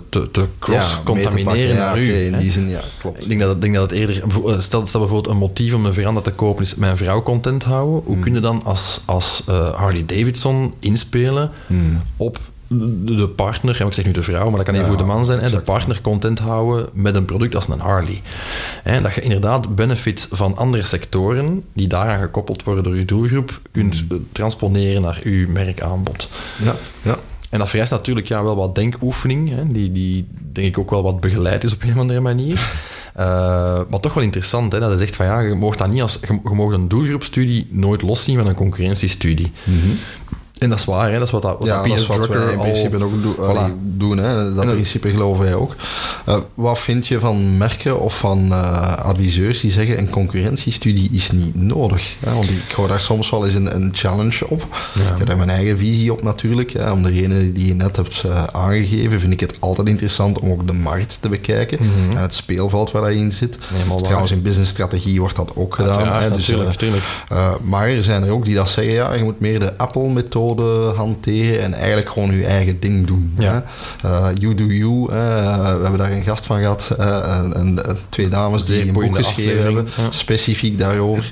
te, 0.09 0.31
te 0.31 0.47
cross-contamineren 0.59 1.77
naar 1.77 1.99
u. 1.99 2.13
in 2.15 2.37
die 2.39 2.51
zin, 2.53 2.69
ja, 2.69 2.81
klopt. 3.01 3.23
Ik 3.23 3.29
denk 3.29 3.41
dat, 3.41 3.61
denk 3.61 3.75
dat 3.75 3.91
het 3.91 3.99
eerder... 3.99 4.23
eh, 4.47 4.61
Stel, 4.61 4.87
stel 4.87 5.01
bijvoorbeeld 5.01 5.35
een 5.35 5.41
motief 5.41 5.75
om 5.75 5.87
een 5.87 5.93
veranda 5.93 6.21
te 6.21 6.31
kopen 6.31 6.63
is 6.65 6.75
mijn 6.75 6.97
vrouw 6.97 7.23
content 7.23 7.63
houden. 7.65 8.03
Hoe 8.05 8.19
kun 8.19 8.35
je 8.35 8.41
dan 8.41 8.65
als, 8.65 9.01
als 9.05 9.43
eh, 9.49 9.75
Harley 9.75 10.05
Davidson 10.07 10.75
inspelen 10.79 11.51
Hmm. 11.67 12.01
op 12.17 12.37
de 12.37 12.51
de 13.05 13.29
partner, 13.29 13.81
en 13.81 13.87
ik 13.87 13.93
zeg 13.93 14.05
nu 14.05 14.11
de 14.13 14.23
vrouw, 14.23 14.49
maar 14.49 14.57
dat 14.57 14.65
kan 14.65 14.75
even 14.75 14.87
Ja, 14.87 14.93
voor 14.95 15.03
de 15.03 15.09
man 15.13 15.25
zijn, 15.25 15.51
de 15.51 15.61
partner 15.61 16.01
content 16.01 16.39
houden 16.39 16.89
met 16.93 17.15
een 17.15 17.25
product 17.25 17.55
als 17.55 17.69
een 17.69 17.81
Harley. 17.81 18.23
Hè, 18.83 19.01
dat 19.01 19.15
je 19.15 19.21
inderdaad 19.21 19.75
benefits 19.75 20.29
van 20.31 20.57
andere 20.57 20.85
sectoren, 20.85 21.65
die 21.73 21.87
daaraan 21.87 22.21
gekoppeld 22.21 22.63
worden 22.63 22.85
door 22.85 22.97
je 22.97 23.05
doelgroep, 23.05 23.61
kunt 23.73 23.99
Hmm. 24.09 24.17
eh, 24.17 24.17
transponeren 24.33 25.03
naar 25.03 25.21
uw 25.23 25.49
merkaanbod. 25.49 26.29
Ja, 26.63 26.77
ja. 27.03 27.19
En 27.53 27.59
dat 27.59 27.68
vereist 27.68 27.90
natuurlijk 27.90 28.28
ja, 28.28 28.42
wel 28.42 28.57
wat 28.57 28.74
denkoefening, 28.74 29.48
hè, 29.48 29.72
die, 29.72 29.92
die 29.92 30.28
denk 30.53 30.66
ik 30.66 30.78
ook 30.78 30.90
wel 30.90 31.03
wat 31.03 31.20
begeleid 31.20 31.64
is 31.64 31.72
op 31.72 31.82
een 31.82 31.90
of 31.90 31.98
andere 31.98 32.20
manier. 32.20 32.61
Eh, 33.12 33.80
maar 33.88 34.00
toch 34.00 34.14
wel 34.14 34.22
interessant, 34.22 34.72
hè, 34.72 34.78
dat 34.78 34.88
hij 34.88 34.98
zegt 34.98 35.16
van 35.16 35.26
ja, 35.26 35.40
je 35.40 35.55
mag 35.55 35.76
dat 35.76 35.88
niet 35.88 36.03
als, 36.03 36.18
je, 36.20 36.40
je 36.44 36.55
mag 36.55 36.72
een 36.72 36.88
doelgroepstudie 36.88 37.66
nooit 37.70 38.03
loszien 38.03 38.38
van 38.38 38.46
een 38.46 38.55
concurrentiestudie. 38.55 39.53
En 40.63 40.69
dat 40.69 40.79
is 40.79 40.85
waar, 40.85 41.11
hè, 41.11 41.19
dat 41.19 41.27
is 41.27 41.31
wat, 41.33 41.43
dat, 41.43 41.57
wat 41.59 41.67
Ja, 41.67 41.75
dat 41.75 41.77
dat 41.77 41.83
Peter 41.85 42.01
is 42.01 42.07
wat 42.07 42.17
Drucker 42.17 42.45
wij 42.45 42.53
in 42.53 42.59
al- 42.59 42.65
principe 42.65 43.05
ook 43.05 43.13
Voilà. 43.37 43.41
allee, 43.59 43.73
doen 43.97 44.19
hè. 44.19 44.55
dat 44.55 44.67
principe 44.67 45.11
geloven 45.11 45.45
wij 45.45 45.55
ook. 45.55 45.75
Eh, 46.25 46.37
wat 46.55 46.79
vind 46.79 47.07
je 47.09 47.21
van 47.21 47.57
merken 47.57 48.01
of 48.01 48.19
van 48.19 48.49
eh, 48.53 48.97
adviseurs 48.97 49.61
die 49.61 49.71
zeggen 49.71 49.99
een 49.99 50.11
concurrentiestudie 50.11 51.09
is 51.13 51.31
niet 51.31 51.55
nodig? 51.55 52.15
Hè? 52.27 52.35
Want 52.35 52.51
ik 52.51 52.73
hou 52.77 52.89
daar 52.89 53.01
soms 53.01 53.31
wel 53.31 53.45
eens 53.45 53.55
een, 53.55 53.75
een 53.75 53.91
challenge 53.93 54.49
op. 54.49 54.63
Ik 54.95 55.19
heb 55.19 55.27
daar 55.27 55.37
mijn 55.37 55.51
eigen 55.51 55.79
visie 55.79 56.13
op 56.13 56.23
natuurlijk. 56.23 56.73
Hè. 56.73 56.91
Om 56.91 57.03
de 57.03 57.11
redenen 57.11 57.53
die 57.55 57.67
je 57.67 57.75
net 57.75 57.97
hebt 57.97 58.23
eh, 58.25 58.45
aangegeven 58.53 59.21
vind 59.21 59.33
ik 59.33 59.41
het 59.41 59.55
altijd 59.61 59.89
interessant 59.89 60.39
om 60.39 60.51
ook 60.51 60.67
de 60.67 60.73
markt 60.73 61.19
te 61.21 61.29
bekijken 61.29 61.79
en 62.11 62.17
het 62.17 62.35
speelveld 62.35 62.91
waar 62.91 63.03
dat 63.03 63.11
in 63.11 63.33
zit. 63.33 63.59
Trouwens 63.97 64.31
in 64.33 64.43
businessstrategie 64.43 65.21
wordt 65.21 65.37
dat 65.37 65.51
ook 65.55 65.75
gedaan. 65.75 66.09
Hè. 66.23 66.29
Dus, 66.29 66.37
natuurlijk, 66.39 66.69
natuurlijk. 66.69 67.05
maar 67.65 67.89
er 67.89 68.03
zijn 68.03 68.23
er 68.23 68.31
ook 68.31 68.45
die 68.45 68.55
dat 68.55 68.69
zeggen, 68.69 68.93
ja, 68.95 69.13
je 69.15 69.23
moet 69.23 69.41
meer 69.41 69.59
de 69.61 69.79
Apple-methode 69.79 70.51
hanteren 70.96 71.61
en 71.61 71.74
eigenlijk 71.74 72.11
gewoon 72.11 72.36
je 72.36 72.44
eigen 72.44 72.80
ding 72.80 73.07
doen. 73.07 73.34
Ja. 73.38 73.64
Hè? 74.00 74.09
Uh, 74.09 74.28
you 74.34 74.55
do 74.55 74.64
you. 74.64 75.00
Uh, 75.03 75.09
we 75.76 75.82
hebben 75.82 75.98
daar 75.98 76.12
een 76.12 76.22
gast 76.22 76.46
van 76.46 76.59
gehad, 76.59 76.90
uh, 76.98 77.38
en, 77.38 77.55
en, 77.55 77.80
twee 78.09 78.28
dames 78.28 78.64
die 78.64 78.80
een 78.80 78.92
boek 78.92 79.16
geschreven 79.16 79.62
hebben, 79.62 79.88
ja. 79.96 80.11
specifiek 80.11 80.78
daarover. 80.78 81.30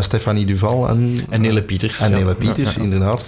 Stefanie 0.00 0.46
Duval 0.46 0.88
en... 0.88 1.20
En 1.28 1.40
Nele 1.40 1.62
Pieters. 1.62 2.00
En. 2.00 2.10
Nele 2.10 2.34
Pieters, 2.34 2.76
inderdaad. 2.76 3.24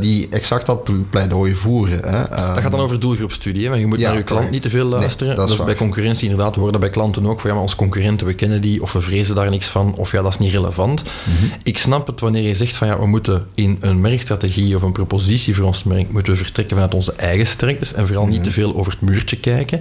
Die 0.00 0.28
exact 0.30 0.66
dat 0.66 0.90
pleidooi 1.10 1.54
voeren. 1.54 2.00
Hè? 2.08 2.18
Dat 2.28 2.62
gaat 2.62 2.70
dan 2.70 2.80
over 2.80 3.00
doelgroepstudie, 3.00 3.68
maar 3.68 3.78
je 3.78 3.86
moet 3.86 3.98
naar 3.98 4.16
je 4.16 4.22
klant 4.22 4.50
niet 4.50 4.62
te 4.62 4.70
veel 4.70 4.88
Nee, 4.88 4.98
luisteren. 4.98 5.36
dat 5.36 5.50
is 5.50 5.56
dus 5.56 5.64
bij 5.64 5.74
concurrentie 5.74 6.28
inderdaad, 6.28 6.54
we 6.54 6.60
horen 6.60 6.80
bij 6.80 6.90
klanten 6.90 7.26
ook, 7.26 7.40
van 7.40 7.48
ja, 7.48 7.54
maar 7.54 7.64
onze 7.64 7.76
concurrenten, 7.76 8.26
we 8.26 8.34
kennen 8.34 8.60
die, 8.60 8.82
of 8.82 8.92
we 8.92 9.00
vrezen 9.00 9.34
daar 9.34 9.50
niks 9.50 9.66
van, 9.66 9.94
of 9.94 10.12
ja, 10.12 10.22
dat 10.22 10.32
is 10.32 10.38
niet 10.38 10.52
relevant. 10.52 11.02
Mhm. 11.02 11.46
Ik 11.62 11.78
snap 11.78 12.06
het 12.06 12.20
wanneer 12.20 12.42
je 12.42 12.54
zegt 12.54 12.76
van 12.76 12.86
ja, 12.86 12.98
we 12.98 13.06
moeten 13.06 13.46
in 13.54 13.78
een 13.80 14.00
merkstrategie 14.00 14.69
of 14.76 14.82
een 14.82 14.92
propositie 14.92 15.54
voor 15.54 15.64
ons 15.64 15.84
merk, 15.84 16.12
moeten 16.12 16.32
we 16.32 16.38
vertrekken 16.38 16.74
vanuit 16.76 16.94
onze 16.94 17.12
eigen 17.12 17.46
sterktes 17.46 17.92
en 17.92 18.06
vooral 18.06 18.24
Mhm. 18.24 18.32
niet 18.32 18.44
te 18.44 18.50
veel 18.50 18.76
over 18.76 18.92
het 18.92 19.00
muurtje 19.00 19.36
kijken. 19.36 19.80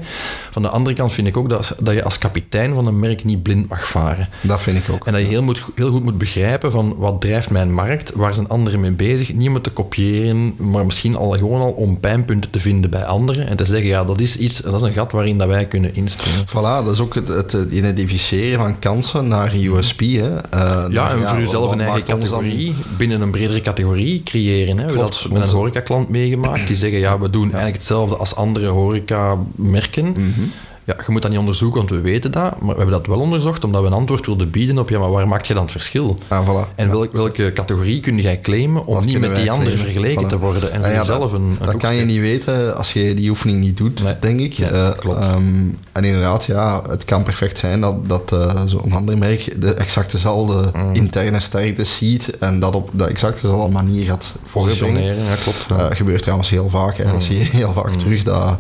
Van 0.51 0.61
de 0.61 0.69
andere 0.69 0.95
kant 0.95 1.11
vind 1.13 1.27
ik 1.27 1.37
ook 1.37 1.49
dat, 1.49 1.75
dat 1.81 1.93
je 1.93 2.03
als 2.03 2.17
kapitein 2.17 2.73
van 2.73 2.87
een 2.87 2.99
merk 2.99 3.23
niet 3.23 3.43
blind 3.43 3.69
mag 3.69 3.87
varen. 3.89 4.29
Dat 4.41 4.61
vind 4.61 4.77
ik 4.77 4.89
ook. 4.89 5.05
En 5.07 5.13
dat 5.13 5.21
je 5.21 5.27
heel, 5.27 5.43
moet, 5.43 5.61
heel 5.75 5.91
goed 5.91 6.03
moet 6.03 6.17
begrijpen 6.17 6.71
van 6.71 6.95
wat 6.97 7.21
drijft 7.21 7.49
mijn 7.49 7.73
markt, 7.73 8.11
waar 8.15 8.35
zijn 8.35 8.47
anderen 8.47 8.79
mee 8.79 8.91
bezig, 8.91 9.33
niet 9.33 9.47
om 9.47 9.53
het 9.53 9.63
te 9.63 9.69
kopiëren, 9.69 10.53
maar 10.57 10.85
misschien 10.85 11.15
al 11.15 11.29
gewoon 11.31 11.61
al 11.61 11.71
om 11.71 11.99
pijnpunten 11.99 12.49
te 12.49 12.59
vinden 12.59 12.89
bij 12.89 13.05
anderen 13.05 13.47
en 13.47 13.57
te 13.57 13.65
zeggen, 13.65 13.87
ja, 13.87 14.03
dat 14.03 14.19
is 14.21 14.37
iets, 14.37 14.57
dat 14.59 14.73
is 14.75 14.81
een 14.81 14.93
gat 14.93 15.11
waarin 15.11 15.37
dat 15.37 15.47
wij 15.47 15.65
kunnen 15.67 15.95
inspringen. 15.95 16.45
Voilà, 16.47 16.85
dat 16.85 16.93
is 16.93 16.99
ook 16.99 17.15
het, 17.15 17.27
het 17.27 17.53
identificeren 17.71 18.59
van 18.59 18.79
kansen 18.79 19.27
naar 19.27 19.53
USP. 19.55 19.99
Hè. 19.99 20.05
Uh, 20.07 20.85
Ja, 20.89 21.09
en 21.11 21.19
naar- 21.19 21.29
voor 21.29 21.39
jezelf 21.39 21.71
een 21.71 21.81
eigen 21.81 22.05
dan- 22.05 22.19
categorie, 22.19 22.75
binnen 22.97 23.21
een 23.21 23.31
bredere 23.31 23.61
categorie 23.61 24.23
creëren. 24.23 24.78
Hè. 24.80 24.91
We 24.91 24.97
dat 24.97 25.27
met 25.32 25.41
een 25.41 25.55
horecaklant 25.55 26.09
meegemaakt, 26.09 26.67
die 26.67 26.75
zeggen, 26.75 26.99
ja, 26.99 27.19
we 27.19 27.30
doen 27.30 27.43
eigenlijk 27.43 27.75
hetzelfde 27.75 28.15
als 28.15 28.36
andere 28.36 28.67
horecamerken. 28.67 30.05
Mhm. 30.11 30.41
Ja, 30.89 30.95
je 31.05 31.11
moet 31.11 31.21
dat 31.21 31.31
niet 31.31 31.39
onderzoeken, 31.39 31.77
want 31.77 31.89
we 31.89 32.01
weten 32.01 32.31
dat, 32.31 32.59
maar 32.61 32.75
we 32.75 32.81
hebben 32.81 32.97
dat 32.97 33.07
wel 33.07 33.19
onderzocht, 33.19 33.63
omdat 33.63 33.81
we 33.81 33.87
een 33.87 33.93
antwoord 33.93 34.25
wilden 34.25 34.49
bieden 34.49 34.77
op, 34.77 34.89
ja, 34.89 34.99
maar 34.99 35.11
waar 35.11 35.27
maakt 35.27 35.47
je 35.47 35.53
dan 35.53 35.63
het 35.63 35.71
verschil? 35.71 36.15
Ah, 36.27 36.47
voilà. 36.49 36.75
En 36.75 36.89
welk, 36.91 37.13
welke 37.13 37.53
categorie 37.53 37.99
kun 37.99 38.17
jij 38.17 38.39
claimen 38.39 38.85
om 38.85 38.93
Wat 38.95 39.05
niet 39.05 39.19
met 39.19 39.35
die 39.35 39.51
anderen 39.51 39.73
claimen? 39.73 39.77
vergeleken 39.93 40.25
Voilà. 40.25 40.29
te 40.29 40.37
worden 40.39 40.71
en 40.71 40.83
Ah 40.83 40.91
ja, 40.91 41.03
dat, 41.03 41.31
een, 41.33 41.41
een 41.41 41.57
Dat 41.65 41.77
kan 41.77 41.95
je 41.95 42.05
niet 42.05 42.19
weten 42.19 42.75
als 42.77 42.93
je 42.93 43.13
die 43.13 43.29
oefening 43.29 43.59
niet 43.59 43.77
doet, 43.77 44.03
Nee. 44.03 44.15
denk 44.19 44.39
ik. 44.39 44.57
Nee, 44.57 44.69
Eh, 44.69 44.89
klopt. 44.97 45.17
ehm, 45.19 45.67
en 45.91 46.03
inderdaad, 46.03 46.45
ja, 46.45 46.81
het 46.89 47.05
kan 47.05 47.23
perfect 47.23 47.57
zijn 47.57 47.81
dat, 47.81 48.09
dat 48.09 48.31
eh, 48.31 48.61
zo'n 48.65 48.91
ander 48.91 49.17
merk 49.17 49.61
de 49.61 49.73
exact 49.73 50.11
dezelfde 50.11 50.69
Mm. 50.73 50.93
interne 50.93 51.39
sterkte 51.39 51.83
ziet 51.85 52.37
en 52.39 52.59
dat 52.59 52.75
op 52.75 52.89
de 52.93 53.05
exact 53.05 53.41
dezelfde 53.41 53.71
manier 53.73 54.05
gaat 54.05 54.33
voorbrengen. 54.45 55.03
Ja, 55.03 55.35
klopt. 55.43 55.65
ja. 55.69 55.89
Eh, 55.89 55.95
gebeurt 55.95 56.21
trouwens 56.21 56.49
heel 56.49 56.69
vaak. 56.69 56.97
Hè. 56.97 57.11
Dat 57.11 57.23
zie 57.23 57.37
je 57.37 57.43
heel 57.43 57.73
vaak 57.73 57.93
terug. 57.93 58.23
Dat, 58.23 58.57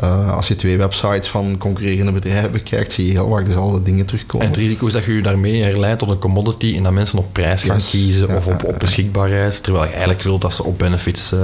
Uh, 0.00 0.36
als 0.36 0.48
je 0.48 0.56
twee 0.56 0.78
websites 0.78 1.28
van 1.28 1.58
concurrerende 1.58 2.12
bedrijven 2.12 2.52
bekijkt, 2.52 2.92
zie 2.92 3.06
je 3.06 3.12
heel 3.12 3.28
vaak 3.28 3.46
dezelfde 3.46 3.82
dingen 3.82 4.06
terugkomen. 4.06 4.46
En 4.46 4.52
het 4.52 4.60
risico 4.62 4.86
is 4.86 4.92
dat 4.92 5.04
je 5.04 5.14
je 5.14 5.22
daarmee 5.22 5.62
herleidt 5.62 5.98
tot 5.98 6.10
een 6.10 6.18
commodity 6.18 6.74
en 6.76 6.82
dat 6.82 6.92
mensen 6.92 7.18
op 7.18 7.32
prijs 7.32 7.62
gaan 7.62 7.76
yes. 7.76 7.90
kiezen 7.90 8.36
of 8.36 8.46
op, 8.46 8.64
op 8.64 8.78
beschikbaarheid, 8.78 9.62
terwijl 9.62 9.84
je 9.84 9.90
eigenlijk 9.90 10.22
wilt 10.22 10.40
dat 10.40 10.54
ze 10.54 10.64
op 10.64 10.78
benefits 10.78 11.32
uh, 11.32 11.40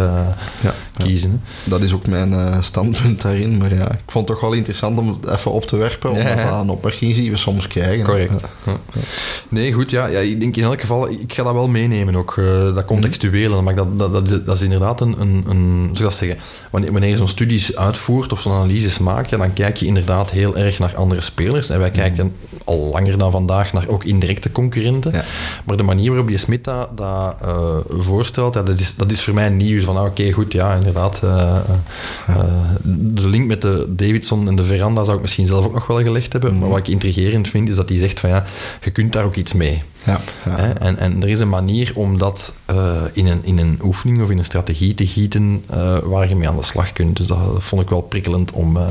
ja, 0.61 0.75
kiezen. 0.99 1.43
Dat 1.65 1.83
is 1.83 1.93
ook 1.93 2.07
mijn 2.07 2.31
uh, 2.31 2.57
standpunt 2.61 3.23
daarin, 3.23 3.59
maar 3.59 3.75
ja, 3.75 3.93
ik 3.93 3.99
vond 4.07 4.29
het 4.29 4.37
toch 4.37 4.49
wel 4.49 4.57
interessant 4.59 4.99
om 4.99 5.09
het 5.09 5.33
even 5.33 5.53
op 5.53 5.65
te 5.65 5.77
werpen, 5.77 6.11
omdat 6.11 6.37
dat 6.37 6.61
een 6.61 6.69
opmerking 6.71 7.15
zien 7.15 7.31
we 7.31 7.37
soms 7.37 7.67
krijgen. 7.67 8.05
Correct. 8.05 8.45
Nee, 9.49 9.73
goed, 9.73 9.91
ja, 9.91 10.07
ja, 10.07 10.19
ik 10.19 10.41
denk 10.41 10.57
in 10.57 10.63
elk 10.63 10.81
geval, 10.81 11.11
ik 11.11 11.33
ga 11.33 11.43
dat 11.43 11.53
wel 11.53 11.69
meenemen 11.69 12.15
ook, 12.15 12.35
dat 12.75 12.85
contextuele, 12.85 13.63
maar 13.63 13.75
dat, 13.75 13.99
dat, 13.99 14.13
dat, 14.13 14.31
is, 14.31 14.45
dat 14.45 14.57
is 14.57 14.63
inderdaad 14.63 15.01
een, 15.01 15.21
een, 15.21 15.45
een 15.49 15.91
zoals 15.93 16.17
zeggen, 16.17 16.39
wanneer, 16.71 16.93
wanneer 16.93 17.11
je 17.11 17.17
zo'n 17.17 17.29
studies 17.29 17.77
uitvoert 17.77 18.33
of 18.33 18.41
zo'n 18.41 18.53
analyses 18.53 18.99
maakt, 18.99 19.31
ja, 19.31 19.37
dan 19.37 19.53
kijk 19.53 19.77
je 19.77 19.87
inderdaad 19.87 20.31
heel 20.31 20.57
erg 20.57 20.79
naar 20.79 20.97
andere 20.97 21.21
spelers. 21.21 21.71
En 21.71 21.79
wij 21.79 21.91
kijken 21.91 22.35
al 22.65 22.91
langer 22.93 23.19
dan 23.19 23.31
vandaag 23.31 23.73
naar 23.73 23.89
ook 23.89 24.05
indirecte 24.05 24.53
concurrenten. 24.53 25.13
Ja. 25.13 25.25
Maar 25.65 25.77
de 25.77 25.83
manier 25.83 26.11
waarop 26.11 26.29
je 26.29 26.37
Smit 26.37 26.65
dat, 26.65 26.97
dat 26.97 27.35
uh, 27.45 27.77
voorstelt, 27.89 28.55
ja, 28.55 28.63
dat, 28.63 28.79
is, 28.79 28.97
dat 28.97 29.11
is 29.11 29.23
voor 29.23 29.35
mij 29.35 29.49
nieuw. 29.49 29.85
Van, 29.85 29.97
ah, 29.97 30.05
oké, 30.05 30.31
goed, 30.31 30.53
ja, 30.53 30.79
inderdaad. 30.89 31.21
Uh, 31.25 31.57
uh, 32.29 32.37
de 32.85 33.29
link 33.29 33.47
met 33.47 33.63
de 33.63 33.87
Davidson 33.89 34.49
en 34.49 34.57
de 34.57 34.65
veranda 34.65 35.05
zou 35.05 35.17
ik 35.17 35.23
misschien 35.23 35.47
zelf 35.47 35.65
ook 35.65 35.75
nog 35.75 35.87
wel 35.87 36.03
gelegd 36.03 36.33
hebben. 36.33 36.53
Mm. 36.53 36.59
Maar 36.59 36.69
wat 36.69 36.79
ik 36.79 36.89
intrigerend 36.89 37.49
vind, 37.49 37.69
is 37.69 37.75
dat 37.75 37.89
hij 37.89 37.99
zegt 37.99 38.21
van, 38.21 38.31
ja, 38.31 38.45
je 38.85 38.91
kunt 38.91 39.13
daar 39.13 39.25
ook 39.25 39.37
iets 39.37 39.53
mee. 39.53 39.83
Ja, 40.05 40.21
ja. 40.45 40.75
En, 40.79 40.99
en 40.99 41.23
er 41.23 41.29
is 41.29 41.41
een 41.41 41.49
manier 41.49 41.93
om 41.95 42.19
dat 42.19 42.55
uh, 42.71 43.03
in, 43.13 43.27
een, 43.27 43.45
in 43.45 43.59
een 43.59 43.79
oefening 43.83 44.23
of 44.23 44.31
in 44.31 44.39
een 44.39 44.45
strategie 44.45 44.95
te 44.95 45.07
gieten 45.07 45.65
uh, 45.75 45.99
waar 45.99 46.29
je 46.29 46.37
mee 46.37 46.49
aan 46.49 46.57
de 46.57 46.63
slag 46.63 46.93
kunt. 46.93 47.17
Dus 47.17 47.27
dat 47.27 47.39
vond 47.59 47.83
ik 47.83 47.89
wel 47.89 48.01
prikkelend 48.01 48.53
om, 48.53 48.77
uh, 48.77 48.89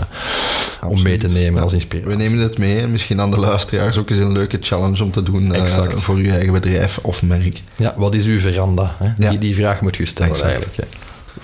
om 0.87 1.01
mee 1.01 1.17
te 1.17 1.27
nemen 1.27 1.55
ja. 1.55 1.61
als 1.61 1.73
inspiratie. 1.73 2.09
We 2.09 2.23
nemen 2.23 2.39
het 2.39 2.57
mee 2.57 2.79
en 2.79 2.91
misschien 2.91 3.21
aan 3.21 3.31
de 3.31 3.39
luisteraars 3.39 3.97
ook 3.97 4.09
eens 4.09 4.19
een 4.19 4.31
leuke 4.31 4.57
challenge 4.61 5.03
om 5.03 5.11
te 5.11 5.23
doen 5.23 5.53
voor 5.89 6.15
uw 6.15 6.29
eigen 6.29 6.53
bedrijf 6.53 6.99
of 7.01 7.21
merk. 7.21 7.61
Ja, 7.75 7.93
wat 7.97 8.15
is 8.15 8.25
uw 8.25 8.39
veranda? 8.39 8.95
Hè? 8.97 9.29
Die, 9.29 9.39
die 9.39 9.55
vraag 9.55 9.81
moet 9.81 9.95
je 9.95 10.05
stellen 10.05 10.43
eigenlijk. 10.43 10.87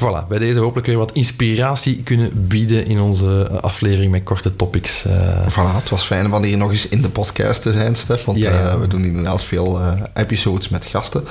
Voilà, 0.04 0.28
bij 0.28 0.38
deze 0.38 0.60
hopelijk 0.60 0.88
weer 0.88 0.98
wat 0.98 1.12
inspiratie 1.12 2.04
kunnen 2.04 2.48
bieden 2.48 2.86
in 2.86 3.00
onze 3.00 3.50
aflevering 3.62 4.12
met 4.12 4.24
korte 4.24 4.56
topics. 4.56 5.06
Uh. 5.06 5.14
Voilà, 5.48 5.76
het 5.76 5.90
was 5.90 6.04
fijn 6.06 6.30
van 6.30 6.44
hier 6.44 6.58
nog 6.58 6.72
eens 6.72 6.88
in 6.88 7.02
de 7.02 7.10
podcast 7.10 7.62
te 7.62 7.72
zijn, 7.72 7.96
Stef. 7.96 8.26
Want 8.26 8.38
ja, 8.38 8.52
ja. 8.52 8.74
Uh, 8.74 8.80
we 8.80 8.88
doen 8.88 9.04
inderdaad 9.04 9.44
veel 9.44 9.80
uh, 9.80 9.92
episodes 10.14 10.70
met 10.70 10.86
gasten. 10.86 11.24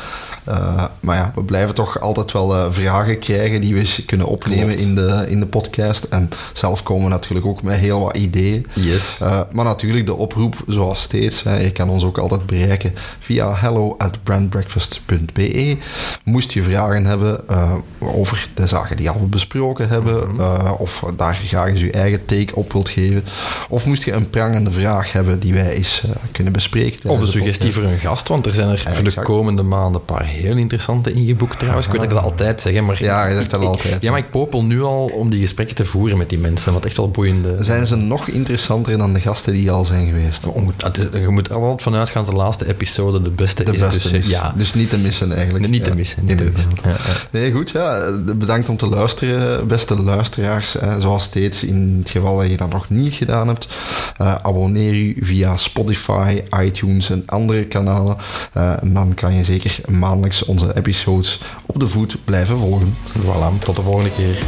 maar 1.01 1.17
ja, 1.17 1.33
we 1.35 1.43
blijven 1.43 1.75
toch 1.75 2.01
altijd 2.01 2.33
wel 2.33 2.73
vragen 2.73 3.19
krijgen 3.19 3.61
die 3.61 3.75
we 3.75 4.03
kunnen 4.07 4.27
opnemen 4.27 4.79
in 4.79 4.95
de, 4.95 5.25
in 5.29 5.39
de 5.39 5.47
podcast. 5.47 6.05
En 6.05 6.29
zelf 6.53 6.83
komen 6.83 7.05
we 7.05 7.11
natuurlijk 7.11 7.47
ook 7.47 7.63
met 7.63 7.79
heel 7.79 8.01
wat 8.01 8.17
ideeën. 8.17 8.67
Yes. 8.73 9.19
maar 9.53 9.65
natuurlijk 9.65 10.07
de 10.07 10.15
oproep, 10.15 10.57
zoals 10.67 11.03
steeds. 11.03 11.43
je 11.43 11.73
kan 11.73 11.89
ons 11.89 12.05
ook 12.05 12.19
altijd 12.19 12.47
bereiken 12.47 12.95
via 13.19 13.55
hello 13.55 13.95
at 13.99 14.23
brandbreakfast.be. 14.23 15.77
Moest 16.25 16.53
je 16.53 16.63
vragen 16.63 17.07
hebben 17.07 17.41
over 17.99 18.49
de 18.55 18.62
zaken 18.67 18.97
die 18.97 19.11
al 19.11 19.27
besproken 19.29 19.89
hebben, 19.89 20.31
mm 20.31 20.39
-hmm. 20.39 20.71
of 20.79 21.05
daar 21.17 21.35
graag 21.35 21.69
eens 21.69 21.81
uw 21.81 21.91
eigen 21.91 22.25
take 22.25 22.55
op 22.55 22.73
wilt 22.73 22.89
geven. 22.89 23.25
Of 23.69 23.87
moest 23.87 24.05
je 24.05 24.13
een 24.13 24.31
prangende 24.31 24.71
vraag 24.71 25.13
hebben 25.13 25.39
die 25.39 25.55
wij 25.55 25.73
eens 25.73 26.03
uh, 26.07 26.11
kunnen 26.33 26.53
bespreken. 26.53 27.11
Of 27.11 27.21
een 27.21 27.27
suggestie 27.27 27.73
voor 27.73 27.83
een 27.83 27.99
gast, 27.99 28.29
want 28.29 28.47
er 28.47 28.55
zijn 28.55 28.69
er 28.69 28.95
voor 28.95 29.05
de 29.05 29.23
komende 29.23 29.63
maanden 29.63 30.01
een 30.01 30.07
paar 30.07 30.25
heel 30.25 30.57
interessante 30.57 31.13
ingeboekt 31.13 31.59
trouwens. 31.59 31.87
Ik 31.87 31.93
weet 31.93 32.01
dat 32.01 32.11
ik 32.11 32.17
dat 32.17 32.25
altijd 32.25 32.61
zeg, 32.61 32.81
maar... 32.81 33.03
Ja, 33.03 33.27
je 33.27 33.37
zegt 33.37 33.51
dat 33.51 33.65
altijd. 33.65 34.03
Ja, 34.03 34.11
maar 34.11 34.21
ik 34.21 34.31
popel 34.31 34.65
nu 34.65 34.83
al 34.83 35.05
om 35.05 35.31
die 35.31 35.41
gesprekken 35.41 35.77
te 35.77 35.85
voeren 35.85 36.19
met 36.19 36.29
die 36.29 36.39
mensen, 36.39 36.73
wat 36.73 36.85
echt 36.85 36.97
wel 36.97 37.11
boeiende... 37.11 37.57
Zijn 37.61 37.87
ze 37.87 37.97
nog 37.97 38.29
interessanter 38.29 38.99
dan 38.99 39.15
de 39.15 39.21
gasten 39.21 39.53
die 39.53 39.71
al 39.71 39.85
zijn 39.85 40.07
geweest? 40.07 40.43
Je 41.13 41.29
moet 41.29 41.49
er 41.49 41.55
altijd 41.55 41.83
vanuit 41.83 42.11
gaan 42.11 42.25
dat 42.25 42.33
de 42.33 42.41
laatste 42.41 42.69
episode 42.69 43.23
de 43.23 43.31
beste 43.31 43.65
de 43.65 43.73
is. 43.73 43.81
Beste 43.81 44.09
dus, 44.09 44.19
is. 44.19 44.29
Ja. 44.29 44.55
dus 44.57 44.75
niet 44.75 44.91
te 44.91 44.99
missen 44.99 45.33
eigenlijk. 45.33 45.69
Niet 45.69 45.85
te 45.85 45.95
missen. 45.95 46.25
Niet 46.25 46.39
te 46.39 46.51
missen. 46.53 46.71
Ja, 46.85 46.97
nee, 47.31 47.53
goed. 47.53 47.71
Ja, 47.71 48.11
bedankt 48.47 48.69
om 48.69 48.77
te 48.77 48.89
luisteren, 48.89 49.67
beste 49.67 50.03
luisteraars. 50.03 50.77
Eh, 50.77 50.97
zoals 50.99 51.25
steeds, 51.25 51.65
in 51.65 51.97
het 51.99 52.11
geval 52.11 52.37
dat 52.37 52.51
je 52.51 52.57
dat 52.57 52.71
nog 52.71 52.91
niet 52.91 53.15
gedaan 53.15 53.49
hebt, 53.49 53.67
uh, 54.21 54.35
abonneer 54.35 54.95
u 54.95 55.17
via 55.21 55.57
Spotify, 55.57 56.43
iTunes 56.61 57.11
en 57.11 57.23
andere 57.27 57.65
kanalen. 57.65 58.17
En 58.53 58.93
dan 58.95 59.15
kan 59.15 59.35
je 59.35 59.45
zeker 59.45 59.81
maandelijks 59.89 60.45
onze 60.45 60.77
episodes 60.77 61.41
op 61.67 61.81
de 61.81 61.89
voet 61.89 62.17
blijven 62.25 62.59
volgen. 62.59 62.95
Voilà, 63.19 63.59
tot 63.65 63.77
de 63.77 63.83
volgende 63.83 64.11
keer. 64.17 64.43